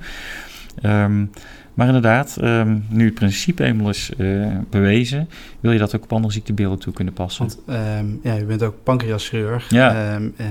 Um, 0.84 1.32
maar 1.74 1.88
inderdaad, 1.88 2.38
um, 2.42 2.86
nu 2.90 3.06
het 3.06 3.14
principe 3.14 3.64
eenmaal 3.64 3.90
is 3.90 4.12
uh, 4.18 4.48
bewezen, 4.70 5.30
wil 5.60 5.72
je 5.72 5.80
dat 5.80 5.96
ook 5.96 6.04
op 6.04 6.14
andere 6.14 6.34
ziektebeelden 6.34 6.80
toe 6.80 6.94
kunnen 6.94 7.14
passen. 7.14 7.48
Want 7.48 7.60
um, 8.00 8.20
ja, 8.24 8.40
u 8.40 8.46
bent 8.46 8.64
ook 8.64 8.76
pancreaschirurg. 8.84 9.70
Ja. 9.70 10.18
Uh, 10.20 10.46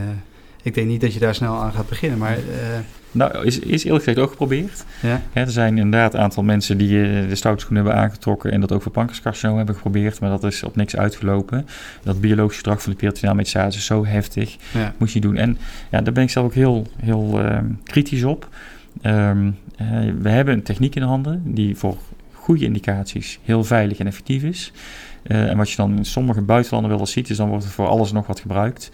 ik 0.62 0.74
denk 0.74 0.87
niet 0.87 1.00
dat 1.00 1.14
je 1.14 1.20
daar 1.20 1.35
snel 1.35 1.62
aan 1.62 1.72
gaat 1.72 1.88
beginnen, 1.88 2.18
maar... 2.18 2.38
Nou, 3.16 3.44
is, 3.44 3.59
is 3.59 3.85
eerlijk 3.85 4.05
gezegd 4.05 4.18
ook 4.18 4.31
geprobeerd. 4.31 4.85
Ja. 5.02 5.22
Er 5.33 5.50
zijn 5.50 5.79
inderdaad 5.79 6.14
een 6.14 6.20
aantal 6.20 6.42
mensen 6.42 6.79
die 6.79 6.90
uh, 6.90 7.29
de 7.29 7.35
stoutschoenen 7.35 7.85
hebben 7.85 8.02
aangetrokken 8.02 8.52
en 8.52 8.61
dat 8.61 8.72
ook 8.72 8.83
voor 8.83 8.92
pancreascarcinoom 8.92 9.57
hebben 9.57 9.74
geprobeerd, 9.74 10.20
maar 10.20 10.31
dat 10.31 10.44
is 10.44 10.62
op 10.62 10.76
niks 10.76 10.96
uitgelopen. 10.96 11.66
Dat 12.02 12.20
biologisch 12.20 12.57
gedrag 12.57 12.83
van 12.83 12.92
de 12.92 12.98
peritoneaal 12.98 13.35
metastase 13.35 13.79
is 13.79 13.85
zo 13.85 14.07
heftig, 14.07 14.57
ja. 14.72 14.94
moet 14.98 15.12
je 15.12 15.20
doen. 15.20 15.37
En 15.37 15.59
ja, 15.90 16.00
daar 16.00 16.12
ben 16.12 16.22
ik 16.22 16.31
zelf 16.31 16.46
ook 16.46 16.55
heel, 16.55 16.87
heel 16.96 17.44
uh, 17.44 17.59
kritisch 17.83 18.24
op. 18.24 18.48
Um, 19.02 19.46
uh, 19.81 20.12
we 20.20 20.29
hebben 20.29 20.55
een 20.55 20.62
techniek 20.62 20.94
in 20.94 21.02
handen 21.02 21.42
die 21.44 21.76
voor 21.76 21.96
goede 22.33 22.64
indicaties 22.64 23.38
heel 23.42 23.64
veilig 23.64 23.98
en 23.98 24.07
effectief 24.07 24.42
is. 24.42 24.72
Uh, 25.26 25.50
en 25.50 25.57
wat 25.57 25.70
je 25.70 25.76
dan 25.76 25.96
in 25.96 26.05
sommige 26.05 26.40
buitenlanden 26.40 26.90
wel 26.90 27.00
eens 27.00 27.12
ziet, 27.12 27.31
is 27.31 27.37
dan 27.37 27.48
wordt 27.48 27.64
er 27.64 27.70
voor 27.70 27.87
alles 27.87 28.12
nog 28.12 28.26
wat 28.26 28.40
gebruikt. 28.40 28.90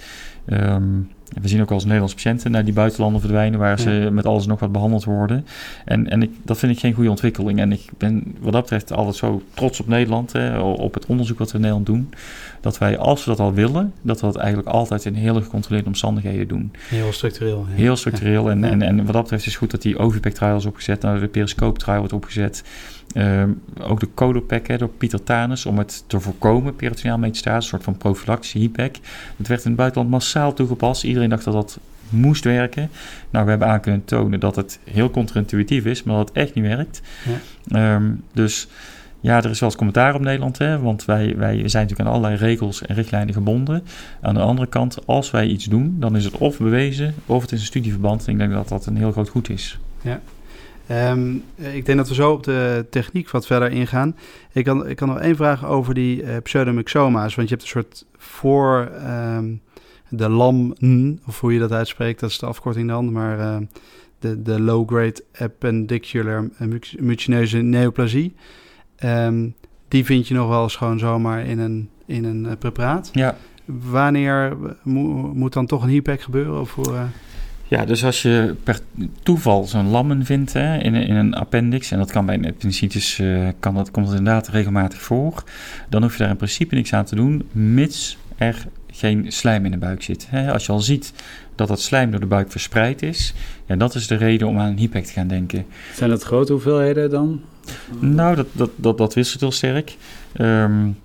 Um, 0.47 1.11
we 1.41 1.49
zien 1.49 1.61
ook 1.61 1.71
als 1.71 1.83
Nederlandse 1.83 2.17
patiënten 2.17 2.51
naar 2.51 2.65
die 2.65 2.75
buitenlanden 2.75 3.21
verdwijnen 3.21 3.59
waar 3.59 3.79
ze 3.79 3.91
ja. 3.91 4.11
met 4.11 4.27
alles 4.27 4.47
nog 4.47 4.61
wat 4.61 4.73
behandeld 4.73 5.05
worden. 5.05 5.47
En, 5.85 6.11
en 6.11 6.23
ik, 6.23 6.31
dat 6.43 6.59
vind 6.59 6.73
ik 6.73 6.79
geen 6.79 6.93
goede 6.93 7.11
ontwikkeling. 7.11 7.59
En 7.59 7.73
ik 7.73 7.83
ben 7.99 8.35
wat 8.41 8.53
dat 8.53 8.63
betreft 8.63 8.93
altijd 8.93 9.17
zo 9.17 9.43
trots 9.55 9.81
op 9.81 9.87
Nederland, 9.87 10.33
hè, 10.33 10.59
op 10.59 10.95
het 10.95 11.07
onderzoek 11.07 11.39
wat 11.39 11.49
we 11.49 11.55
in 11.55 11.61
Nederland 11.61 11.87
doen. 11.87 12.11
Dat 12.61 12.79
wij, 12.79 12.99
als 12.99 13.25
we 13.25 13.31
dat 13.31 13.41
al 13.41 13.53
willen, 13.53 13.93
dat 14.03 14.21
we 14.21 14.27
dat 14.27 14.37
eigenlijk 14.37 14.69
altijd 14.69 15.05
in 15.05 15.15
hele 15.15 15.43
gecontroleerde 15.43 15.89
omstandigheden 15.89 16.49
doen. 16.49 16.73
Heel 16.89 17.13
structureel. 17.13 17.67
Ja. 17.69 17.75
Heel 17.75 17.97
structureel. 17.97 18.51
En, 18.51 18.65
en, 18.65 18.83
en 18.83 18.97
wat 18.97 19.13
dat 19.13 19.23
betreft 19.23 19.47
is 19.47 19.53
het 19.53 19.59
goed 19.59 19.71
dat 19.71 19.83
die 19.83 19.99
OVPEC 19.99 20.35
trial 20.35 20.57
is 20.57 20.67
opgezet, 20.67 21.03
nou 21.03 21.21
de 21.21 21.29
periscope 21.29 21.79
trial 21.79 21.99
wordt 21.99 22.13
opgezet. 22.13 22.63
Um, 23.15 23.63
ook 23.81 24.01
de 24.01 24.09
Codopec 24.15 24.67
hè, 24.67 24.79
door 24.79 24.89
Pieter 24.89 25.23
Tanus 25.23 25.67
om 25.67 25.79
het 25.79 26.05
te 26.07 26.21
voorkomen, 26.21 26.77
peritoneaal 26.77 27.19
metastase, 27.19 27.57
een 27.57 27.63
soort 27.63 27.83
van 27.83 27.97
profilactische 27.97 28.59
HIPEC. 28.59 28.99
Het 29.37 29.49
werd 29.49 29.63
in 29.63 29.71
het 29.71 29.79
buitenland 29.79 30.11
massaal 30.11 30.53
toegepast. 30.53 31.05
Iedereen 31.05 31.29
dacht 31.29 31.45
dat 31.45 31.55
dat 31.55 31.79
moest 32.09 32.45
werken. 32.45 32.91
Nou, 33.31 33.45
we 33.45 33.51
hebben 33.51 33.69
aan 33.69 33.81
kunnen 33.81 34.05
tonen 34.05 34.41
dat 34.41 34.57
het 34.57 34.79
heel 34.91 35.11
contra-intuïtief 35.11 35.85
is, 35.85 36.03
maar 36.03 36.17
dat 36.17 36.29
het 36.29 36.37
echt 36.37 36.55
niet 36.55 36.65
werkt. 36.65 37.03
Ja. 37.65 37.95
Um, 37.95 38.23
dus 38.33 38.69
ja, 39.21 39.37
er 39.37 39.51
is 39.51 39.61
wel 39.61 39.69
eens 39.69 39.79
commentaar 39.79 40.15
op 40.15 40.21
Nederland, 40.21 40.59
hè, 40.59 40.79
want 40.79 41.05
wij, 41.05 41.37
wij 41.37 41.69
zijn 41.69 41.83
natuurlijk 41.83 42.01
aan 42.01 42.15
allerlei 42.15 42.37
regels 42.37 42.83
en 42.83 42.95
richtlijnen 42.95 43.35
gebonden. 43.35 43.83
Aan 44.21 44.35
de 44.35 44.41
andere 44.41 44.69
kant, 44.69 45.07
als 45.07 45.31
wij 45.31 45.47
iets 45.47 45.65
doen, 45.65 45.97
dan 45.99 46.17
is 46.17 46.25
het 46.25 46.39
of 46.39 46.59
bewezen 46.59 47.15
of 47.27 47.43
het 47.43 47.53
is 47.53 47.61
een 47.61 47.67
studieverband. 47.67 48.27
En 48.27 48.33
ik 48.33 48.39
denk 48.39 48.53
dat 48.53 48.69
dat 48.69 48.87
een 48.87 48.97
heel 48.97 49.13
groot 49.13 49.29
goed 49.29 49.49
is. 49.49 49.79
Ja. 50.01 50.21
Ehm, 50.87 51.35
ik 51.57 51.87
denk 51.87 51.99
dat 51.99 52.09
we 52.09 52.15
zo 52.15 52.33
op 52.33 52.45
de 52.45 52.87
techniek 52.91 53.31
wat 53.31 53.47
verder 53.47 53.71
ingaan. 53.71 54.17
Ik 54.53 54.65
kan, 54.65 54.89
ik 54.89 54.97
kan 54.97 55.09
nog 55.09 55.19
één 55.19 55.37
vraag 55.37 55.67
over 55.67 55.95
die 55.95 56.23
uh, 56.23 56.37
pseudomyxoma's. 56.43 57.35
Want 57.35 57.49
je 57.49 57.55
hebt 57.55 57.67
een 57.67 57.83
soort 57.83 58.07
voor 58.17 58.91
um, 59.37 59.61
de 60.09 60.29
LAM, 60.29 60.75
of 61.27 61.41
hoe 61.41 61.53
je 61.53 61.59
dat 61.59 61.73
uitspreekt, 61.73 62.21
dat 62.21 62.31
is 62.31 62.39
de 62.39 62.47
afkorting 62.47 62.89
dan. 62.89 63.13
Maar 63.13 63.39
uh, 63.39 63.57
de, 64.19 64.43
de 64.43 64.61
low-grade 64.61 65.25
appendicular 65.39 66.49
mucineuze 66.99 67.59
neoplasie. 67.59 68.35
Um, 69.05 69.55
die 69.89 70.05
vind 70.05 70.29
je 70.29 70.35
nog 70.35 70.49
wel 70.49 70.63
eens 70.63 70.77
gewoon 70.77 70.99
zomaar 70.99 71.47
in 71.47 71.59
een, 71.59 71.89
in 72.07 72.25
een 72.25 72.59
preparaat. 72.59 73.11
Ja. 73.13 73.37
Wanneer 73.65 74.57
mo 74.83 75.03
moet 75.35 75.53
dan 75.53 75.67
toch 75.67 75.83
een 75.83 75.89
HIPEC 75.89 76.21
gebeuren? 76.21 76.61
Of 76.61 76.75
hoe, 76.75 76.93
uh... 76.93 77.03
Ja, 77.73 77.85
dus 77.85 78.05
als 78.05 78.23
je 78.23 78.55
per 78.63 78.81
toeval 79.23 79.65
zo'n 79.65 79.89
lammen 79.89 80.25
vindt 80.25 80.53
hè, 80.53 80.79
in, 80.79 80.95
in 80.95 81.17
een 81.17 81.35
appendix, 81.35 81.91
en 81.91 81.99
dat 81.99 82.11
kan 82.11 82.27
bij 82.27 82.35
een 82.35 82.47
appendicitis, 82.47 83.19
uh, 83.19 83.49
kan 83.61 83.75
dat, 83.75 83.91
komt 83.91 84.07
dat 84.07 84.17
inderdaad 84.17 84.49
regelmatig 84.49 85.03
voor, 85.03 85.45
dan 85.89 86.03
hoef 86.03 86.13
je 86.13 86.19
daar 86.19 86.31
in 86.31 86.37
principe 86.37 86.75
niks 86.75 86.93
aan 86.93 87.05
te 87.05 87.15
doen, 87.15 87.49
mits 87.53 88.19
er 88.37 88.67
geen 88.91 89.33
slijm 89.33 89.65
in 89.65 89.71
de 89.71 89.77
buik 89.77 90.03
zit. 90.03 90.27
Hè. 90.31 90.53
Als 90.53 90.67
je 90.67 90.73
al 90.73 90.81
ziet 90.81 91.13
dat 91.55 91.69
dat 91.69 91.81
slijm 91.81 92.11
door 92.11 92.21
de 92.21 92.27
buik 92.27 92.51
verspreid 92.51 93.03
is, 93.03 93.35
ja, 93.67 93.77
dat 93.77 93.95
is 93.95 94.07
de 94.07 94.17
reden 94.17 94.49
om 94.49 94.59
aan 94.59 94.69
een 94.69 94.79
HIPEC 94.79 95.05
te 95.05 95.13
gaan 95.13 95.29
denken. 95.29 95.67
Zijn 95.95 96.11
dat 96.11 96.23
grote 96.23 96.53
hoeveelheden 96.53 97.11
dan? 97.11 97.41
Nou, 97.99 98.37
dat, 98.37 98.47
dat, 98.53 98.71
dat, 98.77 98.99
dat 98.99 99.15
wisselt 99.15 99.41
heel 99.41 99.53
sterk. 99.53 99.97
Um, 100.41 100.99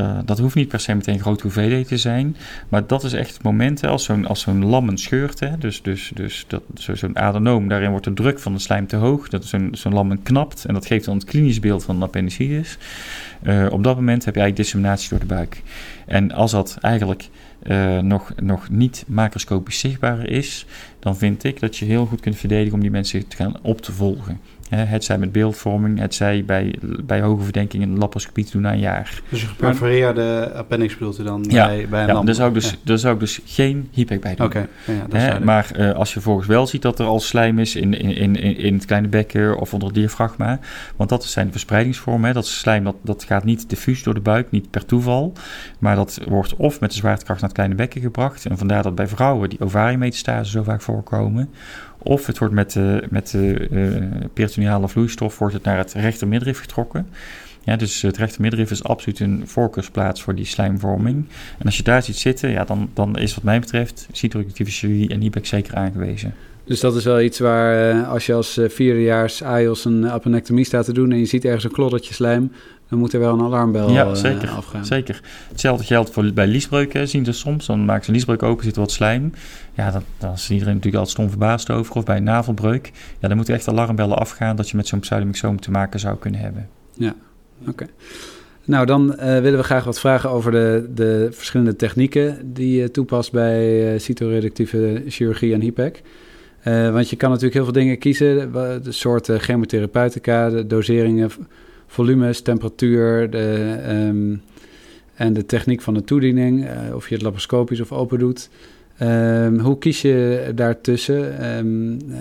uh, 0.00 0.18
dat 0.24 0.38
hoeft 0.38 0.54
niet 0.54 0.68
per 0.68 0.80
se 0.80 0.94
meteen 0.94 1.20
grote 1.20 1.42
hoeveelheden 1.42 1.86
te 1.86 1.96
zijn. 1.96 2.36
Maar 2.68 2.86
dat 2.86 3.04
is 3.04 3.12
echt 3.12 3.32
het 3.32 3.42
moment 3.42 3.80
hè, 3.80 3.88
als 3.88 4.04
zo'n 4.32 4.64
lammen 4.64 4.98
scheurt. 4.98 5.40
Hè, 5.40 5.58
dus 5.58 5.82
dus, 5.82 6.12
dus 6.14 6.46
zo'n 6.92 7.18
adenoom, 7.18 7.68
daarin 7.68 7.90
wordt 7.90 8.04
de 8.04 8.12
druk 8.12 8.38
van 8.38 8.52
de 8.52 8.58
slijm 8.58 8.86
te 8.86 8.96
hoog. 8.96 9.28
Dat 9.28 9.44
zo'n 9.44 9.68
zo'n 9.72 9.92
lammen 9.92 10.22
knapt. 10.22 10.64
En 10.64 10.74
dat 10.74 10.86
geeft 10.86 11.04
dan 11.04 11.14
het 11.14 11.24
klinisch 11.24 11.60
beeld 11.60 11.84
van 11.84 11.96
een 11.96 12.02
appendicitis. 12.02 12.78
Uh, 13.42 13.66
op 13.70 13.84
dat 13.84 13.96
moment 13.96 14.24
heb 14.24 14.34
je 14.34 14.40
eigenlijk 14.40 14.56
disseminatie 14.56 15.08
door 15.08 15.18
de 15.18 15.34
buik. 15.34 15.62
En 16.06 16.32
als 16.32 16.50
dat 16.50 16.78
eigenlijk 16.80 17.28
uh, 17.62 17.98
nog, 17.98 18.32
nog 18.42 18.70
niet 18.70 19.04
macroscopisch 19.06 19.78
zichtbaar 19.78 20.26
is, 20.26 20.66
dan 20.98 21.16
vind 21.16 21.44
ik 21.44 21.60
dat 21.60 21.76
je 21.76 21.84
heel 21.84 22.06
goed 22.06 22.20
kunt 22.20 22.36
verdedigen 22.36 22.74
om 22.74 22.80
die 22.80 22.90
mensen 22.90 23.28
te 23.28 23.36
gaan 23.36 23.56
op 23.62 23.80
te 23.80 23.92
volgen. 23.92 24.40
Het 24.76 25.04
zij 25.04 25.18
met 25.18 25.32
beeldvorming, 25.32 25.98
het 25.98 26.14
zij 26.14 26.44
bij, 26.44 26.74
bij 27.04 27.20
hoge 27.20 27.42
verdenking 27.42 27.82
een 27.82 27.98
laparoscopie 27.98 28.44
te 28.44 28.52
doen 28.52 28.62
na 28.62 28.72
een 28.72 28.78
jaar. 28.78 29.20
Dus 29.28 29.42
een 29.42 29.48
geperforeerde 29.48 30.52
appendix 30.54 30.98
bedoelt 30.98 31.18
u 31.18 31.22
dan 31.22 31.44
ja, 31.48 31.66
bij, 31.66 31.86
bij 31.88 32.02
een 32.02 32.14
ja, 32.14 32.22
daar 32.22 32.34
zou, 32.34 32.48
ik 32.48 32.54
dus, 32.54 32.70
ja. 32.70 32.76
daar 32.84 32.98
zou 32.98 33.14
ik 33.14 33.20
dus 33.20 33.40
geen 33.44 33.88
HIPEC 33.90 34.20
bij 34.20 34.34
doen. 34.34 34.46
Oké, 34.46 34.68
okay. 35.08 35.30
ja, 35.30 35.38
Maar 35.38 35.70
uh, 35.76 35.92
als 35.92 36.14
je 36.14 36.20
volgens 36.20 36.46
wel 36.46 36.66
ziet 36.66 36.82
dat 36.82 36.98
er 36.98 37.06
al 37.06 37.20
slijm 37.20 37.58
is 37.58 37.76
in, 37.76 37.94
in, 37.94 38.36
in, 38.36 38.56
in 38.56 38.74
het 38.74 38.84
kleine 38.84 39.08
bekken 39.08 39.58
of 39.58 39.72
onder 39.72 39.88
het 39.88 39.96
diafragma, 39.96 40.58
want 40.96 41.08
dat 41.10 41.24
zijn 41.24 41.46
de 41.46 41.52
verspreidingsvormen. 41.52 42.26
Hè. 42.26 42.32
Dat 42.32 42.46
slijm 42.46 42.84
dat, 42.84 42.96
dat 43.02 43.24
gaat 43.24 43.44
niet 43.44 43.68
diffuus 43.68 44.02
door 44.02 44.14
de 44.14 44.20
buik, 44.20 44.50
niet 44.50 44.70
per 44.70 44.84
toeval, 44.84 45.32
maar 45.78 45.96
dat 45.96 46.20
wordt 46.28 46.56
of 46.56 46.80
met 46.80 46.90
de 46.90 46.96
zwaartekracht 46.96 47.40
naar 47.40 47.48
het 47.48 47.58
kleine 47.58 47.74
bekken 47.74 48.00
gebracht. 48.00 48.46
En 48.46 48.58
vandaar 48.58 48.82
dat 48.82 48.94
bij 48.94 49.06
vrouwen 49.06 49.48
die 49.48 49.60
ovariumetastase 49.60 50.50
zo 50.50 50.62
vaak 50.62 50.82
voorkomen, 50.82 51.50
of 52.02 52.26
het 52.26 52.38
wordt 52.38 52.54
met 52.54 52.72
de, 52.72 53.02
met 53.10 53.30
de 53.30 53.68
uh, 53.70 54.24
peritoneale 54.32 54.88
vloeistof 54.88 55.38
wordt 55.38 55.54
het 55.54 55.64
naar 55.64 55.78
het 55.78 55.92
rechter 55.92 56.28
middenrif 56.28 56.60
getrokken. 56.60 57.06
Ja, 57.64 57.76
dus 57.76 58.02
het 58.02 58.16
rechter 58.16 58.40
middenrif 58.40 58.70
is 58.70 58.84
absoluut 58.84 59.20
een 59.20 59.42
voorkeursplaats 59.46 60.22
voor 60.22 60.34
die 60.34 60.44
slijmvorming. 60.44 61.24
En 61.58 61.64
als 61.64 61.76
je 61.76 61.82
daar 61.82 62.02
ziet 62.02 62.16
zitten, 62.16 62.50
ja, 62.50 62.64
dan, 62.64 62.90
dan 62.94 63.18
is 63.18 63.34
wat 63.34 63.44
mij 63.44 63.60
betreft 63.60 64.08
cytoreductieve 64.12 64.70
chirurgie 64.70 65.08
en 65.08 65.22
IBEC 65.22 65.46
zeker 65.46 65.74
aangewezen. 65.74 66.34
Dus 66.64 66.80
dat 66.80 66.96
is 66.96 67.04
wel 67.04 67.20
iets 67.20 67.38
waar, 67.38 67.94
uh, 67.96 68.08
als 68.08 68.26
je 68.26 68.34
als 68.34 68.58
uh, 68.58 68.68
vierdejaars 68.68 69.42
AIOS 69.42 69.84
een 69.84 70.04
appendectomie 70.04 70.64
staat 70.64 70.84
te 70.84 70.92
doen 70.92 71.12
en 71.12 71.18
je 71.18 71.24
ziet 71.24 71.44
ergens 71.44 71.64
een 71.64 71.70
kloddertje 71.70 72.14
slijm, 72.14 72.52
dan 72.90 72.98
moet 72.98 73.12
er 73.12 73.20
wel 73.20 73.32
een 73.32 73.40
alarmbel 73.40 73.90
ja, 73.90 74.14
zeker, 74.14 74.48
uh, 74.48 74.56
afgaan. 74.56 74.84
zeker. 74.84 75.20
Hetzelfde 75.48 75.84
geldt 75.84 76.10
voor, 76.10 76.32
bij 76.32 76.46
liesbreuken, 76.46 77.08
zien 77.08 77.24
ze 77.24 77.32
soms. 77.32 77.66
Dan 77.66 77.84
maken 77.84 78.02
ze 78.02 78.10
een 78.10 78.16
liesbreuk 78.16 78.42
open, 78.42 78.64
zit 78.64 78.74
er 78.74 78.80
wat 78.80 78.90
slijm. 78.90 79.32
Ja, 79.74 79.90
dan, 79.90 80.02
dan 80.18 80.32
is 80.32 80.50
iedereen 80.50 80.74
natuurlijk 80.74 81.04
altijd 81.04 81.16
stom 81.16 81.28
verbaasd 81.28 81.70
over. 81.70 81.96
Of 81.96 82.04
bij 82.04 82.16
een 82.16 82.22
navelbreuk. 82.22 82.90
Ja, 83.18 83.28
dan 83.28 83.36
moeten 83.36 83.54
echt 83.54 83.68
alarmbellen 83.68 84.18
afgaan 84.18 84.56
dat 84.56 84.70
je 84.70 84.76
met 84.76 84.86
zo'n 84.86 85.00
pseudomyxoom 85.00 85.60
te 85.60 85.70
maken 85.70 86.00
zou 86.00 86.16
kunnen 86.16 86.40
hebben. 86.40 86.68
Ja, 86.94 87.14
oké. 87.60 87.70
Okay. 87.70 87.88
Nou, 88.64 88.86
dan 88.86 89.14
uh, 89.16 89.18
willen 89.18 89.56
we 89.58 89.62
graag 89.62 89.84
wat 89.84 90.00
vragen 90.00 90.30
over 90.30 90.52
de, 90.52 90.90
de 90.94 91.28
verschillende 91.30 91.76
technieken 91.76 92.52
die 92.52 92.80
je 92.80 92.90
toepast 92.90 93.32
bij 93.32 93.92
uh, 93.92 93.98
cytoreductieve 94.00 95.02
chirurgie 95.06 95.54
en 95.54 95.60
HIPEC. 95.60 96.02
Uh, 96.64 96.92
want 96.92 97.10
je 97.10 97.16
kan 97.16 97.28
natuurlijk 97.28 97.54
heel 97.54 97.64
veel 97.64 97.72
dingen 97.72 97.98
kiezen, 97.98 98.52
de 98.82 98.92
soorten 98.92 99.40
chemotherapeutica, 99.40 100.50
de 100.50 100.66
doseringen, 100.66 101.30
volumes, 101.90 102.40
temperatuur 102.40 103.30
de, 103.30 103.76
um, 104.08 104.42
en 105.14 105.32
de 105.32 105.46
techniek 105.46 105.80
van 105.80 105.94
de 105.94 106.04
toediening, 106.04 106.64
uh, 106.64 106.94
of 106.94 107.08
je 107.08 107.14
het 107.14 107.22
laparoscopisch 107.22 107.80
of 107.80 107.92
open 107.92 108.18
doet. 108.18 108.50
Um, 109.02 109.58
hoe 109.58 109.78
kies 109.78 110.02
je 110.02 110.52
daartussen? 110.54 111.48
Um, 111.56 111.98
uh, 112.08 112.16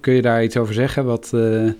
kun 0.00 0.14
je 0.14 0.22
daar 0.22 0.44
iets 0.44 0.56
over 0.56 0.74
zeggen? 0.74 1.04
Wat, 1.04 1.30
uh, 1.34 1.70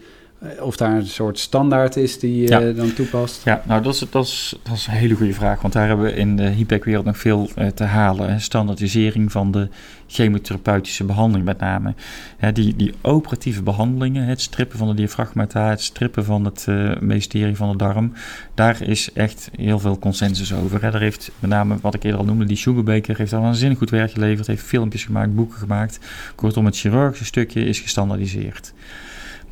of 0.60 0.76
daar 0.76 0.96
een 0.96 1.06
soort 1.06 1.38
standaard 1.38 1.96
is 1.96 2.18
die 2.18 2.42
je 2.42 2.48
ja. 2.48 2.72
dan 2.72 2.92
toepast? 2.92 3.44
Ja, 3.44 3.62
nou 3.66 3.82
dat 3.82 3.94
is, 3.94 4.04
dat, 4.10 4.24
is, 4.24 4.54
dat 4.62 4.76
is 4.76 4.86
een 4.86 4.92
hele 4.92 5.14
goede 5.14 5.32
vraag. 5.32 5.60
Want 5.60 5.72
daar 5.72 5.86
hebben 5.86 6.06
we 6.06 6.14
in 6.14 6.36
de 6.36 6.48
HIPEC-wereld 6.48 7.04
nog 7.04 7.18
veel 7.18 7.50
uh, 7.58 7.66
te 7.66 7.84
halen. 7.84 8.40
Standaardisering 8.40 9.32
van 9.32 9.50
de 9.50 9.68
chemotherapeutische 10.06 11.04
behandeling 11.04 11.44
met 11.44 11.58
name. 11.58 11.94
Ja, 12.40 12.50
die, 12.50 12.76
die 12.76 12.94
operatieve 13.00 13.62
behandelingen, 13.62 14.24
het 14.24 14.40
strippen 14.40 14.78
van 14.78 14.88
de 14.88 14.94
diafragmata, 14.94 15.68
het 15.68 15.80
strippen 15.80 16.24
van 16.24 16.44
het 16.44 16.66
uh, 16.68 16.98
meesterie 17.00 17.56
van 17.56 17.70
de 17.70 17.76
darm, 17.76 18.12
daar 18.54 18.82
is 18.82 19.12
echt 19.12 19.50
heel 19.56 19.78
veel 19.78 19.98
consensus 19.98 20.54
over. 20.54 20.82
Hè. 20.82 20.90
Daar 20.90 21.00
heeft 21.00 21.30
met 21.38 21.50
name, 21.50 21.76
wat 21.80 21.94
ik 21.94 22.02
eerder 22.02 22.20
al 22.20 22.26
noemde, 22.26 22.44
die 22.44 22.56
Sugarbaker 22.56 23.16
heeft 23.16 23.30
daar 23.30 23.40
waanzinnig 23.40 23.78
goed 23.78 23.90
werk 23.90 24.10
geleverd, 24.10 24.46
heeft 24.46 24.62
filmpjes 24.62 25.04
gemaakt, 25.04 25.34
boeken 25.34 25.58
gemaakt. 25.58 25.98
Kortom, 26.34 26.64
het 26.64 26.76
chirurgische 26.76 27.24
stukje 27.24 27.64
is 27.64 27.80
gestandaardiseerd. 27.80 28.72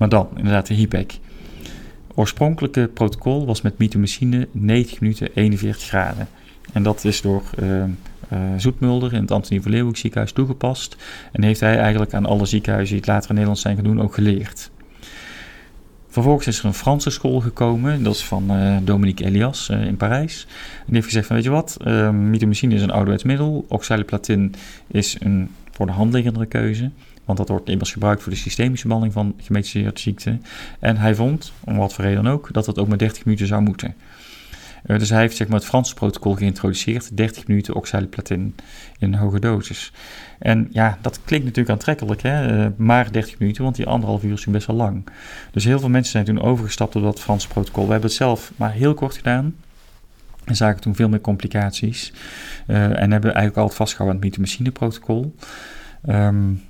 Maar 0.00 0.08
dan, 0.08 0.28
inderdaad, 0.36 0.66
de 0.66 0.74
HIPEC. 0.74 1.18
Oorspronkelijke 2.14 2.90
protocol 2.94 3.46
was 3.46 3.60
met 3.60 3.78
mitomycine 3.78 4.48
90 4.52 5.00
minuten 5.00 5.28
41 5.34 5.82
graden. 5.82 6.28
En 6.72 6.82
dat 6.82 7.04
is 7.04 7.20
door 7.20 7.42
uh, 7.62 7.84
Zoetmulder 8.56 9.12
in 9.12 9.20
het 9.20 9.30
Antonie 9.30 9.60
van 9.60 9.70
Leeuwenhoek 9.70 9.96
ziekenhuis 9.96 10.32
toegepast. 10.32 10.96
En 11.32 11.42
heeft 11.42 11.60
hij 11.60 11.78
eigenlijk 11.78 12.14
aan 12.14 12.26
alle 12.26 12.46
ziekenhuizen 12.46 12.94
die 12.94 13.04
het 13.04 13.12
later 13.12 13.28
in 13.28 13.34
Nederland 13.34 13.62
zijn 13.62 13.82
doen 13.82 14.02
ook 14.02 14.14
geleerd. 14.14 14.70
Vervolgens 16.08 16.46
is 16.46 16.58
er 16.58 16.64
een 16.64 16.74
Franse 16.74 17.10
school 17.10 17.40
gekomen, 17.40 18.02
dat 18.02 18.14
is 18.14 18.24
van 18.24 18.56
uh, 18.56 18.76
Dominique 18.82 19.24
Elias 19.24 19.68
in 19.68 19.96
Parijs. 19.96 20.46
En 20.48 20.84
die 20.86 20.94
heeft 20.94 21.06
gezegd 21.06 21.26
van, 21.26 21.36
weet 21.36 21.44
je 21.44 21.50
wat, 21.50 21.76
uh, 21.86 22.42
is 22.70 22.82
een 22.82 22.90
ouderwets 22.90 23.24
middel, 23.24 23.64
oxaliplatin 23.68 24.54
is 24.86 25.16
een 25.20 25.50
voor 25.70 25.86
de 25.86 25.92
hand 25.92 26.12
liggendere 26.12 26.46
keuze. 26.46 26.90
Want 27.30 27.48
dat 27.48 27.56
wordt 27.56 27.68
immers 27.68 27.92
gebruikt 27.92 28.22
voor 28.22 28.32
de 28.32 28.38
systemische 28.38 28.86
behandeling 28.86 29.18
van 29.18 29.34
gemetastaseerde 29.44 30.00
ziekte. 30.00 30.38
En 30.78 30.96
hij 30.96 31.14
vond, 31.14 31.52
om 31.64 31.76
wat 31.76 31.94
voor 31.94 32.04
reden 32.04 32.26
ook, 32.26 32.52
dat 32.52 32.64
dat 32.64 32.78
ook 32.78 32.88
maar 32.88 32.98
30 32.98 33.24
minuten 33.24 33.46
zou 33.46 33.62
moeten. 33.62 33.94
Uh, 34.86 34.98
dus 34.98 35.10
hij 35.10 35.20
heeft 35.20 35.36
zeg 35.36 35.48
maar, 35.48 35.58
het 35.58 35.68
Franse 35.68 35.94
protocol 35.94 36.34
geïntroduceerd, 36.34 37.16
30 37.16 37.46
minuten 37.46 37.74
oxaliplatin 37.74 38.54
in 38.98 39.14
hoge 39.14 39.40
dosis. 39.40 39.92
En 40.38 40.68
ja, 40.70 40.98
dat 41.00 41.20
klinkt 41.24 41.44
natuurlijk 41.44 41.74
aantrekkelijk, 41.74 42.22
hè? 42.22 42.64
Uh, 42.64 42.70
maar 42.76 43.12
30 43.12 43.38
minuten, 43.38 43.62
want 43.62 43.76
die 43.76 43.86
anderhalf 43.86 44.22
uur 44.22 44.32
is 44.32 44.44
best 44.44 44.66
wel 44.66 44.76
lang. 44.76 45.06
Dus 45.50 45.64
heel 45.64 45.78
veel 45.80 45.88
mensen 45.88 46.12
zijn 46.12 46.24
toen 46.24 46.42
overgestapt 46.42 46.96
op 46.96 47.02
dat 47.02 47.20
Franse 47.20 47.48
protocol. 47.48 47.84
We 47.84 47.90
hebben 47.92 48.08
het 48.08 48.18
zelf 48.18 48.52
maar 48.56 48.72
heel 48.72 48.94
kort 48.94 49.16
gedaan. 49.16 49.54
En 50.44 50.56
zagen 50.56 50.80
toen 50.80 50.94
veel 50.94 51.08
meer 51.08 51.20
complicaties. 51.20 52.12
Uh, 52.66 52.76
en 52.84 53.10
hebben 53.10 53.34
eigenlijk 53.34 53.56
altijd 53.56 53.76
vastgehouden 53.76 54.16
aan 54.16 54.26
het 54.26 54.38
mitomycine-protocol. 54.38 55.34
Um, 56.08 56.62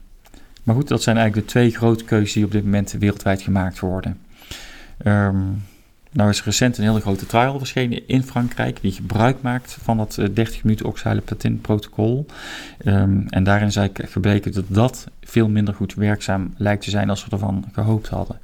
maar 0.70 0.78
goed, 0.78 0.88
dat 0.88 1.02
zijn 1.02 1.16
eigenlijk 1.16 1.46
de 1.46 1.52
twee 1.52 1.70
grote 1.70 2.04
keuzes 2.04 2.32
die 2.32 2.44
op 2.44 2.50
dit 2.52 2.64
moment 2.64 2.92
wereldwijd 2.92 3.42
gemaakt 3.42 3.78
worden. 3.78 4.18
Um, 5.06 5.62
nou 6.10 6.30
is 6.30 6.44
recent 6.44 6.78
een 6.78 6.84
hele 6.84 7.00
grote 7.00 7.26
trial 7.26 7.58
verschenen 7.58 8.08
in 8.08 8.22
Frankrijk 8.22 8.80
die 8.80 8.92
gebruik 8.92 9.42
maakt 9.42 9.78
van 9.82 9.96
dat 9.96 10.14
30 10.32 10.64
minuten 10.64 10.86
oxaliplatin 10.86 11.60
protocol. 11.60 12.26
Um, 12.84 13.26
en 13.28 13.44
daarin 13.44 13.66
is 13.66 13.76
eigenlijk 13.76 14.10
gebleken 14.10 14.52
dat 14.52 14.64
dat 14.68 15.06
veel 15.20 15.48
minder 15.48 15.74
goed 15.74 15.94
werkzaam 15.94 16.54
lijkt 16.56 16.84
te 16.84 16.90
zijn 16.90 17.10
als 17.10 17.24
we 17.24 17.30
ervan 17.30 17.64
gehoopt 17.72 18.08
hadden. 18.08 18.38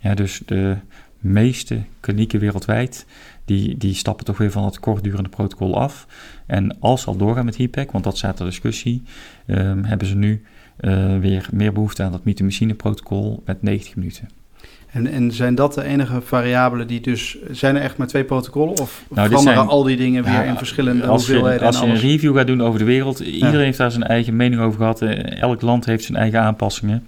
Ja, 0.00 0.14
dus 0.14 0.42
de 0.46 0.76
meeste 1.18 1.82
klinieken 2.00 2.40
wereldwijd 2.40 3.06
die, 3.44 3.76
die 3.76 3.94
stappen 3.94 4.24
toch 4.24 4.38
weer 4.38 4.50
van 4.50 4.64
het 4.64 4.80
kortdurende 4.80 5.28
protocol 5.28 5.80
af. 5.80 6.06
En 6.46 6.80
als 6.80 7.00
ze 7.00 7.06
al 7.06 7.16
doorgaan 7.16 7.44
met 7.44 7.56
HIPEC, 7.56 7.90
want 7.90 8.04
dat 8.04 8.16
staat 8.16 8.36
ter 8.36 8.46
discussie, 8.46 9.02
um, 9.46 9.84
hebben 9.84 10.06
ze 10.06 10.16
nu 10.16 10.42
uh, 10.80 11.18
weer 11.18 11.48
meer 11.52 11.72
behoefte 11.72 12.02
aan 12.02 12.12
dat 12.12 12.24
mitomycine 12.24 12.74
protocol 12.74 13.42
met 13.46 13.62
90 13.62 13.96
minuten. 13.96 14.28
En, 14.92 15.06
en 15.06 15.32
zijn 15.32 15.54
dat 15.54 15.74
de 15.74 15.82
enige 15.84 16.20
variabelen 16.20 16.86
die 16.86 17.00
dus... 17.00 17.36
Zijn 17.50 17.76
er 17.76 17.82
echt 17.82 17.96
maar 17.96 18.06
twee 18.06 18.24
protocollen? 18.24 18.72
Of 18.80 19.04
Nou, 19.08 19.28
veranderen 19.28 19.58
zijn- 19.58 19.68
al 19.68 19.82
die 19.82 19.96
dingen 19.96 20.24
weer 20.24 20.32
Ja, 20.32 20.42
in 20.42 20.56
verschillende 20.56 21.06
als 21.06 21.26
je, 21.26 21.32
hoeveelheden 21.32 21.66
als 21.66 21.80
je 21.80 21.86
een 21.86 21.96
review 21.96 22.36
gaat 22.36 22.46
doen 22.46 22.62
over 22.62 22.78
de 22.78 22.84
wereld, 22.84 23.20
iedereen 23.20 23.60
heeft 23.64 23.78
daar 23.78 23.90
zijn 23.90 24.02
eigen 24.04 24.36
mening 24.36 24.60
over 24.60 24.78
gehad. 24.78 25.02
Eh, 25.02 25.40
Elk 25.40 25.60
land 25.62 25.84
heeft 25.84 26.04
zijn 26.04 26.18
eigen 26.18 26.40
aanpassingen. 26.40 27.02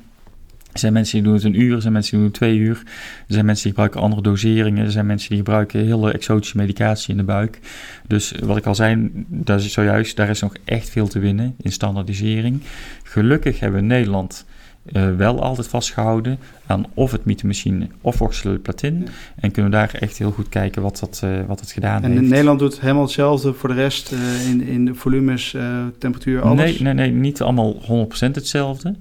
Er 0.72 0.78
zijn 0.78 0.92
mensen 0.92 1.14
die 1.14 1.22
doen 1.22 1.34
het 1.34 1.44
een 1.44 1.60
uur, 1.60 1.74
er 1.74 1.80
zijn 1.80 1.92
mensen 1.92 2.10
die 2.10 2.20
doen 2.20 2.30
het 2.30 2.38
twee 2.38 2.56
uur. 2.56 2.82
Er 3.26 3.34
zijn 3.34 3.44
mensen 3.44 3.62
die 3.62 3.72
gebruiken 3.72 4.00
andere 4.00 4.22
doseringen. 4.22 4.84
Er 4.84 4.90
zijn 4.90 5.06
mensen 5.06 5.28
die 5.28 5.38
gebruiken 5.38 5.84
hele 5.84 6.12
exotische 6.12 6.56
medicatie 6.56 7.10
in 7.10 7.16
de 7.16 7.22
buik. 7.22 7.58
Dus 8.06 8.34
wat 8.44 8.56
ik 8.56 8.66
al 8.66 8.74
zei, 8.74 9.10
dat 9.28 9.60
is 9.60 9.72
zojuist, 9.72 10.16
daar 10.16 10.28
is 10.28 10.40
nog 10.40 10.52
echt 10.64 10.90
veel 10.90 11.08
te 11.08 11.18
winnen 11.18 11.54
in 11.62 11.72
standaardisering. 11.72 12.60
Gelukkig 13.02 13.60
hebben 13.60 13.78
we 13.78 13.86
in 13.86 13.92
Nederland 13.92 14.44
eh, 14.82 15.16
wel 15.16 15.42
altijd 15.42 15.68
vastgehouden 15.68 16.38
aan 16.66 16.86
of 16.94 17.12
het 17.12 17.24
mythemachine 17.24 17.88
of 18.00 18.22
oxaliplatin. 18.22 19.08
En 19.34 19.50
kunnen 19.50 19.70
we 19.70 19.76
daar 19.76 19.94
echt 19.94 20.18
heel 20.18 20.30
goed 20.30 20.48
kijken 20.48 20.82
wat 20.82 20.98
dat, 20.98 21.20
eh, 21.24 21.30
wat 21.46 21.60
het 21.60 21.72
gedaan 21.72 22.02
En 22.02 22.10
heeft. 22.10 22.22
in 22.22 22.28
Nederland 22.28 22.58
doet 22.58 22.80
helemaal 22.80 23.02
hetzelfde 23.02 23.52
voor 23.52 23.68
de 23.68 23.74
rest 23.74 24.12
eh, 24.12 24.48
in, 24.48 24.62
in 24.62 24.84
de 24.84 24.94
volumes, 24.94 25.56
temperatuur, 25.98 26.42
alles? 26.42 26.78
Nee, 26.78 26.82
nee, 26.82 26.94
nee, 26.94 27.10
niet 27.10 27.42
allemaal 27.42 27.74
100% 27.82 28.34
hetzelfde. 28.34 28.94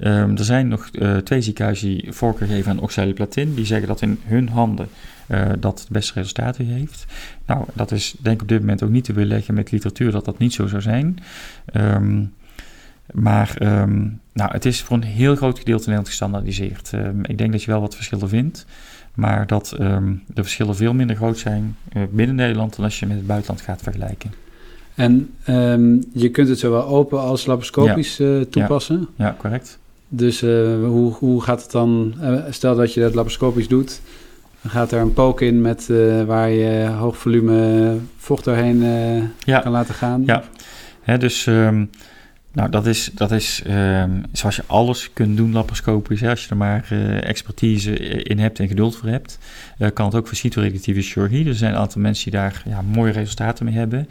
Ehm, 0.00 0.36
er 0.36 0.44
zijn 0.44 0.68
nog 0.68 0.88
eh, 0.92 1.16
twee 1.16 1.40
ziekenhuizen 1.40 1.88
die 1.88 2.12
voorkeur 2.12 2.48
geven 2.48 2.70
aan 2.70 2.80
oxaliplatin. 2.80 3.54
Die 3.54 3.66
zeggen 3.66 3.88
dat 3.88 4.02
in 4.02 4.20
hun 4.24 4.48
handen 4.48 4.88
eh, 5.26 5.46
dat 5.58 5.80
het 5.80 5.88
beste 5.88 6.12
resultaten 6.12 6.66
heeft. 6.66 7.06
Nou, 7.46 7.64
dat 7.72 7.92
is 7.92 8.14
denk 8.18 8.36
ik 8.36 8.42
op 8.42 8.48
dit 8.48 8.60
moment 8.60 8.82
ook 8.82 8.90
niet 8.90 9.04
te 9.04 9.12
weerleggen 9.12 9.54
met 9.54 9.70
literatuur 9.70 10.10
dat 10.10 10.24
dat 10.24 10.38
niet 10.38 10.52
zo 10.52 10.66
zou 10.66 10.82
zijn. 10.82 11.18
Ehm, 11.64 12.24
maar 13.12 13.54
ehm, 13.58 14.00
nou, 14.32 14.52
het 14.52 14.64
is 14.64 14.82
voor 14.82 14.96
een 14.96 15.02
heel 15.02 15.36
groot 15.36 15.58
gedeelte 15.58 15.84
in 15.84 15.90
Nederland 15.90 16.08
gestandaardiseerd. 16.08 16.90
Ehm, 16.92 17.20
ik 17.22 17.38
denk 17.38 17.52
dat 17.52 17.62
je 17.62 17.70
wel 17.70 17.80
wat 17.80 17.94
verschillen 17.94 18.28
vindt. 18.28 18.66
Maar 19.14 19.46
dat 19.46 19.74
de 19.78 20.42
verschillen 20.42 20.76
veel 20.76 20.94
minder 20.94 21.16
groot 21.16 21.38
zijn 21.38 21.76
eh, 21.92 22.02
binnen 22.10 22.36
Nederland 22.36 22.76
dan 22.76 22.84
als 22.84 23.00
je 23.00 23.06
met 23.06 23.16
het 23.16 23.26
buitenland 23.26 23.60
gaat 23.60 23.82
vergelijken. 23.82 24.32
En 24.94 25.30
je 26.12 26.28
kunt 26.32 26.48
het 26.48 26.58
zowel 26.58 26.84
open 26.84 27.20
als 27.20 27.46
laparoscopisch 27.46 28.22
toepassen. 28.50 29.08
Ja, 29.16 29.36
correct. 29.38 29.78
Dus 30.08 30.42
eh, 30.42 30.50
hoe, 30.84 31.12
hoe 31.12 31.42
gaat 31.42 31.62
het 31.62 31.70
dan? 31.70 32.14
eh, 32.20 32.34
stel 32.50 32.76
dat 32.76 32.94
je 32.94 33.00
dat 33.00 33.14
laparoscopisch 33.14 33.68
doet. 33.68 34.00
Dan 34.62 34.70
gaat 34.70 34.92
er 34.92 35.00
een 35.00 35.12
pook 35.12 35.40
in 35.40 35.60
met, 35.60 35.90
eh, 35.90 36.24
waar 36.24 36.50
je 36.50 36.86
hoog 36.86 37.16
volume 37.18 37.96
vocht 38.16 38.44
doorheen 38.44 38.82
Ja. 39.38 39.58
kan 39.60 39.72
laten 39.72 39.94
gaan. 39.94 40.22
Ja. 40.26 40.42
Hè, 41.00 41.18
dus 41.18 41.46
ehm, 41.46 41.84
nou, 42.52 42.70
dat 42.70 42.86
is, 42.86 43.10
dat 43.14 43.30
is 43.32 43.62
ehm, 43.66 44.10
zoals 44.32 44.56
je 44.56 44.62
alles 44.66 45.10
kunt 45.12 45.36
doen 45.36 45.52
laparoscopisch. 45.52 46.20
Hè, 46.20 46.30
als 46.30 46.44
je 46.44 46.50
er 46.50 46.56
maar 46.56 46.90
expertise 47.22 47.96
in 48.22 48.38
hebt 48.38 48.58
en 48.58 48.68
geduld 48.68 48.96
voor 48.96 49.08
hebt, 49.08 49.38
kan 49.94 50.06
het 50.06 50.14
ook 50.14 50.26
voor 50.26 50.36
cytoreductieve 50.36 51.00
chirurgie. 51.00 51.46
Er 51.48 51.54
zijn 51.54 51.72
een 51.72 51.78
aantal 51.78 52.00
mensen 52.00 52.30
die 52.30 52.40
daar 52.40 52.62
ja, 52.68 52.82
mooie 52.82 53.12
resultaten 53.12 53.64
mee 53.64 53.74
hebben. 53.74 54.08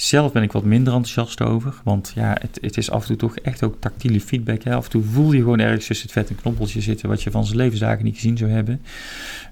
Zelf 0.00 0.32
ben 0.32 0.42
ik 0.42 0.52
wat 0.52 0.64
minder 0.64 0.92
enthousiast 0.92 1.42
over, 1.42 1.74
want 1.84 2.12
ja, 2.14 2.36
het, 2.40 2.58
het 2.60 2.76
is 2.76 2.90
af 2.90 3.00
en 3.00 3.06
toe 3.06 3.16
toch 3.16 3.36
echt 3.36 3.62
ook 3.62 3.76
tactiele 3.80 4.20
feedback. 4.20 4.62
Hè. 4.62 4.74
Af 4.74 4.84
en 4.84 4.90
toe 4.90 5.02
voel 5.02 5.32
je 5.32 5.38
gewoon 5.38 5.58
ergens 5.58 5.86
tussen 5.86 6.06
het 6.06 6.14
vet 6.14 6.28
en 6.28 6.42
knoppeltje 6.42 6.80
zitten 6.80 7.08
wat 7.08 7.22
je 7.22 7.30
van 7.30 7.44
zijn 7.44 7.56
levensdagen 7.56 8.04
niet 8.04 8.14
gezien 8.14 8.36
zou 8.36 8.50
hebben. 8.50 8.82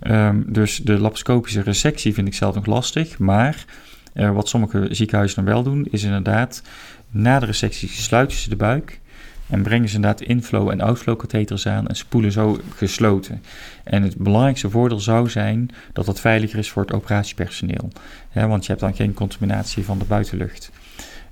Ehm, 0.00 0.42
dus 0.46 0.76
de 0.76 0.92
laparoscopische 0.92 1.62
resectie 1.62 2.14
vind 2.14 2.26
ik 2.26 2.34
zelf 2.34 2.54
nog 2.54 2.66
lastig, 2.66 3.18
maar 3.18 3.64
eh, 4.12 4.32
wat 4.32 4.48
sommige 4.48 4.88
ziekenhuizen 4.90 5.44
dan 5.44 5.54
wel 5.54 5.62
doen, 5.62 5.86
is 5.90 6.02
inderdaad 6.02 6.62
na 7.10 7.38
de 7.38 7.46
resectie 7.46 7.88
sluiten 7.88 8.36
ze 8.36 8.48
de 8.48 8.56
buik 8.56 9.00
en 9.48 9.62
brengen 9.62 9.88
ze 9.88 9.94
inderdaad 9.94 10.20
inflow- 10.20 10.70
en 10.70 10.80
outflow 10.80 11.18
katheters 11.18 11.66
aan 11.66 11.86
en 11.86 11.96
spoelen 11.96 12.32
zo 12.32 12.58
gesloten. 12.74 13.42
En 13.84 14.02
het 14.02 14.16
belangrijkste 14.16 14.70
voordeel 14.70 15.00
zou 15.00 15.28
zijn 15.28 15.70
dat 15.92 16.06
dat 16.06 16.20
veiliger 16.20 16.58
is 16.58 16.70
voor 16.70 16.82
het 16.82 16.92
operatiepersoneel. 16.92 17.90
Want 18.32 18.62
je 18.62 18.68
hebt 18.68 18.80
dan 18.80 18.94
geen 18.94 19.14
contaminatie 19.14 19.84
van 19.84 19.98
de 19.98 20.04
buitenlucht. 20.04 20.70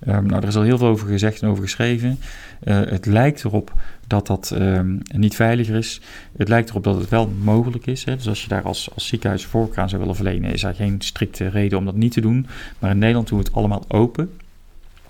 Ehm, 0.00 0.26
nou, 0.26 0.42
er 0.42 0.48
is 0.48 0.56
al 0.56 0.62
heel 0.62 0.78
veel 0.78 0.86
over 0.86 1.08
gezegd 1.08 1.42
en 1.42 1.48
over 1.48 1.62
geschreven. 1.62 2.18
Eh, 2.60 2.80
het 2.80 3.06
lijkt 3.06 3.44
erop 3.44 3.72
dat 4.06 4.26
dat 4.26 4.50
ehm, 4.50 4.98
niet 5.14 5.34
veiliger 5.34 5.76
is. 5.76 6.00
Het 6.36 6.48
lijkt 6.48 6.70
erop 6.70 6.84
dat 6.84 6.96
het 6.96 7.08
wel 7.08 7.28
mogelijk 7.42 7.86
is. 7.86 8.04
Hè. 8.04 8.16
Dus 8.16 8.28
als 8.28 8.42
je 8.42 8.48
daar 8.48 8.62
als, 8.62 8.90
als 8.94 9.06
ziekenhuis 9.06 9.44
voorkeur 9.44 9.78
aan 9.78 9.88
zou 9.88 10.00
willen 10.00 10.16
verlenen, 10.16 10.52
is 10.52 10.62
er 10.62 10.74
geen 10.74 11.00
strikte 11.00 11.48
reden 11.48 11.78
om 11.78 11.84
dat 11.84 11.94
niet 11.94 12.12
te 12.12 12.20
doen. 12.20 12.46
Maar 12.78 12.90
in 12.90 12.98
Nederland 12.98 13.28
doen 13.28 13.38
we 13.38 13.44
het 13.44 13.54
allemaal 13.54 13.84
open. 13.88 14.30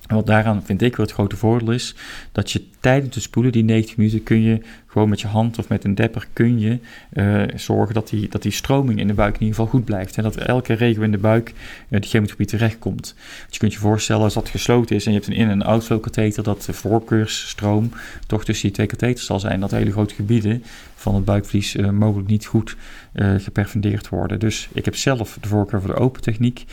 En 0.07 0.15
wat 0.15 0.27
daaraan 0.27 0.63
vind 0.65 0.83
ik 0.83 0.97
weer 0.97 1.07
het 1.07 1.15
grote 1.15 1.37
voordeel 1.37 1.73
is, 1.73 1.95
dat 2.33 2.51
je 2.51 2.65
tijdens 2.87 3.15
het 3.15 3.25
spoelen, 3.25 3.53
die 3.53 3.65
90 3.65 3.97
minuten, 3.97 4.23
kun 4.23 4.43
je 4.43 4.61
gewoon 4.87 5.09
met 5.09 5.21
je 5.21 5.27
hand 5.27 5.59
of 5.59 5.69
met 5.69 5.85
een 5.85 5.95
depper 5.95 6.27
kun 6.33 6.59
je 6.59 6.79
eh, 7.11 7.43
zorgen 7.55 7.95
dat 7.95 8.09
die, 8.09 8.29
dat 8.29 8.43
die 8.43 8.53
stroming 8.53 8.99
in 8.99 9.07
de 9.07 9.15
buik 9.15 9.35
in 9.35 9.41
ieder 9.41 9.55
geval 9.55 9.71
goed 9.71 9.85
blijft. 9.85 10.17
En 10.17 10.23
dat 10.23 10.37
elke 10.37 10.73
regio 10.73 11.03
in 11.03 11.11
de 11.11 11.19
buik 11.19 11.49
uh, 11.49 12.01
die 12.01 12.11
chemotherapie 12.11 12.47
terechtkomt. 12.47 13.15
Dus 13.17 13.53
je 13.55 13.59
kunt 13.59 13.73
je 13.73 13.79
voorstellen 13.79 14.23
als 14.23 14.35
dat 14.35 14.49
gesloten 14.49 14.97
is 14.97 15.07
en 15.07 15.13
je 15.13 15.19
hebt 15.19 15.31
een 15.31 15.37
in- 15.37 15.51
en 15.51 15.63
outflow 15.63 16.03
katheter, 16.03 16.43
dat 16.43 16.63
de 16.63 16.73
voorkeursstroom 16.73 17.91
toch 18.27 18.45
tussen 18.45 18.67
die 18.67 18.75
twee 18.75 18.87
katheters 18.87 19.27
zal 19.27 19.41
zijn. 19.41 19.61
Dat 19.61 19.71
hele 19.71 19.93
grote 19.93 20.15
gebieden 20.15 20.63
van 20.95 21.15
het 21.15 21.25
buikvlies 21.25 21.75
uh, 21.75 21.91
mogelijk 21.91 22.29
niet 22.29 22.47
goed 22.47 22.77
uh, 23.15 23.35
geperfundeerd 23.39 24.09
worden. 24.09 24.39
Dus 24.39 24.69
ik 24.73 24.85
heb 24.85 24.97
zelf 24.97 25.39
de 25.41 25.49
voorkeur 25.49 25.81
voor 25.81 25.95
de 25.95 26.01
open 26.01 26.23
techniek. 26.23 26.65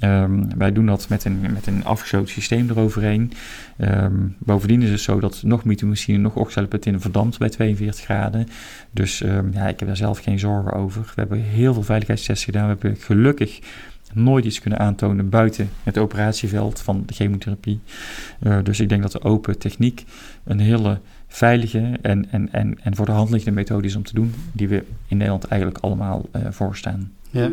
Um, 0.00 0.58
wij 0.58 0.72
doen 0.72 0.86
dat 0.86 1.08
met 1.08 1.24
een, 1.24 1.40
met 1.52 1.66
een 1.66 1.84
afgesloten 1.84 2.32
systeem 2.32 2.70
eroverheen. 2.70 3.32
Um, 3.78 4.36
bovendien 4.38 4.82
is 4.82 4.90
het 4.90 5.00
zo 5.00 5.20
dat 5.20 5.42
nog 5.52 5.64
mythomycine, 5.64 6.18
nog 6.18 6.36
oxaliplatin 6.36 7.00
verdampt 7.00 7.38
bij 7.38 7.48
42 7.48 8.04
graden. 8.04 8.48
Dus 8.90 9.22
um, 9.22 9.50
ja, 9.52 9.68
ik 9.68 9.78
heb 9.78 9.88
daar 9.88 9.96
zelf 9.96 10.18
geen 10.18 10.38
zorgen 10.38 10.72
over. 10.72 11.02
We 11.02 11.12
hebben 11.20 11.40
heel 11.40 11.74
veel 11.74 11.82
veiligheidstests 11.82 12.44
gedaan. 12.44 12.62
We 12.62 12.76
hebben 12.80 12.96
gelukkig 12.96 13.60
nooit 14.12 14.44
iets 14.44 14.60
kunnen 14.60 14.78
aantonen 14.78 15.28
buiten 15.28 15.68
het 15.82 15.98
operatieveld 15.98 16.80
van 16.80 17.02
de 17.06 17.14
chemotherapie. 17.14 17.80
Uh, 18.42 18.58
dus 18.62 18.80
ik 18.80 18.88
denk 18.88 19.02
dat 19.02 19.12
de 19.12 19.22
open 19.22 19.58
techniek 19.58 20.04
een 20.44 20.60
hele 20.60 20.98
veilige 21.28 21.98
en, 22.02 22.30
en, 22.30 22.52
en, 22.52 22.78
en 22.82 22.96
voor 22.96 23.06
de 23.06 23.12
hand 23.12 23.30
liggende 23.30 23.60
methode 23.60 23.86
is 23.86 23.96
om 23.96 24.02
te 24.02 24.14
doen, 24.14 24.34
die 24.52 24.68
we 24.68 24.84
in 25.08 25.16
Nederland 25.16 25.44
eigenlijk 25.44 25.84
allemaal 25.84 26.28
uh, 26.36 26.42
voorstaan. 26.50 27.12
Ja. 27.30 27.50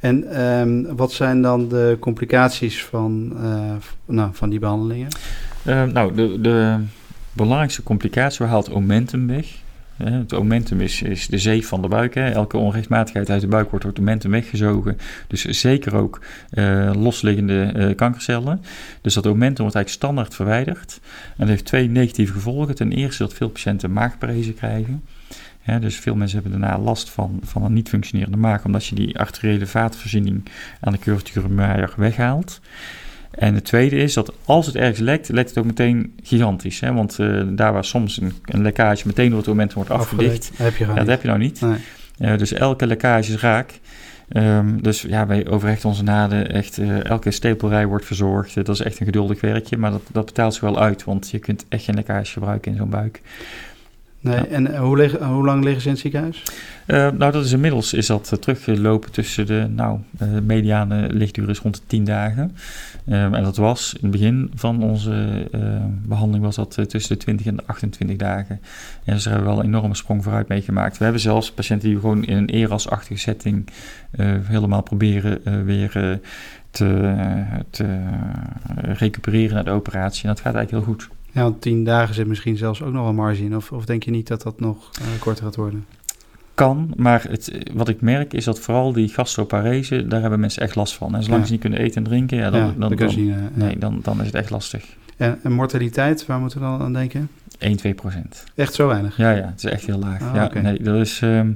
En 0.00 0.42
um, 0.42 0.96
wat 0.96 1.12
zijn 1.12 1.42
dan 1.42 1.68
de 1.68 1.96
complicaties 2.00 2.84
van, 2.84 3.32
uh, 3.42 3.72
nou, 4.04 4.30
van 4.32 4.50
die 4.50 4.58
behandelingen? 4.58 5.08
Uh, 5.66 5.84
nou, 5.84 6.14
de, 6.14 6.40
de 6.40 6.78
belangrijkste 7.38 7.82
complicatie 7.82 8.46
haalt 8.46 8.72
momentum 8.72 9.26
weg. 9.26 9.46
Het 9.96 10.32
momentum 10.32 10.80
is, 10.80 11.02
is 11.02 11.26
de 11.26 11.38
zeef 11.38 11.68
van 11.68 11.82
de 11.82 11.88
buik. 11.88 12.14
Hè. 12.14 12.30
Elke 12.30 12.56
onrechtmatigheid 12.56 13.30
uit 13.30 13.40
de 13.40 13.46
buik 13.46 13.70
wordt 13.70 13.84
door 13.84 13.94
het 13.94 14.02
momentum 14.04 14.30
weggezogen. 14.30 14.98
Dus 15.26 15.44
zeker 15.44 15.94
ook 15.94 16.20
uh, 16.52 16.90
losliggende 16.94 17.72
uh, 17.76 17.94
kankercellen. 17.94 18.60
Dus 19.00 19.14
dat 19.14 19.24
momentum 19.24 19.62
wordt 19.62 19.74
eigenlijk 19.74 19.88
standaard 19.88 20.34
verwijderd. 20.34 21.00
En 21.02 21.34
dat 21.36 21.48
heeft 21.48 21.64
twee 21.64 21.88
negatieve 21.88 22.32
gevolgen. 22.32 22.74
Ten 22.74 22.92
eerste 22.92 23.22
dat 23.22 23.34
veel 23.34 23.48
patiënten 23.48 23.92
maagparezen 23.92 24.54
krijgen. 24.54 25.02
Dus 25.80 25.96
veel 25.96 26.14
mensen 26.14 26.40
hebben 26.40 26.60
daarna 26.60 26.78
last 26.78 27.10
van, 27.10 27.40
van 27.42 27.64
een 27.64 27.72
niet 27.72 27.88
functionerende 27.88 28.36
maag, 28.36 28.64
omdat 28.64 28.86
je 28.86 28.94
die 28.94 29.18
arteriële 29.18 29.66
vaatvoorziening 29.66 30.42
aan 30.80 30.92
de 30.92 30.98
curvature 30.98 31.88
weghaalt. 31.96 32.60
En 33.30 33.54
het 33.54 33.64
tweede 33.64 33.96
is 33.96 34.14
dat 34.14 34.32
als 34.44 34.66
het 34.66 34.76
ergens 34.76 34.98
lekt, 34.98 35.28
lekt 35.28 35.48
het 35.48 35.58
ook 35.58 35.64
meteen 35.64 36.12
gigantisch. 36.22 36.80
Hè? 36.80 36.92
Want 36.92 37.18
uh, 37.18 37.42
daar 37.48 37.72
waar 37.72 37.84
soms 37.84 38.20
een, 38.20 38.32
een, 38.44 38.62
lekkage 38.62 39.06
meteen 39.06 39.28
door 39.28 39.38
het 39.38 39.46
moment 39.46 39.72
wordt 39.72 39.90
afgedicht, 39.90 40.50
heb 40.56 40.76
je 40.76 40.86
ja, 40.86 40.94
dat 40.94 41.06
heb 41.06 41.22
je 41.22 41.28
nou 41.28 41.40
niet. 41.40 41.60
Nee. 41.60 41.78
Uh, 42.18 42.38
dus 42.38 42.52
elke 42.52 42.86
lekkage 42.86 43.32
is 43.32 43.40
raak. 43.40 43.80
Um, 44.32 44.82
dus 44.82 45.02
ja, 45.02 45.26
wij 45.26 45.46
overhechten 45.46 45.88
onze 45.88 46.02
naden. 46.02 46.52
Echt, 46.52 46.78
uh, 46.78 47.04
elke 47.04 47.30
stapelrij 47.30 47.86
wordt 47.86 48.04
verzorgd. 48.04 48.54
dat 48.54 48.68
is 48.68 48.80
echt 48.80 49.00
een 49.00 49.06
geduldig 49.06 49.40
werkje, 49.40 49.76
maar 49.76 49.90
dat, 49.90 50.02
dat 50.12 50.26
betaalt 50.26 50.52
zich 50.52 50.62
wel 50.62 50.80
uit. 50.80 51.04
Want 51.04 51.30
je 51.30 51.38
kunt 51.38 51.64
echt 51.68 51.84
geen 51.84 51.94
lekkage 51.94 52.32
gebruiken 52.32 52.70
in 52.70 52.76
zo'n 52.78 52.90
buik. 52.90 53.20
Nee, 54.20 54.34
ja. 54.34 54.46
en 54.46 54.76
hoe, 54.76 54.96
lig, 54.96 55.18
hoe, 55.18 55.44
lang 55.44 55.64
liggen 55.64 55.80
ze 55.80 55.86
in 55.86 55.92
het 55.92 56.02
ziekenhuis? 56.02 56.42
Uh, 56.86 56.96
nou, 56.96 57.32
dat 57.32 57.44
is 57.44 57.52
inmiddels 57.52 57.92
is 57.92 58.06
dat 58.06 58.30
uh, 58.32 58.38
teruggelopen 58.38 59.12
tussen 59.12 59.46
de, 59.46 59.66
nou, 59.70 59.98
de 60.10 60.42
mediane 60.42 61.08
lichtduur 61.12 61.48
is 61.48 61.58
rond 61.58 61.74
de 61.74 61.80
10 61.86 62.04
dagen. 62.04 62.56
Um, 63.06 63.34
en 63.34 63.42
dat 63.42 63.56
was 63.56 63.92
in 63.92 63.98
het 64.02 64.10
begin 64.10 64.50
van 64.54 64.82
onze 64.82 65.48
uh, 65.54 65.60
behandeling 66.02 66.44
was 66.44 66.56
dat 66.56 66.88
tussen 66.88 67.18
de 67.18 67.24
20 67.24 67.46
en 67.46 67.56
de 67.56 67.62
28 67.66 68.16
dagen. 68.16 68.60
En 69.04 69.14
dus 69.14 69.24
daar 69.24 69.32
hebben 69.32 69.50
we 69.50 69.56
wel 69.56 69.64
een 69.64 69.74
enorme 69.74 69.94
sprong 69.94 70.22
vooruit 70.22 70.48
meegemaakt. 70.48 70.98
We 70.98 71.04
hebben 71.04 71.22
zelfs 71.22 71.52
patiënten 71.52 71.86
die 71.88 71.96
we 71.96 72.02
gewoon 72.02 72.24
in 72.24 72.36
een 72.36 72.48
ERAS-achtige 72.48 73.20
setting 73.20 73.68
helemaal 74.42 74.82
proberen 74.82 75.64
weer 75.64 76.20
te, 76.70 77.10
te 77.70 77.98
recupereren 78.82 79.54
naar 79.54 79.64
de 79.64 79.70
operatie. 79.70 80.22
En 80.22 80.28
dat 80.28 80.40
gaat 80.40 80.54
eigenlijk 80.54 80.84
heel 80.84 80.94
goed. 80.94 81.08
Ja, 81.32 81.42
want 81.42 81.60
tien 81.60 81.84
dagen 81.84 82.14
zit 82.14 82.26
misschien 82.26 82.56
zelfs 82.56 82.82
ook 82.82 82.92
nog 82.92 83.08
een 83.08 83.14
marge 83.14 83.44
in. 83.44 83.56
Of, 83.56 83.72
of 83.72 83.84
denk 83.84 84.02
je 84.02 84.10
niet 84.10 84.26
dat 84.28 84.42
dat 84.42 84.60
nog 84.60 84.90
uh, 85.00 85.06
korter 85.20 85.44
gaat 85.44 85.56
worden? 85.56 85.84
Kan, 86.54 86.92
maar 86.96 87.24
het, 87.28 87.58
wat 87.72 87.88
ik 87.88 88.00
merk 88.00 88.32
is 88.32 88.44
dat 88.44 88.60
vooral 88.60 88.92
die 88.92 89.08
gastroparese, 89.08 90.06
daar 90.06 90.20
hebben 90.20 90.40
mensen 90.40 90.62
echt 90.62 90.74
last 90.74 90.94
van. 90.94 91.14
En 91.14 91.22
zolang 91.22 91.40
Ja. 91.40 91.46
ze 91.46 91.52
niet 91.52 91.60
kunnen 91.60 91.78
eten 91.78 91.96
en 91.96 92.02
drinken, 92.02 92.36
ja, 92.38 92.50
dan, 92.50 92.60
Ja, 92.60 92.74
dan, 92.78 92.92
eh, 92.98 93.34
nee, 93.54 93.78
dan, 93.78 94.00
dan 94.02 94.20
is 94.20 94.26
het 94.26 94.34
echt 94.34 94.50
lastig. 94.50 94.84
1, 95.16 95.28
En, 95.30 95.38
en 95.42 95.52
mortaliteit, 95.52 96.26
waar 96.26 96.38
moeten 96.40 96.58
we 96.60 96.64
dan 96.64 96.80
aan 96.80 96.92
denken? 96.92 97.28
2 97.76 97.94
procent. 97.94 98.44
Echt 98.54 98.74
zo 98.74 98.86
weinig? 98.86 99.16
Ja, 99.16 99.30
ja, 99.30 99.46
het 99.46 99.64
is 99.64 99.70
echt 99.70 99.86
heel 99.86 99.98
laag. 99.98 100.22
Ah, 100.22 100.34
ja, 100.34 100.60
nee, 100.60 100.82
dat 100.82 100.96
is... 100.96 101.20
ehm, 101.22 101.52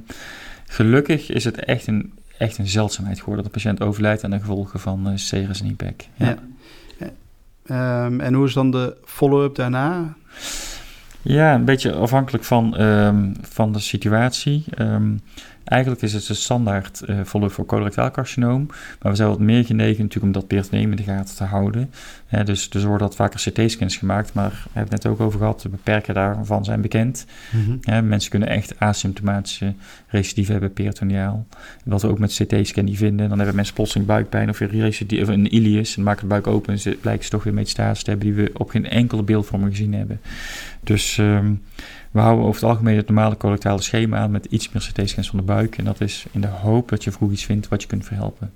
gelukkig 0.67 1.29
is 1.31 1.43
het 1.43 1.57
echt 1.57 1.87
een, 1.87 2.11
echt 2.37 2.57
een 2.57 2.67
zeldzaamheid 2.67 3.19
geworden 3.19 3.43
dat 3.43 3.53
de 3.53 3.59
patiënt 3.59 3.81
overlijdt 3.81 4.23
aan 4.23 4.31
de 4.31 4.39
gevolgen 4.39 4.79
van 4.79 5.07
uh, 5.07 5.15
en. 5.15 6.07
Ja. 6.15 6.25
ja. 6.27 6.37
Um, 7.71 8.19
en 8.19 8.33
hoe 8.33 8.45
is 8.45 8.53
dan 8.53 8.71
de 8.71 8.97
follow-up 9.05 9.55
daarna? 9.55 10.13
Ja, 11.21 11.53
een 11.53 11.65
beetje 11.65 11.93
afhankelijk 11.93 12.43
van, 12.43 12.81
um, 12.81 13.33
van 13.41 13.71
de 13.71 13.79
situatie. 13.79 14.65
Um, 14.79 15.21
Eigenlijk 15.63 16.01
is 16.01 16.13
het 16.13 16.29
een 16.29 16.35
standaard 16.35 17.01
uh, 17.09 17.19
voor 17.23 17.65
colorectaal 17.65 18.11
carcinoom. 18.11 18.65
Maar 19.01 19.11
we 19.11 19.17
zijn 19.17 19.29
wat 19.29 19.39
meer 19.39 19.65
genegen 19.65 20.01
natuurlijk 20.01 20.23
om 20.23 20.31
dat 20.31 20.47
peritoneum 20.47 20.91
in 20.91 20.97
de 20.97 21.03
gaten 21.03 21.35
te 21.35 21.43
houden. 21.43 21.91
dus, 22.43 22.69
dus 22.69 22.81
er 22.81 22.87
worden 22.87 23.07
wat 23.07 23.15
vaker 23.15 23.51
CT-scans 23.51 23.97
gemaakt. 23.97 24.33
Maar 24.33 24.49
we 24.49 24.69
hebben 24.73 24.93
het 24.93 25.03
net 25.03 25.13
ook 25.13 25.19
over 25.19 25.39
gehad. 25.39 25.61
De 25.61 25.69
beperken 25.69 26.13
daarvan 26.13 26.65
zijn 26.65 26.81
bekend. 26.81 27.25
Mm 27.51 27.81
mensen 28.03 28.29
kunnen 28.29 28.49
echt 28.49 28.79
asymptomatische 28.79 29.73
recidive 30.07 30.51
hebben 30.51 30.73
peritoneaal. 30.73 31.45
Wat 31.85 32.01
we 32.01 32.07
ook 32.07 32.19
met 32.19 32.33
CT-scan 32.33 32.85
niet 32.85 32.97
vinden. 32.97 33.29
Dan 33.29 33.37
hebben 33.37 33.55
mensen 33.55 33.73
plotseling 33.73 34.07
buikpijn 34.07 34.49
of, 34.49 34.59
recidive, 34.59 35.21
of 35.21 35.27
een 35.27 35.53
ilius. 35.53 35.97
En 35.97 36.03
maken 36.03 36.21
de 36.21 36.27
buik 36.27 36.47
open 36.47 36.73
en 36.73 36.97
blijken 36.99 37.23
ze 37.23 37.29
toch 37.29 37.43
weer 37.43 37.53
metastase 37.53 38.03
te 38.03 38.09
hebben... 38.09 38.27
die 38.27 38.43
we 38.43 38.51
op 38.53 38.69
geen 38.69 38.89
enkele 38.89 39.23
beeldvorming 39.23 39.71
gezien 39.71 39.93
hebben. 39.93 40.19
Dus... 40.83 41.17
Um, 41.17 41.61
we 42.13 42.19
houden 42.19 42.45
over 42.45 42.61
het 42.61 42.69
algemeen 42.69 42.95
het 42.95 43.07
normale 43.07 43.37
colorectale 43.37 43.81
schema 43.81 44.17
aan 44.17 44.31
met 44.31 44.45
iets 44.45 44.71
meer 44.71 44.91
CT-scans 44.91 45.29
van 45.29 45.39
de 45.39 45.45
buik. 45.45 45.77
En 45.77 45.85
dat 45.85 46.01
is 46.01 46.25
in 46.31 46.41
de 46.41 46.47
hoop 46.47 46.89
dat 46.89 47.03
je 47.03 47.11
vroeg 47.11 47.31
iets 47.31 47.45
vindt 47.45 47.67
wat 47.67 47.81
je 47.81 47.87
kunt 47.87 48.05
verhelpen. 48.05 48.51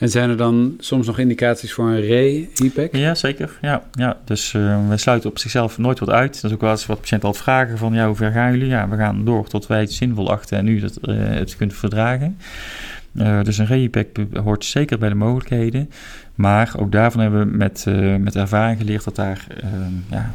En 0.00 0.08
zijn 0.08 0.30
er 0.30 0.36
dan 0.36 0.74
soms 0.78 1.06
nog 1.06 1.18
indicaties 1.18 1.72
voor 1.72 1.88
een 1.88 2.00
re-IPEC? 2.00 2.96
Ja, 2.96 3.14
zeker. 3.14 3.58
Ja, 3.60 3.82
ja. 3.92 4.16
Dus 4.24 4.52
uh, 4.52 4.88
we 4.88 4.96
sluiten 4.96 5.30
op 5.30 5.38
zichzelf 5.38 5.78
nooit 5.78 5.98
wat 5.98 6.10
uit. 6.10 6.34
Dat 6.34 6.44
is 6.44 6.52
ook 6.52 6.60
wel 6.60 6.70
eens 6.70 6.86
wat 6.86 7.00
patiënten 7.00 7.28
altijd 7.28 7.44
vragen 7.44 7.78
van... 7.78 7.94
ja, 7.94 8.06
hoe 8.06 8.16
ver 8.16 8.32
gaan 8.32 8.50
jullie? 8.50 8.68
Ja, 8.68 8.88
we 8.88 8.96
gaan 8.96 9.24
door 9.24 9.48
tot 9.48 9.66
wij 9.66 9.80
het 9.80 9.92
zinvol 9.92 10.30
achten 10.30 10.58
en 10.58 10.66
u 10.66 10.80
dat, 10.80 10.98
uh, 11.02 11.16
het 11.18 11.56
kunt 11.56 11.74
verdragen. 11.74 12.36
Uh, 13.12 13.42
dus 13.42 13.58
een 13.58 13.66
re-IPEC 13.66 14.18
hoort 14.42 14.64
zeker 14.64 14.98
bij 14.98 15.08
de 15.08 15.14
mogelijkheden. 15.14 15.90
Maar 16.34 16.74
ook 16.78 16.92
daarvan 16.92 17.20
hebben 17.20 17.40
we 17.40 17.56
met, 17.56 17.86
met 18.20 18.36
ervaring 18.36 18.78
geleerd 18.78 19.04
dat 19.04 19.16
daar 19.16 19.46
ja, 20.10 20.34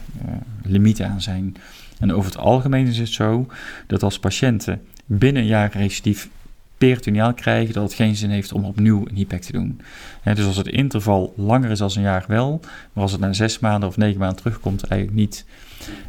limieten 0.63 1.07
aan 1.07 1.21
zijn... 1.21 1.55
En 1.99 2.13
over 2.13 2.31
het 2.31 2.39
algemeen 2.39 2.87
is 2.87 2.97
het 2.97 3.09
zo 3.09 3.47
dat 3.87 4.03
als 4.03 4.19
patiënten 4.19 4.81
binnen 5.05 5.41
een 5.41 5.47
jaar 5.47 5.71
recidief 5.73 6.29
peritoneaal 6.77 7.33
krijgen, 7.33 7.73
dat 7.73 7.83
het 7.83 7.93
geen 7.93 8.15
zin 8.15 8.29
heeft 8.29 8.53
om 8.53 8.65
opnieuw 8.65 9.05
een 9.07 9.15
HIPEC 9.15 9.41
te 9.41 9.51
doen. 9.51 9.81
dus 10.23 10.45
als 10.45 10.57
het 10.57 10.67
interval 10.67 11.33
langer 11.37 11.71
is 11.71 11.77
dan 11.77 11.91
een 11.95 12.01
jaar 12.01 12.25
wel, 12.27 12.59
maar 12.93 13.03
als 13.03 13.11
het 13.11 13.21
na 13.21 13.33
zes 13.33 13.59
maanden 13.59 13.89
of 13.89 13.97
negen 13.97 14.19
maanden 14.19 14.37
terugkomt, 14.37 14.83
eigenlijk 14.83 15.19
niet. 15.19 15.45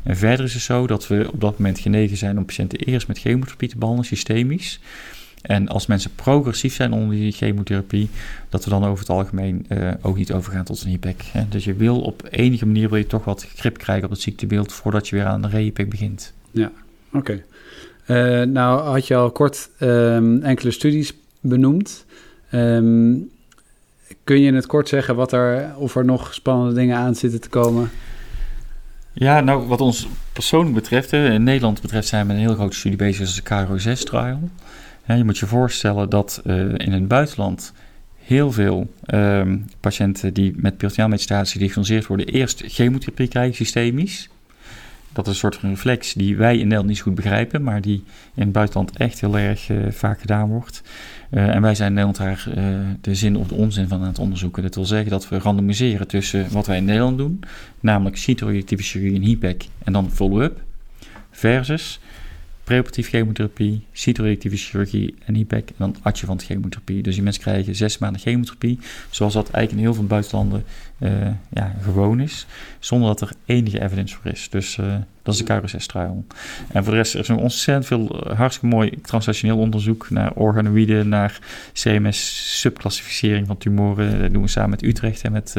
En 0.02 0.16
verder 0.16 0.44
is 0.46 0.54
het 0.54 0.62
zo 0.62 0.86
dat 0.86 1.06
we 1.06 1.28
op 1.32 1.40
dat 1.40 1.58
moment 1.58 1.78
genegen 1.78 2.16
zijn 2.16 2.38
om 2.38 2.44
patiënten 2.44 2.78
eerst 2.78 3.08
met 3.08 3.18
chemotherapie 3.18 3.68
te 3.68 3.78
behandelen, 3.78 4.08
systemisch. 4.08 4.80
En 5.46 5.68
als 5.68 5.86
mensen 5.86 6.14
progressief 6.14 6.74
zijn 6.74 6.92
onder 6.92 7.16
die 7.16 7.32
chemotherapie, 7.32 8.10
dat 8.48 8.64
we 8.64 8.70
dan 8.70 8.84
over 8.84 8.98
het 8.98 9.08
algemeen 9.08 9.66
uh, 9.68 9.90
ook 10.02 10.16
niet 10.16 10.32
overgaan 10.32 10.64
tot 10.64 10.82
een 10.82 10.88
HIPEC. 10.88 11.22
Dus 11.48 11.64
je 11.64 11.74
wil 11.74 12.00
op 12.00 12.22
enige 12.30 12.66
manier 12.66 12.88
wil 12.88 12.98
je 12.98 13.06
toch 13.06 13.24
wat 13.24 13.46
grip 13.54 13.78
krijgen 13.78 14.04
op 14.04 14.10
het 14.10 14.20
ziektebeeld 14.20 14.72
voordat 14.72 15.08
je 15.08 15.16
weer 15.16 15.24
aan 15.24 15.42
de 15.42 15.48
re-HIPEC 15.48 15.90
begint. 15.90 16.32
Ja, 16.50 16.70
oké. 17.12 17.16
Okay. 17.18 18.42
Uh, 18.42 18.46
nou 18.46 18.80
had 18.80 19.06
je 19.06 19.14
al 19.14 19.30
kort 19.30 19.70
um, 19.80 20.42
enkele 20.42 20.70
studies 20.70 21.12
benoemd. 21.40 22.04
Um, 22.52 23.30
kun 24.24 24.40
je 24.40 24.46
in 24.46 24.54
het 24.54 24.66
kort 24.66 24.88
zeggen 24.88 25.16
wat 25.16 25.32
er, 25.32 25.74
of 25.76 25.96
er 25.96 26.04
nog 26.04 26.34
spannende 26.34 26.74
dingen 26.74 26.96
aan 26.96 27.14
zitten 27.14 27.40
te 27.40 27.48
komen? 27.48 27.90
Ja, 29.12 29.40
nou, 29.40 29.66
wat 29.66 29.80
ons 29.80 30.08
persoonlijk 30.32 30.74
betreft, 30.74 31.12
in 31.12 31.42
Nederland 31.42 31.80
betreft, 31.80 32.08
zijn 32.08 32.26
we 32.26 32.32
een 32.32 32.38
heel 32.38 32.54
grote 32.54 32.76
studie 32.76 32.98
bezig, 32.98 33.20
als 33.20 33.34
de 33.34 33.42
KRO6-trial 33.42 34.50
je 35.14 35.24
moet 35.24 35.38
je 35.38 35.46
voorstellen 35.46 36.10
dat 36.10 36.42
uh, 36.44 36.56
in 36.76 36.92
het 36.92 37.08
buitenland 37.08 37.72
heel 38.16 38.52
veel 38.52 38.90
um, 39.06 39.64
patiënten 39.80 40.34
die 40.34 40.52
met 40.56 40.76
peritoneaalmetastase 40.76 41.52
gediagnoseerd 41.52 42.06
worden, 42.06 42.26
eerst 42.26 42.62
chemotherapie 42.66 43.28
krijgen, 43.28 43.54
systemisch. 43.54 44.28
Dat 45.12 45.26
is 45.26 45.32
een 45.32 45.38
soort 45.38 45.56
van 45.56 45.68
reflex 45.68 46.12
die 46.12 46.36
wij 46.36 46.52
in 46.52 46.62
Nederland 46.62 46.88
niet 46.88 46.96
zo 46.96 47.02
goed 47.02 47.14
begrijpen, 47.14 47.62
maar 47.62 47.80
die 47.80 48.04
in 48.34 48.42
het 48.42 48.52
buitenland 48.52 48.96
echt 48.96 49.20
heel 49.20 49.38
erg 49.38 49.68
uh, 49.68 49.90
vaak 49.90 50.20
gedaan 50.20 50.48
wordt. 50.48 50.82
Uh, 51.30 51.48
en 51.48 51.62
wij 51.62 51.74
zijn 51.74 51.88
in 51.88 51.94
Nederland 51.94 52.18
daar 52.18 52.54
de 53.00 53.14
zin 53.14 53.36
of 53.36 53.48
de 53.48 53.54
onzin 53.54 53.88
van 53.88 54.00
aan 54.00 54.06
het 54.06 54.18
onderzoeken. 54.18 54.62
Dat 54.62 54.74
wil 54.74 54.84
zeggen 54.84 55.10
dat 55.10 55.28
we 55.28 55.38
randomiseren 55.38 56.08
tussen 56.08 56.46
wat 56.52 56.66
wij 56.66 56.76
in 56.76 56.84
Nederland 56.84 57.18
doen, 57.18 57.40
namelijk 57.80 58.16
cytoreactieve 58.16 58.82
chirurgie 58.82 59.16
en 59.16 59.22
HIPEC 59.26 59.64
en 59.84 59.92
dan 59.92 60.10
follow-up, 60.10 60.62
versus 61.30 62.00
preoperatieve 62.66 63.10
chemotherapie, 63.10 63.86
cytoreactieve 63.92 64.56
chirurgie 64.56 65.14
en 65.24 65.36
IPEC 65.36 65.68
en 65.68 65.74
dan 65.76 65.96
adjuvant 66.02 66.42
chemotherapie. 66.42 67.02
Dus 67.02 67.14
die 67.14 67.22
mensen 67.22 67.42
krijgen 67.42 67.74
zes 67.74 67.98
maanden 67.98 68.20
chemotherapie, 68.20 68.78
zoals 69.10 69.32
dat 69.32 69.50
eigenlijk 69.50 69.72
in 69.72 69.90
heel 69.90 69.94
veel 69.94 70.06
buitenlanden 70.06 70.64
uh, 70.98 71.10
ja, 71.48 71.74
gewoon 71.82 72.20
is, 72.20 72.46
zonder 72.78 73.08
dat 73.08 73.20
er 73.20 73.32
enige 73.44 73.82
evidence 73.82 74.16
voor 74.16 74.30
is. 74.30 74.48
Dus 74.50 74.76
uh, 74.76 74.94
dat 75.22 75.34
is 75.34 75.44
de 75.44 75.60
KRSS-trial. 75.60 76.24
En 76.72 76.84
voor 76.84 76.92
de 76.92 76.98
rest 76.98 77.14
is 77.14 77.28
er 77.28 77.36
ontzettend 77.36 77.86
veel 77.86 78.22
eh, 78.22 78.36
hartstikke 78.36 78.74
mooi 78.74 79.00
translationeel 79.02 79.58
onderzoek 79.58 80.10
naar 80.10 80.32
organoïden, 80.32 81.08
naar 81.08 81.38
CMS-subclassificering 81.72 83.46
van 83.46 83.58
tumoren. 83.58 84.20
Dat 84.20 84.32
doen 84.32 84.42
we 84.42 84.48
samen 84.48 84.70
met 84.70 84.82
Utrecht 84.82 85.22
en 85.22 85.32
met 85.32 85.54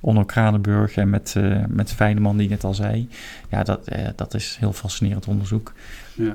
Onno 0.00 0.24
Kranenburg 0.24 0.94
en 0.94 1.10
met, 1.10 1.34
met 1.68 1.92
Fijneman, 1.92 2.36
die 2.36 2.48
net 2.48 2.64
al 2.64 2.74
zei. 2.74 3.08
Ja, 3.50 3.62
dat, 3.62 3.88
dat 4.16 4.34
is 4.34 4.56
heel 4.60 4.72
fascinerend 4.72 5.26
onderzoek. 5.26 5.72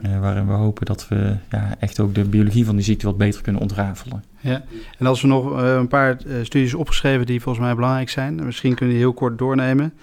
Ja. 0.04 0.20
waarin 0.20 0.48
we 0.48 0.54
hopen 0.54 0.86
dat 0.86 1.08
we 1.08 1.36
ja, 1.50 1.76
echt 1.80 2.00
ook 2.00 2.16
de 2.16 2.24
biologie 2.24 2.66
van 2.66 2.76
die 2.76 2.86
ziekte 2.86 3.06
wat 3.06 3.18
beter 3.18 3.42
kunnen 3.42 3.62
ontrafelen. 3.62 4.24
Ja, 4.40 4.64
en 4.98 5.06
als 5.06 5.22
we 5.22 5.28
nog 5.28 5.62
een 5.62 5.88
paar 5.88 6.18
studies 6.42 6.74
opgeschreven 6.74 7.26
die 7.26 7.42
volgens 7.42 7.66
mij 7.66 7.76
belangrijk 7.76 8.10
zijn, 8.10 8.46
misschien 8.46 8.76
kunnen 8.76 8.96
die 8.96 9.04
heel 9.04 9.14
kort 9.14 9.38
doornemen. 9.38 9.94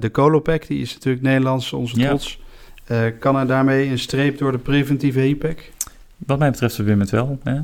De 0.00 0.08
Colopec, 0.12 0.66
die 0.66 0.80
is 0.80 0.94
natuurlijk 0.94 1.22
Nederlands, 1.22 1.72
onze 1.72 1.96
trots. 1.96 2.40
Kan 3.18 3.36
er 3.36 3.46
daarmee 3.46 3.88
een 3.88 3.98
streep 3.98 4.38
door 4.38 4.52
de 4.52 4.58
preventieve 4.58 5.20
HIPEC? 5.20 5.72
Wat 6.26 6.38
mij 6.38 6.50
betreft 6.50 6.76
dit 6.76 6.86
moment 6.86 7.10
wel. 7.10 7.38
Hè. 7.42 7.60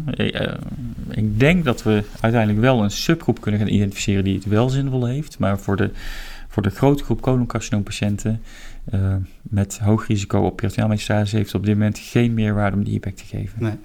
Ik 1.10 1.40
denk 1.40 1.64
dat 1.64 1.82
we 1.82 2.04
uiteindelijk 2.20 2.60
wel 2.60 2.82
een 2.82 2.90
subgroep 2.90 3.40
kunnen 3.40 3.60
gaan 3.60 3.68
identificeren 3.68 4.24
die 4.24 4.34
het 4.34 4.44
wel 4.44 4.68
zinvol 4.68 5.06
heeft. 5.06 5.38
Maar 5.38 5.58
voor 5.58 5.76
de, 5.76 5.90
voor 6.48 6.62
de 6.62 6.70
grote 6.70 7.04
groep 7.04 7.20
coloncarcinoompatiënten 7.20 8.42
met 9.42 9.78
hoog 9.78 10.06
risico 10.06 10.40
op 10.40 10.56
peritoneaalmetastase 10.56 11.36
heeft 11.36 11.52
het 11.52 11.60
op 11.60 11.66
dit 11.66 11.74
moment 11.74 11.98
geen 11.98 12.34
meerwaarde 12.34 12.76
om 12.76 12.84
die 12.84 12.92
HIPEC 12.92 13.16
te 13.16 13.24
geven. 13.24 13.62
Nee. 13.62 13.76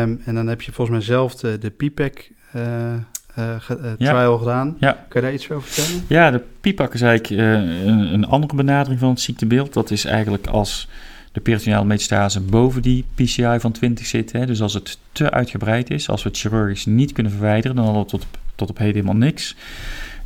Um, 0.00 0.20
en 0.24 0.34
dan 0.34 0.46
heb 0.46 0.62
je 0.62 0.72
volgens 0.72 0.96
mij 0.96 1.06
zelf 1.06 1.34
de, 1.34 1.58
de 1.58 1.70
PIPEC 1.70 2.32
uh, 2.56 3.96
trial 3.98 4.38
gedaan. 4.38 4.76
Ja. 4.80 4.92
Kun 5.08 5.20
je 5.20 5.26
daar 5.26 5.34
iets 5.34 5.50
over 5.50 5.68
vertellen? 5.68 6.04
Ja, 6.08 6.30
de 6.30 6.42
PIPAC 6.60 6.94
is 6.94 7.00
eigenlijk 7.00 7.42
een, 7.42 8.12
een, 8.12 8.26
andere 8.26 8.54
benadering 8.54 9.00
van 9.00 9.08
het 9.08 9.20
ziektebeeld. 9.20 9.72
Dat 9.72 9.90
is 9.90 10.04
eigenlijk 10.04 10.46
als 10.46 10.88
de 11.32 11.40
peritoneale 11.40 11.84
metastase 11.84 12.40
boven 12.40 12.82
die 12.82 13.04
PCI 13.14 13.56
van 13.58 13.72
20 13.72 14.06
zit. 14.06 14.32
Hè, 14.32 14.46
dus 14.46 14.62
als 14.62 14.74
het 14.74 14.98
te 15.12 15.30
uitgebreid 15.30 15.90
is, 15.90 16.08
als 16.08 16.22
we 16.22 16.28
het 16.28 16.38
chirurgisch 16.38 16.86
niet 16.86 17.12
kunnen 17.12 17.32
verwijderen, 17.32 17.76
dan 17.76 17.84
hadden 17.84 18.02
we 18.02 18.08
tot, 18.08 18.26
tot 18.54 18.70
op 18.70 18.78
heden 18.78 18.94
helemaal 18.94 19.16
niks. 19.16 19.56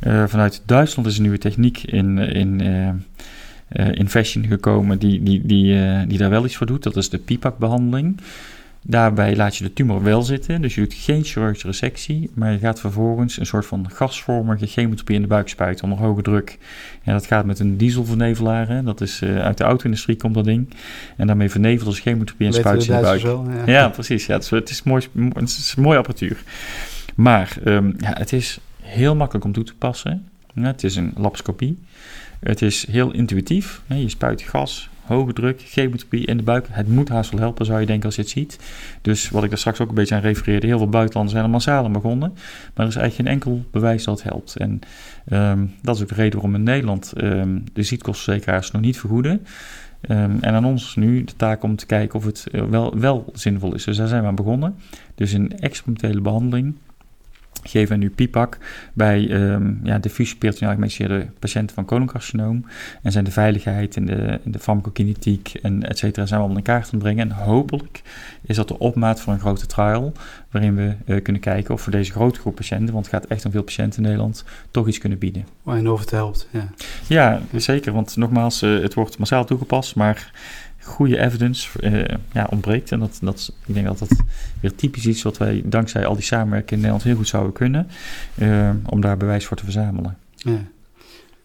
Uh, 0.07 0.23
vanuit 0.27 0.61
Duitsland 0.65 1.07
is 1.07 1.15
een 1.15 1.21
nieuwe 1.21 1.37
techniek 1.37 1.83
in, 1.83 2.17
in, 2.17 2.61
in 3.73 4.09
fashion 4.09 4.45
gekomen 4.45 4.99
die, 4.99 5.23
die, 5.23 5.41
die, 5.45 6.07
die 6.07 6.17
daar 6.17 6.29
wel 6.29 6.45
iets 6.45 6.55
voor 6.55 6.67
doet. 6.67 6.83
Dat 6.83 6.97
is 6.97 7.09
de 7.09 7.17
PIPAC-behandeling. 7.17 8.19
Daarbij 8.85 9.35
laat 9.35 9.55
je 9.55 9.63
de 9.63 9.73
tumor 9.73 10.03
wel 10.03 10.21
zitten, 10.21 10.61
dus 10.61 10.75
je 10.75 10.81
doet 10.81 10.93
geen 10.93 11.23
chirurgische 11.23 11.67
resectie, 11.67 12.29
maar 12.33 12.51
je 12.51 12.57
gaat 12.57 12.79
vervolgens 12.79 13.39
een 13.39 13.45
soort 13.45 13.65
van 13.65 13.89
gasvormige 13.91 14.65
chemotherapie 14.65 15.15
in 15.15 15.21
de 15.21 15.27
buik 15.27 15.49
spuiten 15.49 15.83
onder 15.83 16.05
hoge 16.05 16.21
druk. 16.21 16.57
En 17.03 17.13
dat 17.13 17.25
gaat 17.25 17.45
met 17.45 17.59
een 17.59 17.77
dieselvernevelaar, 17.77 18.83
dat 18.83 19.01
is 19.01 19.21
uh, 19.21 19.41
uit 19.41 19.57
de 19.57 19.63
auto-industrie 19.63 20.15
komt 20.15 20.33
dat 20.33 20.45
ding. 20.45 20.69
En 21.17 21.27
daarmee 21.27 21.49
vernevelt 21.49 21.87
als 21.87 21.99
chemotherapie 21.99 22.47
en 22.47 22.53
spuit 22.53 22.87
in 22.87 22.95
de 22.95 23.01
buik. 23.01 23.21
Wel, 23.21 23.45
ja. 23.49 23.71
ja. 23.71 23.89
precies. 23.89 24.25
Ja, 24.25 24.33
het, 24.33 24.43
is, 24.43 24.49
het, 24.49 24.69
is 24.69 24.83
mooi, 24.83 25.07
het 25.33 25.49
is 25.49 25.73
een 25.77 25.83
mooie 25.83 25.97
apparatuur. 25.97 26.43
Maar 27.15 27.55
um, 27.65 27.95
ja, 27.97 28.13
het 28.13 28.33
is 28.33 28.59
heel 28.81 29.15
makkelijk 29.15 29.45
om 29.45 29.51
toe 29.51 29.63
te 29.63 29.75
passen. 29.75 30.27
Ja, 30.53 30.63
het 30.63 30.83
is 30.83 30.95
een 30.95 31.11
laparoscopie. 31.15 31.77
Het 32.43 32.61
is 32.61 32.87
heel 32.87 33.11
intuïtief. 33.11 33.81
Je 33.87 34.09
spuit 34.09 34.41
gas, 34.41 34.89
hoge 35.05 35.33
druk, 35.33 35.61
chemotherapie 35.61 36.25
in 36.25 36.37
de 36.37 36.43
buik. 36.43 36.67
Het 36.69 36.87
moet 36.87 37.09
haast 37.09 37.31
wel 37.31 37.39
helpen, 37.39 37.65
zou 37.65 37.79
je 37.79 37.85
denken, 37.85 38.05
als 38.05 38.15
je 38.15 38.21
het 38.21 38.29
ziet. 38.29 38.59
Dus 39.01 39.29
wat 39.29 39.43
ik 39.43 39.49
daar 39.49 39.59
straks 39.59 39.79
ook 39.79 39.89
een 39.89 39.95
beetje 39.95 40.15
aan 40.15 40.21
refereerde, 40.21 40.67
heel 40.67 40.77
veel 40.77 40.89
buitenlanders 40.89 41.33
zijn 41.33 41.45
er 41.45 41.53
massaal 41.53 41.85
aan 41.85 41.91
begonnen. 41.91 42.31
Maar 42.73 42.85
er 42.85 42.87
is 42.87 42.95
eigenlijk 42.95 43.15
geen 43.15 43.27
enkel 43.27 43.65
bewijs 43.71 44.03
dat 44.03 44.21
het 44.21 44.29
helpt. 44.29 44.55
En 44.55 44.79
um, 45.31 45.73
dat 45.81 45.95
is 45.95 46.01
ook 46.01 46.07
de 46.07 46.15
reden 46.15 46.33
waarom 46.33 46.55
in 46.55 46.63
Nederland 46.63 47.13
um, 47.17 47.63
de 47.73 47.83
ziektekostenverzekeraars 47.83 48.71
nog 48.71 48.81
niet 48.81 48.99
vergoeden. 48.99 49.45
Um, 50.09 50.37
en 50.41 50.53
aan 50.53 50.65
ons 50.65 50.95
nu 50.95 51.23
de 51.23 51.35
taak 51.35 51.63
om 51.63 51.75
te 51.75 51.85
kijken 51.85 52.19
of 52.19 52.25
het 52.25 52.47
eh, 52.51 52.63
wel, 52.63 52.99
wel 52.99 53.25
zinvol 53.33 53.73
is. 53.73 53.83
Dus 53.83 53.97
daar 53.97 54.07
zijn 54.07 54.21
we 54.21 54.27
aan 54.27 54.35
begonnen. 54.35 54.75
Dus 55.15 55.33
in 55.33 55.59
experimentele 55.59 56.21
behandeling 56.21 56.75
geven 57.63 57.99
nu 57.99 58.09
PIPAC 58.09 58.57
bij 58.93 59.31
um, 59.31 59.79
ja, 59.83 59.99
diffuus 59.99 60.35
peritoneaal 60.35 60.73
gemediceerde 60.73 61.27
patiënten 61.39 61.75
van 61.75 61.85
coloncarcinoom. 61.85 62.65
En 63.01 63.11
zijn 63.11 63.23
de 63.23 63.31
veiligheid 63.31 63.95
en 63.95 64.05
de, 64.05 64.39
de 64.43 64.59
farmacokinetiek 64.59 65.51
en 65.61 65.89
et 65.89 65.97
cetera 65.97 66.25
zijn 66.25 66.39
we 66.39 66.45
allemaal 66.45 66.63
in 66.65 66.71
kaart 66.73 66.93
aan 66.93 66.99
brengen. 66.99 67.29
En 67.29 67.35
hopelijk 67.35 68.01
is 68.41 68.55
dat 68.55 68.67
de 68.67 68.79
opmaat 68.79 69.21
van 69.21 69.33
een 69.33 69.39
grote 69.39 69.65
trial 69.65 70.13
waarin 70.51 70.75
we 70.75 70.93
uh, 71.05 71.21
kunnen 71.21 71.41
kijken 71.41 71.73
of 71.73 71.85
we 71.85 71.91
deze 71.91 72.11
grote 72.11 72.39
groep 72.39 72.55
patiënten, 72.55 72.93
want 72.93 73.05
het 73.05 73.15
gaat 73.15 73.25
echt 73.25 73.45
om 73.45 73.51
veel 73.51 73.63
patiënten 73.63 73.97
in 73.97 74.03
Nederland, 74.03 74.43
toch 74.71 74.87
iets 74.87 74.97
kunnen 74.97 75.17
bieden. 75.17 75.45
En 75.65 75.89
of 75.89 75.99
het 75.99 76.11
helpt, 76.11 76.47
ja. 76.51 76.69
Ja, 77.07 77.41
zeker, 77.55 77.93
want 77.93 78.15
nogmaals, 78.15 78.63
uh, 78.63 78.81
het 78.81 78.93
wordt 78.93 79.17
massaal 79.17 79.45
toegepast, 79.45 79.95
maar 79.95 80.31
goede 80.83 81.19
evidence 81.19 81.69
uh, 81.79 82.03
ja, 82.33 82.47
ontbreekt. 82.49 82.91
En 82.91 82.99
dat, 82.99 83.17
dat, 83.21 83.53
ik 83.65 83.73
denk 83.73 83.85
dat 83.85 83.99
dat 83.99 84.15
weer 84.61 84.75
typisch 84.75 85.05
iets 85.05 85.21
wat 85.21 85.37
wij 85.37 85.61
dankzij 85.65 86.05
al 86.05 86.13
die 86.13 86.23
samenwerking 86.23 86.71
in 86.71 86.77
Nederland 86.77 87.03
heel 87.03 87.15
goed 87.15 87.27
zouden 87.27 87.53
kunnen. 87.53 87.87
Uh, 88.37 88.69
om 88.85 89.01
daar 89.01 89.17
bewijs 89.17 89.45
voor 89.45 89.57
te 89.57 89.63
verzamelen. 89.63 90.17
Ja. 90.35 90.61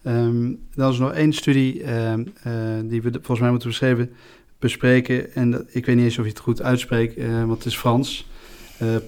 Um, 0.03 0.59
dan 0.75 0.91
is 0.91 0.97
nog 0.97 1.13
één 1.13 1.33
studie 1.33 1.83
uh, 1.83 2.13
die 2.83 3.01
we 3.01 3.11
volgens 3.11 3.39
mij 3.39 3.49
moeten 3.49 3.69
beschrijven, 3.69 4.11
bespreken. 4.59 5.33
En 5.35 5.51
dat, 5.51 5.63
ik 5.69 5.85
weet 5.85 5.95
niet 5.95 6.05
eens 6.05 6.17
of 6.17 6.23
je 6.23 6.29
het 6.29 6.39
goed 6.39 6.61
uitspreekt, 6.61 7.15
want 7.45 7.57
het 7.57 7.65
is 7.65 7.77
Frans. 7.77 8.27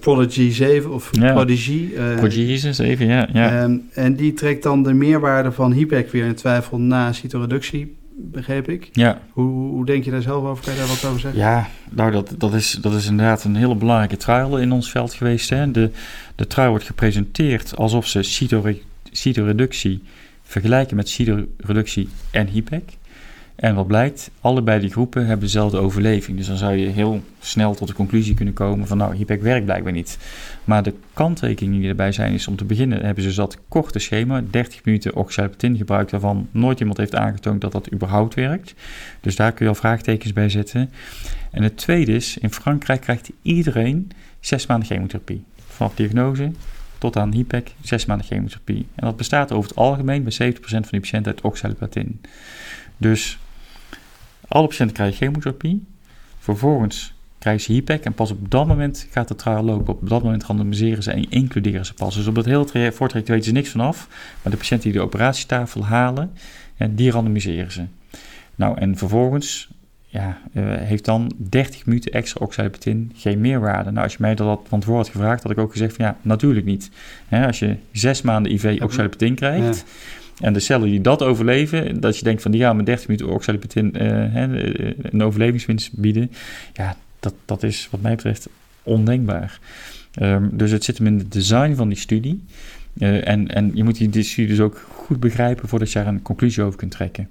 Prodigy 0.00 0.50
7 0.50 0.90
of 0.90 1.08
ja. 1.12 1.32
Prodigy. 1.32 1.88
Prodigy 2.16 2.72
7, 2.72 3.06
ja. 3.06 3.28
ja. 3.32 3.62
Um, 3.62 3.88
en 3.92 4.16
die 4.16 4.32
trekt 4.32 4.62
dan 4.62 4.82
de 4.82 4.92
meerwaarde 4.92 5.52
van 5.52 5.72
HIPEC 5.72 6.10
weer 6.10 6.24
in 6.24 6.34
twijfel 6.34 6.78
na 6.78 7.12
cytoreductie 7.12 7.96
begreep 8.16 8.68
ik. 8.68 8.88
Ja. 8.92 9.20
Hoe, 9.30 9.70
hoe 9.70 9.86
denk 9.86 10.04
je 10.04 10.10
daar 10.10 10.22
zelf 10.22 10.44
over? 10.44 10.64
Kan 10.64 10.72
je 10.72 10.78
daar 10.78 10.88
wat 10.88 11.04
over 11.04 11.20
zeggen? 11.20 11.40
Ja, 11.40 11.68
nou 11.90 12.10
dat, 12.10 12.34
dat, 12.38 12.54
is, 12.54 12.70
dat 12.70 12.94
is 12.94 13.06
inderdaad 13.06 13.44
een 13.44 13.56
hele 13.56 13.74
belangrijke 13.74 14.16
trial 14.16 14.58
in 14.58 14.72
ons 14.72 14.90
veld 14.90 15.14
geweest. 15.14 15.50
Hè. 15.50 15.70
De, 15.70 15.90
de 16.34 16.46
trial 16.46 16.68
wordt 16.68 16.84
gepresenteerd 16.84 17.76
alsof 17.76 18.06
ze 18.06 18.22
cytoreductie 19.10 20.02
vergelijken 20.42 20.96
met 20.96 21.08
cytoreductie 21.08 22.08
en 22.30 22.46
HIPEC. 22.46 22.82
En 23.62 23.74
wat 23.74 23.86
blijkt, 23.86 24.30
allebei 24.40 24.80
die 24.80 24.90
groepen 24.90 25.26
hebben 25.26 25.46
dezelfde 25.46 25.78
overleving. 25.78 26.36
Dus 26.36 26.46
dan 26.46 26.56
zou 26.56 26.76
je 26.76 26.88
heel 26.88 27.22
snel 27.40 27.74
tot 27.74 27.88
de 27.88 27.94
conclusie 27.94 28.34
kunnen 28.34 28.54
komen 28.54 28.86
van 28.86 28.96
nou, 28.96 29.16
HIPEC 29.16 29.42
werkt 29.42 29.64
blijkbaar 29.64 29.92
niet. 29.92 30.18
Maar 30.64 30.82
de 30.82 30.94
kanttekeningen 31.12 31.80
die 31.80 31.88
erbij 31.88 32.12
zijn 32.12 32.32
is 32.32 32.48
om 32.48 32.56
te 32.56 32.64
beginnen 32.64 33.04
hebben 33.04 33.24
ze 33.24 33.34
dat 33.34 33.58
korte 33.68 33.98
schema, 33.98 34.42
30 34.50 34.84
minuten 34.84 35.14
oxalipatin 35.14 35.76
gebruikt, 35.76 36.10
waarvan 36.10 36.48
nooit 36.50 36.80
iemand 36.80 36.98
heeft 36.98 37.14
aangetoond 37.14 37.60
dat 37.60 37.72
dat 37.72 37.92
überhaupt 37.92 38.34
werkt. 38.34 38.74
Dus 39.20 39.36
daar 39.36 39.52
kun 39.52 39.64
je 39.64 39.70
al 39.70 39.78
vraagtekens 39.78 40.32
bij 40.32 40.48
zetten. 40.48 40.90
En 41.50 41.62
het 41.62 41.76
tweede 41.76 42.12
is, 42.12 42.38
in 42.38 42.52
Frankrijk 42.52 43.00
krijgt 43.00 43.30
iedereen 43.42 44.10
zes 44.40 44.66
maanden 44.66 44.88
chemotherapie. 44.88 45.44
Vanaf 45.66 45.94
diagnose 45.94 46.50
tot 46.98 47.16
aan 47.16 47.32
HIPEC, 47.32 47.70
zes 47.80 48.06
maanden 48.06 48.26
chemotherapie. 48.26 48.86
En 48.94 49.06
dat 49.06 49.16
bestaat 49.16 49.52
over 49.52 49.68
het 49.68 49.78
algemeen 49.78 50.22
bij 50.22 50.52
70% 50.52 50.54
van 50.64 50.84
die 50.90 51.00
patiënten 51.00 51.32
uit 51.32 51.40
oxalipatin. 51.40 52.20
Dus 52.96 53.38
alle 54.52 54.66
patiënten 54.66 54.96
krijgen 54.96 55.16
chemotherapie. 55.16 55.84
Vervolgens 56.38 57.14
krijgen 57.38 57.62
ze 57.62 57.72
HIPEC 57.72 58.04
en 58.04 58.12
pas 58.12 58.30
op 58.30 58.50
dat 58.50 58.66
moment 58.66 59.06
gaat 59.10 59.28
de 59.28 59.34
trial 59.34 59.62
lopen. 59.62 59.94
Op 59.94 60.08
dat 60.08 60.22
moment 60.22 60.44
randomiseren 60.44 61.02
ze 61.02 61.10
en 61.10 61.30
includeren 61.30 61.86
ze 61.86 61.94
pas. 61.94 62.14
Dus 62.14 62.26
op 62.26 62.34
dat 62.34 62.44
hele 62.44 62.92
voortraject 62.92 63.28
weten 63.28 63.44
ze 63.44 63.52
niks 63.52 63.70
vanaf. 63.70 64.08
Maar 64.42 64.52
de 64.52 64.58
patiënten 64.58 64.90
die 64.90 64.98
de 64.98 65.04
operatietafel 65.04 65.84
halen, 65.84 66.32
en 66.76 66.94
die 66.94 67.10
randomiseren 67.10 67.72
ze. 67.72 67.84
Nou, 68.54 68.78
en 68.78 68.96
vervolgens 68.96 69.70
ja, 70.06 70.38
uh, 70.54 70.74
heeft 70.76 71.04
dan 71.04 71.32
30 71.36 71.86
minuten 71.86 72.12
extra 72.12 72.44
oxalipatin 72.44 73.12
geen 73.14 73.40
meerwaarde. 73.40 73.90
Nou, 73.90 74.02
als 74.02 74.12
je 74.12 74.18
mij 74.20 74.34
dat 74.34 74.60
van 74.68 74.80
tevoren 74.80 75.02
had 75.02 75.10
gevraagd, 75.10 75.42
had 75.42 75.52
ik 75.52 75.58
ook 75.58 75.72
gezegd 75.72 75.96
van 75.96 76.04
ja, 76.04 76.16
natuurlijk 76.22 76.66
niet. 76.66 76.90
als 77.30 77.58
je 77.58 77.76
zes 77.92 78.22
maanden 78.22 78.52
IV 78.52 78.82
oxalipatin 78.82 79.34
krijgt... 79.34 79.84
En 80.42 80.52
de 80.52 80.60
cellen 80.60 80.88
die 80.88 81.00
dat 81.00 81.22
overleven, 81.22 82.00
dat 82.00 82.18
je 82.18 82.24
denkt 82.24 82.42
van 82.42 82.56
gaan 82.56 82.76
met 82.76 82.86
30 82.86 83.08
minuten 83.08 83.28
oxalipatin 83.28 83.94
uh, 84.02 84.34
een 85.02 85.22
overlevingswinst 85.22 85.92
bieden. 85.92 86.30
Ja, 86.72 86.96
dat, 87.20 87.34
dat 87.44 87.62
is 87.62 87.88
wat 87.90 88.00
mij 88.00 88.14
betreft 88.14 88.48
ondenkbaar. 88.82 89.58
Um, 90.20 90.50
dus 90.52 90.70
het 90.70 90.84
zit 90.84 90.98
hem 90.98 91.06
in 91.06 91.18
het 91.18 91.32
design 91.32 91.74
van 91.74 91.88
die 91.88 91.98
studie. 91.98 92.44
Uh, 92.98 93.28
en, 93.28 93.48
en 93.48 93.70
je 93.74 93.84
moet 93.84 94.12
die 94.12 94.22
studie 94.22 94.50
dus 94.50 94.60
ook 94.60 94.86
goed 94.88 95.20
begrijpen 95.20 95.68
voordat 95.68 95.92
je 95.92 95.98
daar 95.98 96.06
een 96.06 96.22
conclusie 96.22 96.62
over 96.62 96.78
kunt 96.78 96.90
trekken. 96.90 97.28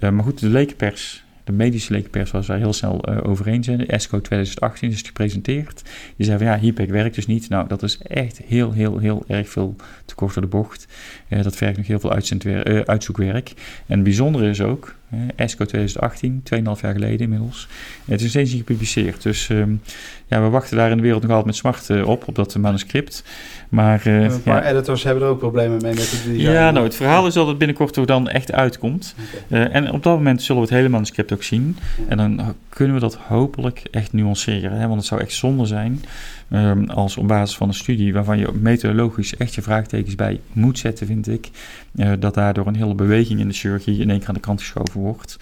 Maar 0.00 0.22
goed, 0.22 0.40
de 0.40 0.48
lekenpers 0.48 1.24
de 1.46 1.52
medische 1.52 1.92
lekenpers 1.92 2.30
was 2.30 2.46
daar 2.46 2.58
heel 2.58 2.72
snel 2.72 3.08
uh, 3.08 3.18
over 3.22 3.46
eens. 3.46 3.68
ESCO 3.68 4.20
2018 4.20 4.90
is 4.90 5.02
gepresenteerd. 5.02 5.82
Die 6.16 6.26
zei 6.26 6.38
van 6.38 6.46
ja, 6.46 6.58
HIPEC 6.58 6.90
werkt 6.90 7.14
dus 7.14 7.26
niet. 7.26 7.48
Nou, 7.48 7.68
dat 7.68 7.82
is 7.82 7.98
echt 7.98 8.40
heel, 8.46 8.72
heel, 8.72 8.98
heel 8.98 9.24
erg 9.26 9.48
veel 9.48 9.76
te 10.04 10.14
kort 10.14 10.34
door 10.34 10.42
de 10.42 10.48
bocht. 10.48 10.86
Uh, 11.28 11.42
dat 11.42 11.56
vergt 11.56 11.76
nog 11.76 11.86
heel 11.86 12.00
veel 12.00 12.16
uh, 12.44 12.80
uitzoekwerk. 12.80 13.48
En 13.86 13.94
het 13.94 14.02
bijzondere 14.02 14.48
is 14.48 14.60
ook, 14.60 14.94
ESCO 15.36 15.64
2018, 15.64 16.42
2,5 16.54 16.80
jaar 16.80 16.92
geleden 16.92 17.20
inmiddels. 17.20 17.68
Het 18.04 18.20
is 18.20 18.28
steeds 18.28 18.50
niet 18.50 18.58
gepubliceerd. 18.58 19.22
Dus 19.22 19.48
um, 19.48 19.80
ja, 20.26 20.42
we 20.42 20.48
wachten 20.48 20.76
daar 20.76 20.90
in 20.90 20.96
de 20.96 21.02
wereld 21.02 21.22
nog 21.22 21.30
altijd 21.30 21.46
met 21.46 21.56
smart 21.56 22.04
op, 22.04 22.28
op 22.28 22.34
dat 22.34 22.56
manuscript. 22.56 23.24
Maar, 23.68 24.02
uh, 24.06 24.22
een 24.22 24.42
paar 24.42 24.64
ja. 24.64 24.70
editors 24.70 25.02
hebben 25.02 25.22
er 25.22 25.28
ook 25.28 25.38
problemen 25.38 25.82
mee 25.82 25.94
met 25.94 26.10
het 26.10 26.40
Ja, 26.40 26.70
nou, 26.70 26.84
het 26.84 26.94
verhaal 26.94 27.26
is 27.26 27.34
dat 27.34 27.46
het 27.46 27.58
binnenkort 27.58 27.92
toch 27.92 28.04
dan 28.04 28.28
echt 28.28 28.52
uitkomt. 28.52 29.14
Okay. 29.48 29.66
Uh, 29.66 29.74
en 29.74 29.92
op 29.92 30.02
dat 30.02 30.16
moment 30.16 30.42
zullen 30.42 30.62
we 30.62 30.68
het 30.68 30.76
hele 30.76 30.88
manuscript 30.88 31.32
ook 31.32 31.42
zien. 31.42 31.76
Ja. 31.96 32.04
En 32.08 32.16
dan 32.16 32.54
kunnen 32.68 32.94
we 32.94 33.00
dat 33.00 33.14
hopelijk 33.14 33.82
echt 33.90 34.12
nuanceren. 34.12 34.72
Hè? 34.72 34.86
Want 34.86 34.96
het 34.96 35.04
zou 35.04 35.20
echt 35.20 35.32
zonde 35.32 35.66
zijn 35.66 36.02
um, 36.50 36.88
als 36.88 37.16
op 37.16 37.28
basis 37.28 37.56
van 37.56 37.68
een 37.68 37.74
studie 37.74 38.12
waarvan 38.12 38.38
je 38.38 38.52
methodologisch 38.60 39.36
echt 39.36 39.54
je 39.54 39.62
vraagtekens 39.62 40.14
bij 40.14 40.40
moet 40.52 40.78
zetten, 40.78 41.06
vind 41.06 41.28
ik, 41.28 41.50
uh, 41.94 42.12
dat 42.18 42.34
daardoor 42.34 42.66
een 42.66 42.76
hele 42.76 42.94
beweging 42.94 43.40
in 43.40 43.48
de 43.48 43.54
chirurgie 43.54 44.00
in 44.00 44.10
één 44.10 44.18
keer 44.18 44.28
aan 44.28 44.34
de 44.34 44.40
kant 44.40 44.60
geschoven 44.60 45.00
wordt. 45.00 45.38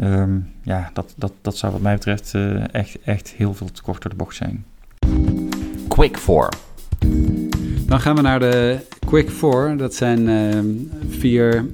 Um, 0.00 0.48
ja, 0.62 0.90
dat, 0.92 1.14
dat, 1.16 1.32
dat 1.40 1.56
zou 1.56 1.72
wat 1.72 1.80
mij 1.80 1.94
betreft 1.94 2.34
echt, 2.72 2.98
echt 3.04 3.34
heel 3.36 3.54
veel 3.54 3.70
te 3.72 3.82
kort 3.82 4.02
door 4.02 4.10
de 4.10 4.16
bocht 4.16 4.36
zijn. 4.36 4.64
Quick 5.88 6.18
4. 6.18 6.48
Dan 7.86 8.00
gaan 8.00 8.16
we 8.16 8.22
naar 8.22 8.40
de 8.40 8.78
Quick 9.06 9.30
Four. 9.30 9.76
Dat 9.76 9.94
zijn 9.94 10.28
uh, 10.28 10.58
vier 11.08 11.66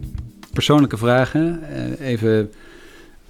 persoonlijke 0.52 0.96
vragen. 0.96 1.60
Uh, 2.00 2.06
even 2.08 2.52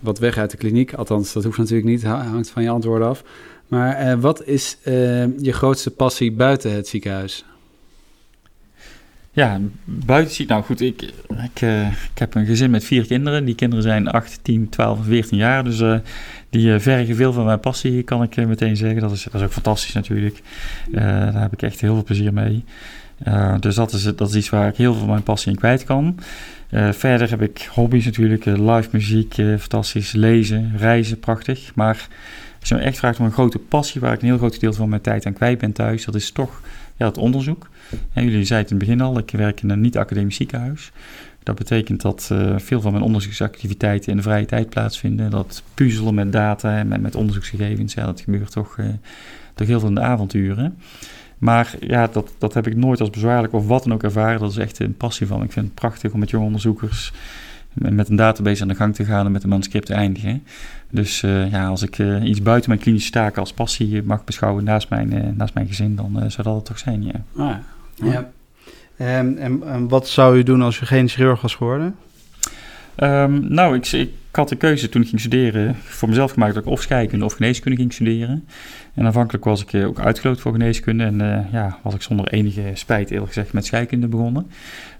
wat 0.01 0.19
weg 0.19 0.37
uit 0.37 0.51
de 0.51 0.57
kliniek. 0.57 0.95
Althans, 0.95 1.33
dat 1.33 1.45
hoeft 1.45 1.59
natuurlijk 1.59 1.89
niet. 1.89 2.03
Hangt 2.03 2.51
van 2.51 2.63
je 2.63 2.71
antwoorden 2.71 3.09
af. 3.09 3.25
Maar 3.73 4.07
uh, 4.07 4.15
wat 4.21 4.47
is 4.47 4.77
je 4.85 5.53
grootste 5.53 5.91
passie 5.91 6.33
buiten 6.33 6.73
het 6.73 6.89
ziekenhuis? 6.89 7.45
Ja, 9.31 9.61
buiten 9.85 10.47
Nou 10.47 10.63
goed, 10.63 10.81
ik, 10.81 11.03
ik, 11.03 11.61
ik 12.13 12.19
heb 12.19 12.35
een 12.35 12.47
gezin 12.47 12.71
met 12.71 12.85
vier 12.85 13.07
kinderen. 13.07 13.45
Die 13.45 13.55
kinderen 13.55 13.83
zijn 13.83 14.09
8, 14.09 14.39
10, 14.43 14.69
12 14.69 14.99
en 14.99 15.05
14 15.05 15.39
jaar. 15.39 15.65
Dus 15.65 15.83
die 16.51 16.79
vergen 16.79 17.17
veel 17.17 17.33
van 17.33 17.45
mijn 17.45 17.61
passie, 17.61 18.03
kan 18.03 18.23
ik 18.23 18.37
meteen 18.37 18.77
zeggen. 18.77 19.01
Dat 19.01 19.13
is, 19.13 19.23
dat 19.23 19.35
is 19.35 19.43
ook 19.43 19.53
fantastisch 19.53 19.95
natuurlijk. 19.95 20.43
daar 20.91 21.41
heb 21.41 21.53
ik 21.53 21.63
echt 21.63 21.81
heel 21.81 21.95
veel 21.95 22.05
plezier 22.05 22.33
mee. 22.33 22.65
Dus 23.61 23.75
dat 23.75 23.93
is, 23.93 24.03
dat 24.03 24.29
is 24.29 24.35
iets 24.35 24.51
waar 24.51 24.69
ik 24.69 24.77
heel 24.77 24.93
veel 24.93 25.01
van 25.01 25.11
mijn 25.11 25.23
passie 25.23 25.53
in 25.53 25.59
kwijt 25.59 25.85
kan. 25.85 26.19
Verder 26.91 27.31
heb 27.31 27.43
ik 27.43 27.69
hobby's 27.71 28.05
natuurlijk, 28.05 28.45
live 28.45 28.89
muziek, 28.91 29.35
fantastisch, 29.35 30.13
lezen, 30.13 30.73
reizen, 30.77 31.19
prachtig. 31.19 31.75
Maar 31.75 32.09
als 32.63 32.71
je 32.71 32.75
me 32.75 32.81
echt 32.81 32.99
vraagt 32.99 33.19
om 33.19 33.25
een 33.25 33.33
grote 33.33 33.59
passie 33.59 34.01
waar 34.01 34.13
ik 34.13 34.21
een 34.21 34.29
heel 34.29 34.37
groot 34.37 34.61
deel 34.61 34.73
van 34.73 34.89
mijn 34.89 35.01
tijd 35.01 35.27
aan 35.27 35.33
kwijt 35.33 35.59
ben 35.59 35.73
thuis, 35.73 36.05
dat 36.05 36.15
is 36.15 36.31
toch 36.31 36.61
ja, 36.97 37.07
het 37.07 37.19
onderzoek. 37.19 37.69
En 38.13 38.25
jullie 38.25 38.45
zeiden 38.45 38.59
het 38.59 38.71
in 38.71 38.77
het 38.77 38.87
begin 38.87 39.01
al, 39.01 39.19
ik 39.19 39.31
werk 39.31 39.63
in 39.63 39.71
een 39.71 39.81
niet-academisch 39.81 40.37
ziekenhuis. 40.37 40.93
Dat 41.43 41.55
betekent 41.55 42.01
dat 42.01 42.31
veel 42.57 42.81
van 42.81 42.93
mijn 42.93 43.05
onderzoeksactiviteiten 43.05 44.11
in 44.11 44.17
de 44.17 44.23
vrije 44.23 44.45
tijd 44.45 44.69
plaatsvinden. 44.69 45.31
Dat 45.31 45.63
puzzelen 45.75 46.15
met 46.15 46.33
data 46.33 46.77
en 46.77 46.89
met, 46.89 47.01
met 47.01 47.15
onderzoeksgegevens, 47.15 47.95
ja, 47.95 48.05
dat 48.05 48.21
gebeurt 48.21 48.53
toch, 48.53 48.79
toch 49.55 49.67
heel 49.67 49.81
veel 49.81 49.89
in 49.89 49.95
de 49.95 50.01
avonturen. 50.01 50.77
Maar 51.39 51.75
ja, 51.81 52.07
dat, 52.07 52.35
dat 52.39 52.55
heb 52.55 52.67
ik 52.67 52.77
nooit 52.77 53.01
als 53.01 53.11
bezwaarlijk 53.11 53.53
of 53.53 53.67
wat 53.67 53.83
dan 53.83 53.93
ook 53.93 54.03
ervaren. 54.03 54.41
Dat 54.41 54.51
is 54.51 54.57
echt 54.57 54.79
een 54.79 54.97
passie 54.97 55.27
van. 55.27 55.43
Ik 55.43 55.53
vind 55.53 55.67
het 55.67 55.75
prachtig 55.75 56.13
om 56.13 56.19
met 56.19 56.31
jonge 56.31 56.45
onderzoekers 56.45 57.13
met 57.73 58.09
een 58.09 58.17
database 58.17 58.63
aan 58.63 58.69
de 58.69 58.75
gang 58.75 58.95
te 58.95 59.05
gaan 59.05 59.27
en 59.27 59.33
met 59.33 59.43
een 59.43 59.49
manuscript 59.49 59.87
te 59.87 59.95
eindigen. 59.95 60.43
Dus 60.93 61.23
uh, 61.23 61.51
ja, 61.51 61.67
als 61.67 61.83
ik 61.83 61.99
uh, 61.99 62.25
iets 62.25 62.43
buiten 62.43 62.71
mijn 62.71 62.83
klinische 62.83 63.11
taken 63.11 63.41
als 63.41 63.53
passie 63.53 64.03
mag 64.03 64.25
beschouwen 64.25 64.65
naast 64.65 64.89
mijn, 64.89 65.15
uh, 65.15 65.23
naast 65.35 65.55
mijn 65.55 65.67
gezin, 65.67 65.97
dan 65.97 66.31
zou 66.31 66.43
dat 66.43 66.55
het 66.55 66.65
toch 66.65 66.79
zijn, 66.79 67.03
ja. 67.03 67.13
Ah, 67.37 67.57
ja. 67.95 68.13
ja. 68.13 68.31
En, 68.97 69.39
en, 69.39 69.63
en, 69.67 69.89
wat 69.89 70.09
zou 70.09 70.39
u 70.39 70.43
doen 70.43 70.63
als 70.63 70.81
u 70.81 70.87
geen 70.87 71.09
chirurg 71.09 71.41
was 71.41 71.55
geworden? 71.55 71.97
Ehm, 72.95 73.55
nou, 73.55 73.77
ik, 73.77 73.87
ik, 73.87 74.11
had 74.31 74.49
de 74.49 74.57
keuze 74.57 74.89
toen 74.89 75.03
ik 75.03 75.09
ging 75.09 75.21
studeren 75.21 75.75
voor 75.75 76.09
mezelf 76.09 76.33
gemaakt 76.33 76.55
dat 76.55 76.63
ik 76.63 76.71
of 76.71 76.83
scheikunde 76.83 77.25
of 77.25 77.33
geneeskunde 77.33 77.79
ging 77.79 77.93
studeren. 77.93 78.47
En 78.95 79.07
aanvankelijk 79.07 79.45
was 79.45 79.65
ik 79.65 79.85
ook 79.87 80.01
uitgeloot 80.01 80.41
voor 80.41 80.53
geneeskunde 80.53 81.05
en 81.05 81.49
ja, 81.53 81.79
was 81.83 81.95
ik 81.95 82.03
zonder 82.03 82.33
enige 82.33 82.71
spijt 82.75 83.11
eerlijk 83.11 83.33
gezegd 83.33 83.53
met 83.53 83.67
scheikunde 83.67 84.07
begonnen. 84.07 84.51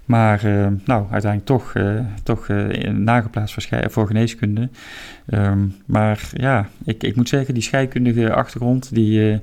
Maar 0.05 0.45
uh, 0.45 0.67
nou, 0.85 1.05
uiteindelijk 1.11 1.45
toch, 1.45 1.73
uh, 1.73 1.99
toch 2.23 2.47
uh, 2.47 2.89
nageplaatst 2.89 3.53
voor, 3.53 3.91
voor 3.91 4.07
geneeskunde. 4.07 4.69
Um, 5.27 5.75
maar 5.85 6.29
ja, 6.33 6.69
ik, 6.85 7.03
ik 7.03 7.15
moet 7.15 7.29
zeggen, 7.29 7.53
die 7.53 7.63
scheikundige 7.63 8.33
achtergrond, 8.33 8.93
die, 8.93 9.39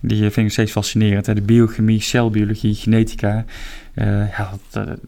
die 0.00 0.30
vind 0.30 0.46
ik 0.46 0.52
steeds 0.52 0.72
fascinerend. 0.72 1.26
Hè? 1.26 1.34
De 1.34 1.42
biochemie, 1.42 2.00
celbiologie, 2.00 2.74
genetica. 2.74 3.44
ja, 3.94 4.50
dat, 4.70 4.98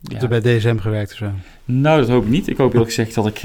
ja. 0.00 0.18
Heb 0.18 0.20
je 0.20 0.40
bij 0.40 0.40
DSM 0.40 0.76
gewerkt 0.76 1.10
of 1.12 1.16
zo? 1.16 1.32
Nou, 1.72 2.00
dat 2.00 2.08
hoop 2.08 2.24
ik 2.24 2.30
niet. 2.30 2.48
Ik 2.48 2.56
hoop 2.56 2.72
eerlijk 2.72 2.92
gezegd 2.94 3.14
dat 3.14 3.26
ik 3.26 3.42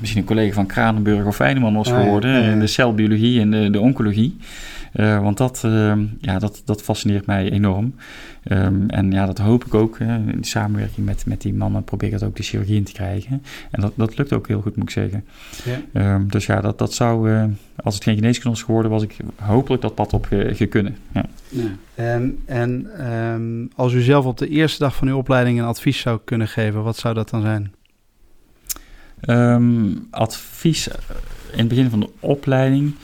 misschien 0.00 0.20
een 0.20 0.26
collega 0.26 0.54
van 0.54 0.66
Kranenburg 0.66 1.26
of 1.26 1.36
Feyenoord 1.36 1.74
was 1.74 1.92
ah, 1.92 2.00
geworden. 2.00 2.42
in 2.42 2.60
de 2.60 2.66
celbiologie 2.66 3.40
en 3.40 3.50
de, 3.50 3.70
de 3.70 3.80
oncologie. 3.80 4.36
Uh, 4.94 5.22
want 5.22 5.36
dat, 5.36 5.62
uh, 5.66 5.92
ja, 6.20 6.38
dat, 6.38 6.62
dat 6.64 6.82
fascineert 6.82 7.26
mij 7.26 7.50
enorm. 7.50 7.94
Um, 8.44 8.90
en 8.90 9.12
ja, 9.12 9.26
dat 9.26 9.38
hoop 9.38 9.64
ik 9.64 9.74
ook. 9.74 9.98
in 9.98 10.44
samenwerking 10.44 11.06
met, 11.06 11.26
met 11.26 11.40
die 11.40 11.54
mannen 11.54 11.84
probeer 11.84 12.08
ik 12.12 12.18
dat 12.18 12.28
ook 12.28 12.36
de 12.36 12.42
chirurgie 12.42 12.76
in 12.76 12.84
te 12.84 12.92
krijgen. 12.92 13.42
En 13.70 13.80
dat, 13.80 13.92
dat 13.94 14.18
lukt 14.18 14.32
ook 14.32 14.48
heel 14.48 14.60
goed, 14.60 14.76
moet 14.76 14.84
ik 14.84 14.90
zeggen. 14.90 15.24
Ja. 15.92 16.14
Um, 16.14 16.30
dus 16.30 16.46
ja, 16.46 16.60
dat, 16.60 16.78
dat 16.78 16.94
zou, 16.94 17.30
als 17.76 17.94
het 17.94 18.02
geen 18.02 18.14
geneeskunde 18.14 18.56
was 18.56 18.62
geworden, 18.62 18.90
was 18.90 19.02
ik 19.02 19.16
hopelijk 19.36 19.82
dat 19.82 19.94
pad 19.94 20.12
op 20.12 20.26
gekunnen. 20.30 20.96
Ja. 21.12 21.24
ja. 21.48 21.62
En, 21.94 22.38
en 22.46 22.86
um, 23.12 23.70
als 23.74 23.92
u 23.92 24.00
zelf 24.00 24.24
op 24.24 24.38
de 24.38 24.48
eerste 24.48 24.78
dag 24.78 24.96
van 24.96 25.08
uw 25.08 25.16
opleiding 25.16 25.58
een 25.58 25.64
advies 25.64 26.00
zou 26.00 26.20
kunnen 26.24 26.48
geven, 26.48 26.82
wat 26.82 26.96
zou 26.96 27.14
dat 27.14 27.30
dan 27.30 27.42
zijn? 27.42 27.67
Advies 30.10 30.88
in 31.52 31.58
het 31.58 31.68
begin 31.68 31.90
van 31.90 32.00
de 32.00 32.10
opleiding. 32.20 32.94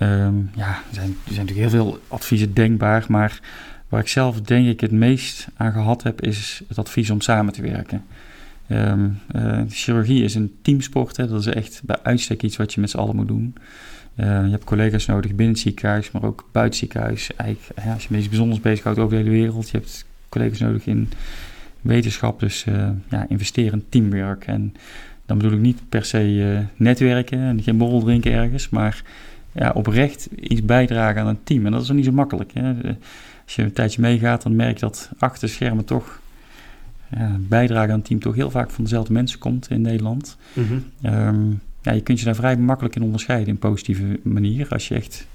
Um, 0.00 0.50
ja, 0.54 0.68
er 0.68 0.94
zijn, 0.94 1.16
er 1.26 1.32
zijn 1.32 1.46
natuurlijk 1.46 1.72
heel 1.72 1.82
veel 1.82 1.98
adviezen 2.08 2.54
denkbaar, 2.54 3.04
maar 3.08 3.40
waar 3.88 4.00
ik 4.00 4.08
zelf 4.08 4.40
denk 4.40 4.68
ik 4.68 4.80
het 4.80 4.90
meest 4.90 5.46
aan 5.56 5.72
gehad 5.72 6.02
heb, 6.02 6.22
is 6.22 6.62
het 6.68 6.78
advies 6.78 7.10
om 7.10 7.20
samen 7.20 7.52
te 7.52 7.62
werken. 7.62 8.04
Um, 8.68 9.18
uh, 9.36 9.60
chirurgie 9.68 10.24
is 10.24 10.34
een 10.34 10.54
teamsport, 10.62 11.16
hè, 11.16 11.28
dat 11.28 11.40
is 11.40 11.46
echt 11.46 11.80
bij 11.84 11.98
uitstek 12.02 12.42
iets 12.42 12.56
wat 12.56 12.74
je 12.74 12.80
met 12.80 12.90
z'n 12.90 12.96
allen 12.96 13.16
moet 13.16 13.28
doen. 13.28 13.54
Uh, 14.16 14.26
je 14.26 14.50
hebt 14.50 14.64
collega's 14.64 15.06
nodig 15.06 15.30
binnen 15.30 15.54
het 15.54 15.58
ziekenhuis, 15.58 16.10
maar 16.10 16.22
ook 16.22 16.48
buiten 16.52 16.62
het 16.62 16.74
ziekenhuis. 16.74 17.36
Eigenlijk, 17.36 17.84
ja, 17.84 17.92
als 17.92 18.02
je 18.02 18.08
met 18.10 18.20
iets 18.20 18.28
bijzonders 18.28 18.60
bezighoudt 18.60 18.98
over 18.98 19.10
de 19.10 19.22
hele 19.22 19.36
wereld, 19.36 19.70
je 19.70 19.76
hebt 19.76 20.04
collega's 20.28 20.58
nodig 20.58 20.86
in 20.86 21.08
wetenschap, 21.80 22.40
dus 22.40 22.64
ja, 23.08 23.26
investeren 23.28 23.72
in 23.72 23.84
teamwork. 23.88 24.46
En 24.46 24.74
dan 25.26 25.36
bedoel 25.36 25.52
ik 25.52 25.60
niet 25.60 25.80
per 25.88 26.04
se 26.04 26.62
netwerken 26.76 27.38
en 27.38 27.62
geen 27.62 27.76
borrel 27.76 28.00
drinken 28.00 28.32
ergens, 28.32 28.68
maar 28.68 29.02
ja, 29.52 29.70
oprecht 29.70 30.28
iets 30.40 30.62
bijdragen 30.62 31.20
aan 31.20 31.26
een 31.26 31.44
team. 31.44 31.66
En 31.66 31.72
dat 31.72 31.82
is 31.82 31.90
ook 31.90 31.96
niet 31.96 32.04
zo 32.04 32.12
makkelijk. 32.12 32.52
Hè? 32.54 32.72
Als 33.44 33.54
je 33.54 33.62
een 33.62 33.72
tijdje 33.72 34.00
meegaat, 34.00 34.42
dan 34.42 34.56
merk 34.56 34.74
je 34.74 34.80
dat 34.80 35.10
achter 35.18 35.48
schermen 35.48 35.84
toch 35.84 36.20
ja, 37.10 37.36
bijdrage 37.38 37.88
aan 37.88 37.94
een 37.94 38.02
team 38.02 38.20
toch 38.20 38.34
heel 38.34 38.50
vaak 38.50 38.70
van 38.70 38.84
dezelfde 38.84 39.12
mensen 39.12 39.38
komt 39.38 39.70
in 39.70 39.80
Nederland. 39.80 40.36
Mhm. 40.52 40.78
Ehm, 41.02 41.50
ja, 41.82 41.92
je 41.92 42.00
kunt 42.00 42.18
je 42.18 42.24
daar 42.24 42.34
vrij 42.34 42.56
makkelijk 42.56 42.96
in 42.96 43.02
onderscheiden 43.02 43.48
in 43.48 43.58
positieve 43.58 44.20
manier. 44.22 44.68
Als 44.68 44.88
je 44.88 44.94
echt, 44.94 45.26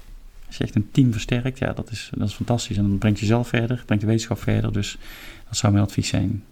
als 0.46 0.56
je 0.56 0.64
echt 0.64 0.74
een 0.74 0.88
team 0.92 1.12
versterkt, 1.12 1.58
ja, 1.58 1.72
dat 1.72 1.90
is, 1.90 2.10
dat 2.14 2.28
is 2.28 2.34
fantastisch. 2.34 2.76
En 2.76 2.88
dan 2.88 2.98
brengt 2.98 3.20
je 3.20 3.26
zelf 3.26 3.48
verder, 3.48 3.82
brengt 3.86 4.02
de 4.02 4.08
wetenschap 4.08 4.38
verder. 4.38 4.72
Dus 4.72 4.98
dat 5.48 5.56
zou 5.56 5.72
mijn 5.72 5.84
advies 5.84 6.08
zijn. 6.08 6.42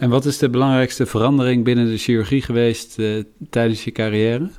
En 0.00 0.08
wat 0.08 0.24
is 0.24 0.38
de 0.38 0.50
belangrijkste 0.50 1.06
verandering 1.06 1.64
binnen 1.64 1.86
de 1.86 1.96
chirurgie 1.96 2.42
geweest 2.42 2.98
uh, 2.98 3.24
tijdens 3.50 3.84
je 3.84 3.92
carrière? 3.92 4.50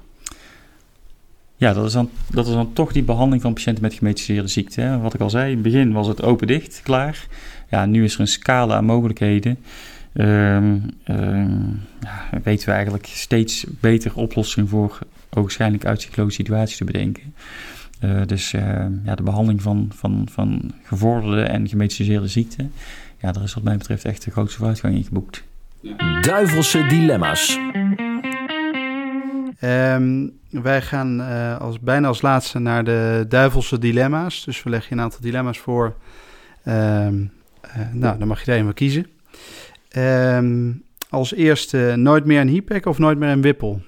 Ja, 1.56 1.74
dat 1.74 1.86
is, 1.86 1.94
dan, 1.94 2.10
dat 2.30 2.48
is 2.48 2.54
dan 2.54 2.74
toch 2.74 2.92
die 2.92 3.04
behandeling 3.04 3.42
van 3.42 3.54
patiënten 3.54 3.84
met 3.84 3.94
gemetastaseerde 3.94 4.48
ziekte. 4.48 4.82
Hè. 4.82 5.00
Wat 5.00 5.14
ik 5.14 5.20
al 5.20 5.30
zei, 5.30 5.50
in 5.50 5.54
het 5.54 5.64
begin 5.64 5.92
was 5.92 6.08
het 6.08 6.22
open-dicht, 6.22 6.82
klaar. 6.84 7.28
Ja, 7.70 7.86
nu 7.86 8.04
is 8.04 8.14
er 8.14 8.20
een 8.20 8.28
scala 8.28 8.76
aan 8.76 8.86
mogelijkheden. 8.86 9.58
Um, 10.14 10.84
ja, 12.00 12.30
weten 12.44 12.68
we 12.68 12.74
eigenlijk 12.74 13.06
steeds 13.06 13.66
beter 13.80 14.16
oplossingen 14.16 14.70
voor 14.70 15.00
waarschijnlijk 15.30 15.86
uitzichtloze 15.86 16.36
situaties 16.36 16.78
te 16.78 16.84
bedenken. 16.84 17.34
Uh, 18.04 18.22
dus 18.26 18.54
uh, 18.54 18.62
ja, 19.04 19.16
de 19.16 19.24
behandeling 19.24 19.62
van, 19.62 19.92
van, 19.96 20.28
van 20.32 20.72
gevorderde 20.84 21.42
en 21.42 21.68
gemetastaseerde 21.68 22.28
ziekte, 22.28 22.68
ja, 23.22 23.32
daar 23.32 23.44
is 23.44 23.54
wat 23.54 23.64
mij 23.64 23.78
betreft 23.78 24.06
echt 24.06 24.26
de 24.26 24.32
grootste 24.32 24.58
vooruitgang 24.58 24.96
in 24.96 25.04
geboekt. 25.04 25.44
Duivelse 26.22 26.88
dilemma's. 26.88 27.60
Um, 29.64 30.32
wij 30.50 30.82
gaan 30.82 31.20
uh, 31.20 31.58
als, 31.58 31.80
bijna 31.80 32.08
als 32.08 32.22
laatste 32.22 32.60
naar 32.60 32.84
de 32.84 33.26
duivelse 33.30 33.80
dilemma's. 33.80 34.44
Dus 34.46 34.64
we 34.64 34.70
leggen 34.70 34.90
je 34.90 34.96
een 34.96 35.02
aantal 35.02 35.22
dilemma's 35.22 35.60
voor. 35.60 35.96
Um, 36.66 37.32
uh, 37.66 37.94
nou, 37.94 38.18
dan 38.18 38.28
mag 38.28 38.46
je 38.46 38.52
er 38.52 38.60
een 38.60 38.74
kiezen. 38.74 39.08
Um, 39.98 40.84
als 41.10 41.34
eerste 41.34 41.94
nooit 41.98 42.26
meer 42.26 42.42
een 42.42 42.48
HIPEC 42.48 42.86
of 42.86 42.98
nooit 42.98 43.18
meer 43.18 43.30
een 43.30 43.42
Wippel? 43.42 43.82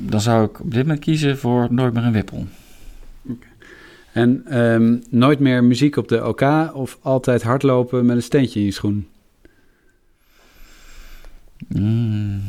dan 0.00 0.20
zou 0.20 0.44
ik 0.44 0.60
op 0.60 0.70
dit 0.70 0.82
moment 0.82 1.00
kiezen 1.00 1.38
voor 1.38 1.66
nooit 1.70 1.94
meer 1.94 2.04
een 2.04 2.12
Wippel. 2.12 2.46
En 4.12 4.44
nooit 5.10 5.38
meer 5.38 5.64
muziek 5.64 5.96
op 5.96 6.08
de 6.08 6.26
OK 6.26 6.70
of 6.74 6.98
altijd 7.02 7.42
hardlopen 7.42 8.06
met 8.06 8.16
een 8.16 8.22
steentje 8.22 8.60
in 8.60 8.66
je 8.66 8.72
schoen? 8.72 9.08
Mm. 11.68 12.42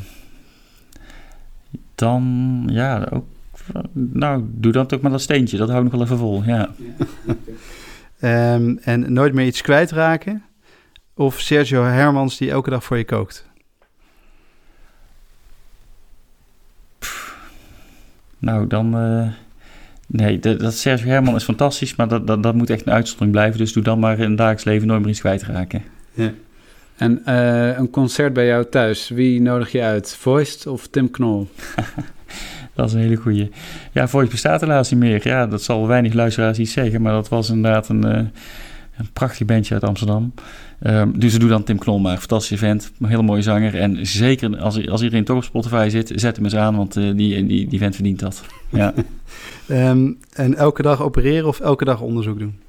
Dan, 1.96 2.64
ja, 2.72 3.08
ook, 3.12 3.26
nou, 3.92 4.44
doe 4.48 4.72
dan 4.72 4.88
toch 4.88 5.02
maar 5.02 5.12
dat 5.12 5.22
steentje. 5.22 5.58
Dat 5.58 5.70
hou 5.70 5.86
ik 5.86 5.92
nog 5.92 6.00
wel 6.00 6.06
even 6.06 6.18
vol, 6.18 6.44
ja. 6.44 6.70
um, 8.56 8.78
en 8.84 9.14
nooit 9.14 9.34
meer 9.34 9.46
iets 9.46 9.62
kwijtraken? 9.62 10.44
Of 11.14 11.40
Sergio 11.40 11.84
Hermans 11.84 12.38
die 12.38 12.52
elke 12.52 12.70
dag 12.70 12.84
voor 12.84 12.98
je 12.98 13.06
kookt? 13.06 13.50
nou, 18.38 18.68
dan... 18.68 18.98
Uh, 18.98 19.32
nee, 20.12 20.40
dat, 20.40 20.60
dat 20.60 20.74
Sergio 20.74 21.08
Herman 21.08 21.36
is 21.36 21.44
fantastisch, 21.44 21.96
maar 21.96 22.08
dat, 22.08 22.28
dat, 22.28 22.44
dat 22.44 22.56
moet 22.56 22.70
echt 22.70 22.86
een 22.86 22.94
uitzondering 22.94 23.32
blijven. 23.32 23.58
Dus 23.58 23.74
doe 23.74 23.84
dan 23.84 24.00
maar 24.00 24.20
in 24.20 24.30
het 24.30 24.38
dagelijks 24.38 24.64
leven 24.64 24.88
nooit 24.88 25.02
meer 25.02 25.10
iets 25.10 25.20
kwijtraken. 25.20 25.84
Ja. 26.14 26.32
En 26.96 27.22
uh, 27.28 27.78
een 27.78 27.90
concert 27.90 28.34
bij 28.34 28.46
jou 28.46 28.66
thuis, 28.70 29.10
wie 29.10 29.42
nodig 29.42 29.72
je 29.72 29.82
uit? 29.82 30.16
Voiced 30.16 30.68
of 30.68 30.88
Tim 30.88 31.12
Knol? 31.12 31.48
dat 32.76 32.88
is 32.88 32.94
een 32.94 33.00
hele 33.00 33.16
goeie. 33.16 33.50
Ja, 33.92 34.08
Voiced 34.08 34.32
bestaat 34.32 34.62
helaas 34.62 34.92
niet 34.92 35.00
meer. 35.00 35.28
Ja, 35.28 35.48
dat 35.48 35.62
zal 35.62 35.88
weinig 35.88 36.14
luisteraars 36.14 36.60
iets 36.60 36.72
zeggen, 36.72 37.02
maar 37.02 37.14
dat 37.14 37.30
was 37.30 37.50
inderdaad 37.50 37.90
een, 37.90 38.06
uh, 38.06 38.16
een 38.98 39.10
prachtig 39.14 39.48
bandje 39.48 39.74
uit 39.74 39.84
Amsterdam. 39.84 40.34
Um, 40.88 41.20
dus 41.20 41.40
doe 41.40 41.50
dan 41.50 41.64
Tim 41.64 41.78
Knol 41.78 42.00
maar. 42.00 42.18
Fantastische 42.18 42.58
vent, 42.58 42.92
een 43.00 43.08
hele 43.08 43.22
mooie 43.22 43.42
zanger. 43.42 43.80
En 43.80 44.08
zeker 44.08 44.58
als, 44.58 44.88
als 44.88 45.02
iedereen 45.02 45.24
toch 45.24 45.38
op 45.38 45.44
Spotify 45.44 45.88
zit, 45.90 46.12
zet 46.16 46.36
hem 46.36 46.46
eens 46.46 46.56
aan, 46.56 46.76
want 46.76 46.98
uh, 46.98 47.16
die, 47.16 47.46
die, 47.46 47.68
die 47.68 47.80
vent 47.80 47.96
verdient 47.96 48.20
dat. 48.20 48.44
Ja. 48.70 48.94
um, 49.70 50.18
en 50.34 50.56
elke 50.56 50.82
dag 50.82 51.02
opereren 51.02 51.48
of 51.48 51.60
elke 51.60 51.86
dag 51.86 52.02
onderzoek 52.02 52.40
doen? 52.40 52.60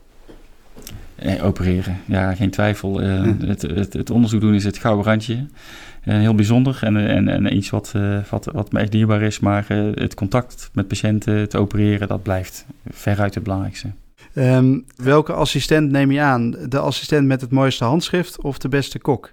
Eh, 1.14 1.44
opereren, 1.44 2.00
ja, 2.06 2.34
geen 2.34 2.50
twijfel. 2.50 3.02
Eh, 3.02 3.22
het, 3.40 3.62
het, 3.62 3.92
het, 3.92 4.10
onderzoek 4.10 4.40
doen 4.40 4.54
is 4.54 4.64
het 4.64 4.78
gouden 4.78 5.04
randje. 5.04 5.34
Uh, 5.34 6.14
heel 6.18 6.34
bijzonder 6.34 6.78
en, 6.80 6.96
en, 6.96 7.28
en 7.28 7.56
iets 7.56 7.70
wat, 7.70 7.94
wat, 8.30 8.44
wat 8.52 8.72
me 8.72 8.80
echt 8.80 8.92
dierbaar 8.92 9.22
is. 9.22 9.40
Maar 9.40 9.64
het 9.94 10.14
contact 10.14 10.70
met 10.72 10.88
patiënten, 10.88 11.48
te 11.48 11.58
opereren, 11.58 12.08
dat 12.08 12.22
blijft 12.22 12.66
veruit 12.90 13.34
het 13.34 13.42
belangrijkste. 13.42 13.88
Um, 14.34 14.86
welke 14.96 15.32
assistent 15.32 15.90
neem 15.90 16.10
je 16.10 16.20
aan? 16.20 16.50
De 16.50 16.78
assistent 16.78 17.26
met 17.26 17.40
het 17.40 17.50
mooiste 17.50 17.84
handschrift 17.84 18.40
of 18.40 18.58
de 18.58 18.68
beste 18.68 18.98
kok? 18.98 19.32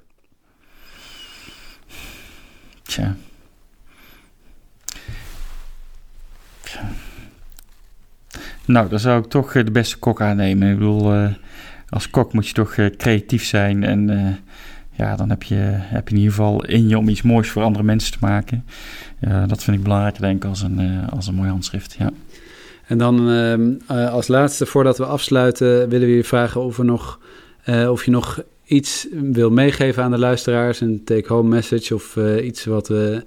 Tja. 2.83 3.15
Nou, 8.65 8.89
dan 8.89 8.99
zou 8.99 9.23
ik 9.23 9.29
toch 9.29 9.51
de 9.51 9.71
beste 9.71 9.97
kok 9.97 10.21
aannemen. 10.21 10.71
Ik 10.71 10.77
bedoel, 10.77 11.33
als 11.89 12.09
kok 12.09 12.33
moet 12.33 12.47
je 12.47 12.53
toch 12.53 12.73
eh, 12.73 12.85
creatief 12.97 13.45
zijn. 13.45 13.83
En 13.83 14.09
eh, 14.09 14.33
ja, 14.91 15.15
dan 15.15 15.29
heb 15.29 15.43
je, 15.43 15.55
heb 15.73 16.07
je 16.07 16.15
in 16.15 16.21
ieder 16.21 16.35
geval 16.35 16.65
in 16.65 16.87
je 16.87 16.97
om 16.97 17.09
iets 17.09 17.21
moois 17.21 17.49
voor 17.49 17.63
andere 17.63 17.83
mensen 17.83 18.11
te 18.11 18.17
maken. 18.21 18.65
dat 19.47 19.63
vind 19.63 19.77
ik 19.77 19.83
belangrijker, 19.83 20.21
denk 20.21 20.43
ik, 20.43 20.49
als 20.49 20.61
een, 20.61 20.79
eh, 20.79 21.13
als 21.13 21.27
een 21.27 21.35
mooi 21.35 21.49
handschrift. 21.49 21.95
Ja. 21.99 22.11
En 22.89 22.97
dan 22.97 23.29
ehm, 23.29 23.97
als 24.09 24.27
laatste, 24.27 24.65
voordat 24.65 24.97
we 24.97 25.05
afsluiten, 25.05 25.89
willen 25.89 26.07
we 26.07 26.15
je 26.15 26.23
vragen 26.23 26.61
of, 26.61 26.77
nog, 26.77 27.19
of 27.89 28.05
je 28.05 28.11
nog 28.11 28.41
iets 28.65 29.07
wil 29.11 29.49
meegeven 29.49 30.03
aan 30.03 30.11
de 30.11 30.17
luisteraars. 30.17 30.81
Een 30.81 31.03
take-home 31.03 31.49
message 31.49 31.95
of 31.95 32.17
iets 32.43 32.65
wat 32.65 32.87
we 32.87 33.23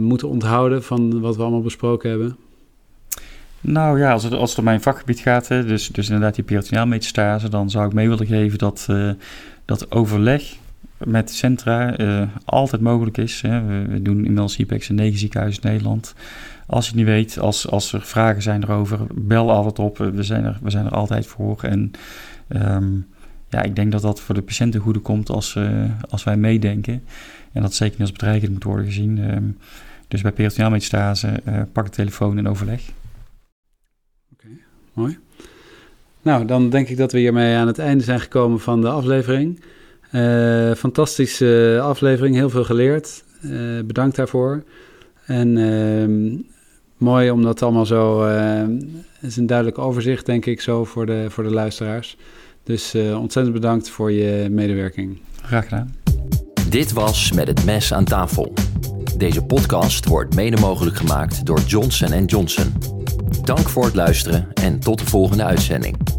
moeten 0.00 0.28
onthouden 0.28 0.82
van 0.82 1.20
wat 1.20 1.36
we 1.36 1.42
allemaal 1.42 1.62
besproken 1.62 2.10
hebben. 2.10 2.36
Nou 3.60 3.98
ja, 3.98 4.12
als 4.12 4.22
het, 4.22 4.32
als 4.32 4.50
het 4.50 4.58
om 4.58 4.64
mijn 4.64 4.82
vakgebied 4.82 5.20
gaat, 5.20 5.48
dus, 5.48 5.88
dus 5.88 6.06
inderdaad 6.06 6.34
die 6.34 6.44
peritoneaalmetastase, 6.44 7.48
dan 7.48 7.70
zou 7.70 7.86
ik 7.86 7.92
mee 7.92 8.08
willen 8.08 8.26
geven 8.26 8.58
dat, 8.58 8.88
dat 9.64 9.90
overleg 9.90 10.56
met 10.98 11.30
centra 11.30 11.94
altijd 12.44 12.82
mogelijk 12.82 13.18
is. 13.18 13.40
Hè. 13.40 13.64
We, 13.64 13.84
we, 13.88 14.02
doen 14.02 14.16
inmiddels 14.16 14.56
IPEX 14.56 14.88
in 14.88 14.94
negen 14.94 15.18
ziekenhuizen 15.18 15.62
in 15.62 15.70
Nederland. 15.70 16.14
Als 16.72 16.84
je 16.84 16.90
het 16.90 17.00
niet 17.00 17.10
weet, 17.10 17.38
als, 17.38 17.68
als 17.68 17.92
er 17.92 18.02
vragen 18.02 18.42
zijn 18.42 18.62
erover, 18.62 18.98
bel 19.14 19.50
altijd 19.50 19.78
op. 19.78 19.98
We 19.98 20.22
zijn 20.22 20.44
er, 20.44 20.58
we 20.62 20.70
zijn 20.70 20.86
er 20.86 20.92
altijd 20.92 21.26
voor. 21.26 21.62
En 21.62 21.90
um, 22.48 23.06
ja, 23.48 23.62
ik 23.62 23.76
denk 23.76 23.92
dat 23.92 24.02
dat 24.02 24.20
voor 24.20 24.34
de 24.34 24.42
patiënten 24.42 24.80
goede 24.80 24.98
komt 24.98 25.28
als, 25.28 25.54
uh, 25.54 25.84
als 26.08 26.24
wij 26.24 26.36
meedenken. 26.36 27.04
En 27.52 27.62
dat 27.62 27.74
zeker 27.74 27.92
niet 27.92 28.00
als 28.00 28.12
bedreigend 28.12 28.52
moet 28.52 28.64
worden 28.64 28.86
gezien. 28.86 29.18
Um, 29.18 29.58
dus 30.08 30.22
bij 30.22 30.32
peritoneaalmetastase, 30.32 31.40
uh, 31.48 31.62
pak 31.72 31.84
de 31.84 31.90
telefoon 31.90 32.38
en 32.38 32.48
overleg. 32.48 32.82
Oké, 34.32 34.48
mooi. 34.92 35.18
Nou, 36.22 36.44
dan 36.44 36.70
denk 36.70 36.88
ik 36.88 36.96
dat 36.96 37.12
we 37.12 37.18
hiermee 37.18 37.56
aan 37.56 37.66
het 37.66 37.78
einde 37.78 38.04
zijn 38.04 38.20
gekomen 38.20 38.60
van 38.60 38.80
de 38.80 38.88
aflevering. 38.88 39.62
Fantastische 40.76 41.80
aflevering, 41.82 42.34
heel 42.34 42.50
veel 42.50 42.64
geleerd. 42.64 43.24
Bedankt 43.84 44.16
daarvoor. 44.16 44.64
En 45.26 45.56
uh, 45.56 46.38
mooi 47.02 47.30
om 47.30 47.42
dat 47.42 47.62
allemaal 47.62 47.86
zo. 47.86 48.22
Het 48.22 49.30
is 49.30 49.36
een 49.36 49.46
duidelijk 49.46 49.78
overzicht, 49.78 50.26
denk 50.26 50.46
ik, 50.46 50.60
zo 50.60 50.84
voor 50.84 51.06
de, 51.06 51.26
voor 51.28 51.44
de 51.44 51.52
luisteraars. 51.52 52.16
Dus 52.64 52.94
ontzettend 52.94 53.52
bedankt 53.52 53.90
voor 53.90 54.12
je 54.12 54.48
medewerking. 54.50 55.18
Graag 55.42 55.64
gedaan. 55.64 55.94
Dit 56.68 56.92
was 56.92 57.32
Met 57.32 57.46
het 57.46 57.64
Mes 57.64 57.92
aan 57.92 58.04
tafel. 58.04 58.52
Deze 59.16 59.42
podcast 59.42 60.06
wordt 60.06 60.34
mede 60.34 60.60
mogelijk 60.60 60.96
gemaakt 60.96 61.46
door 61.46 61.60
Johnson 61.60 62.24
Johnson. 62.24 62.72
Dank 63.44 63.68
voor 63.68 63.84
het 63.84 63.94
luisteren 63.94 64.48
en 64.54 64.80
tot 64.80 64.98
de 64.98 65.06
volgende 65.06 65.44
uitzending. 65.44 66.11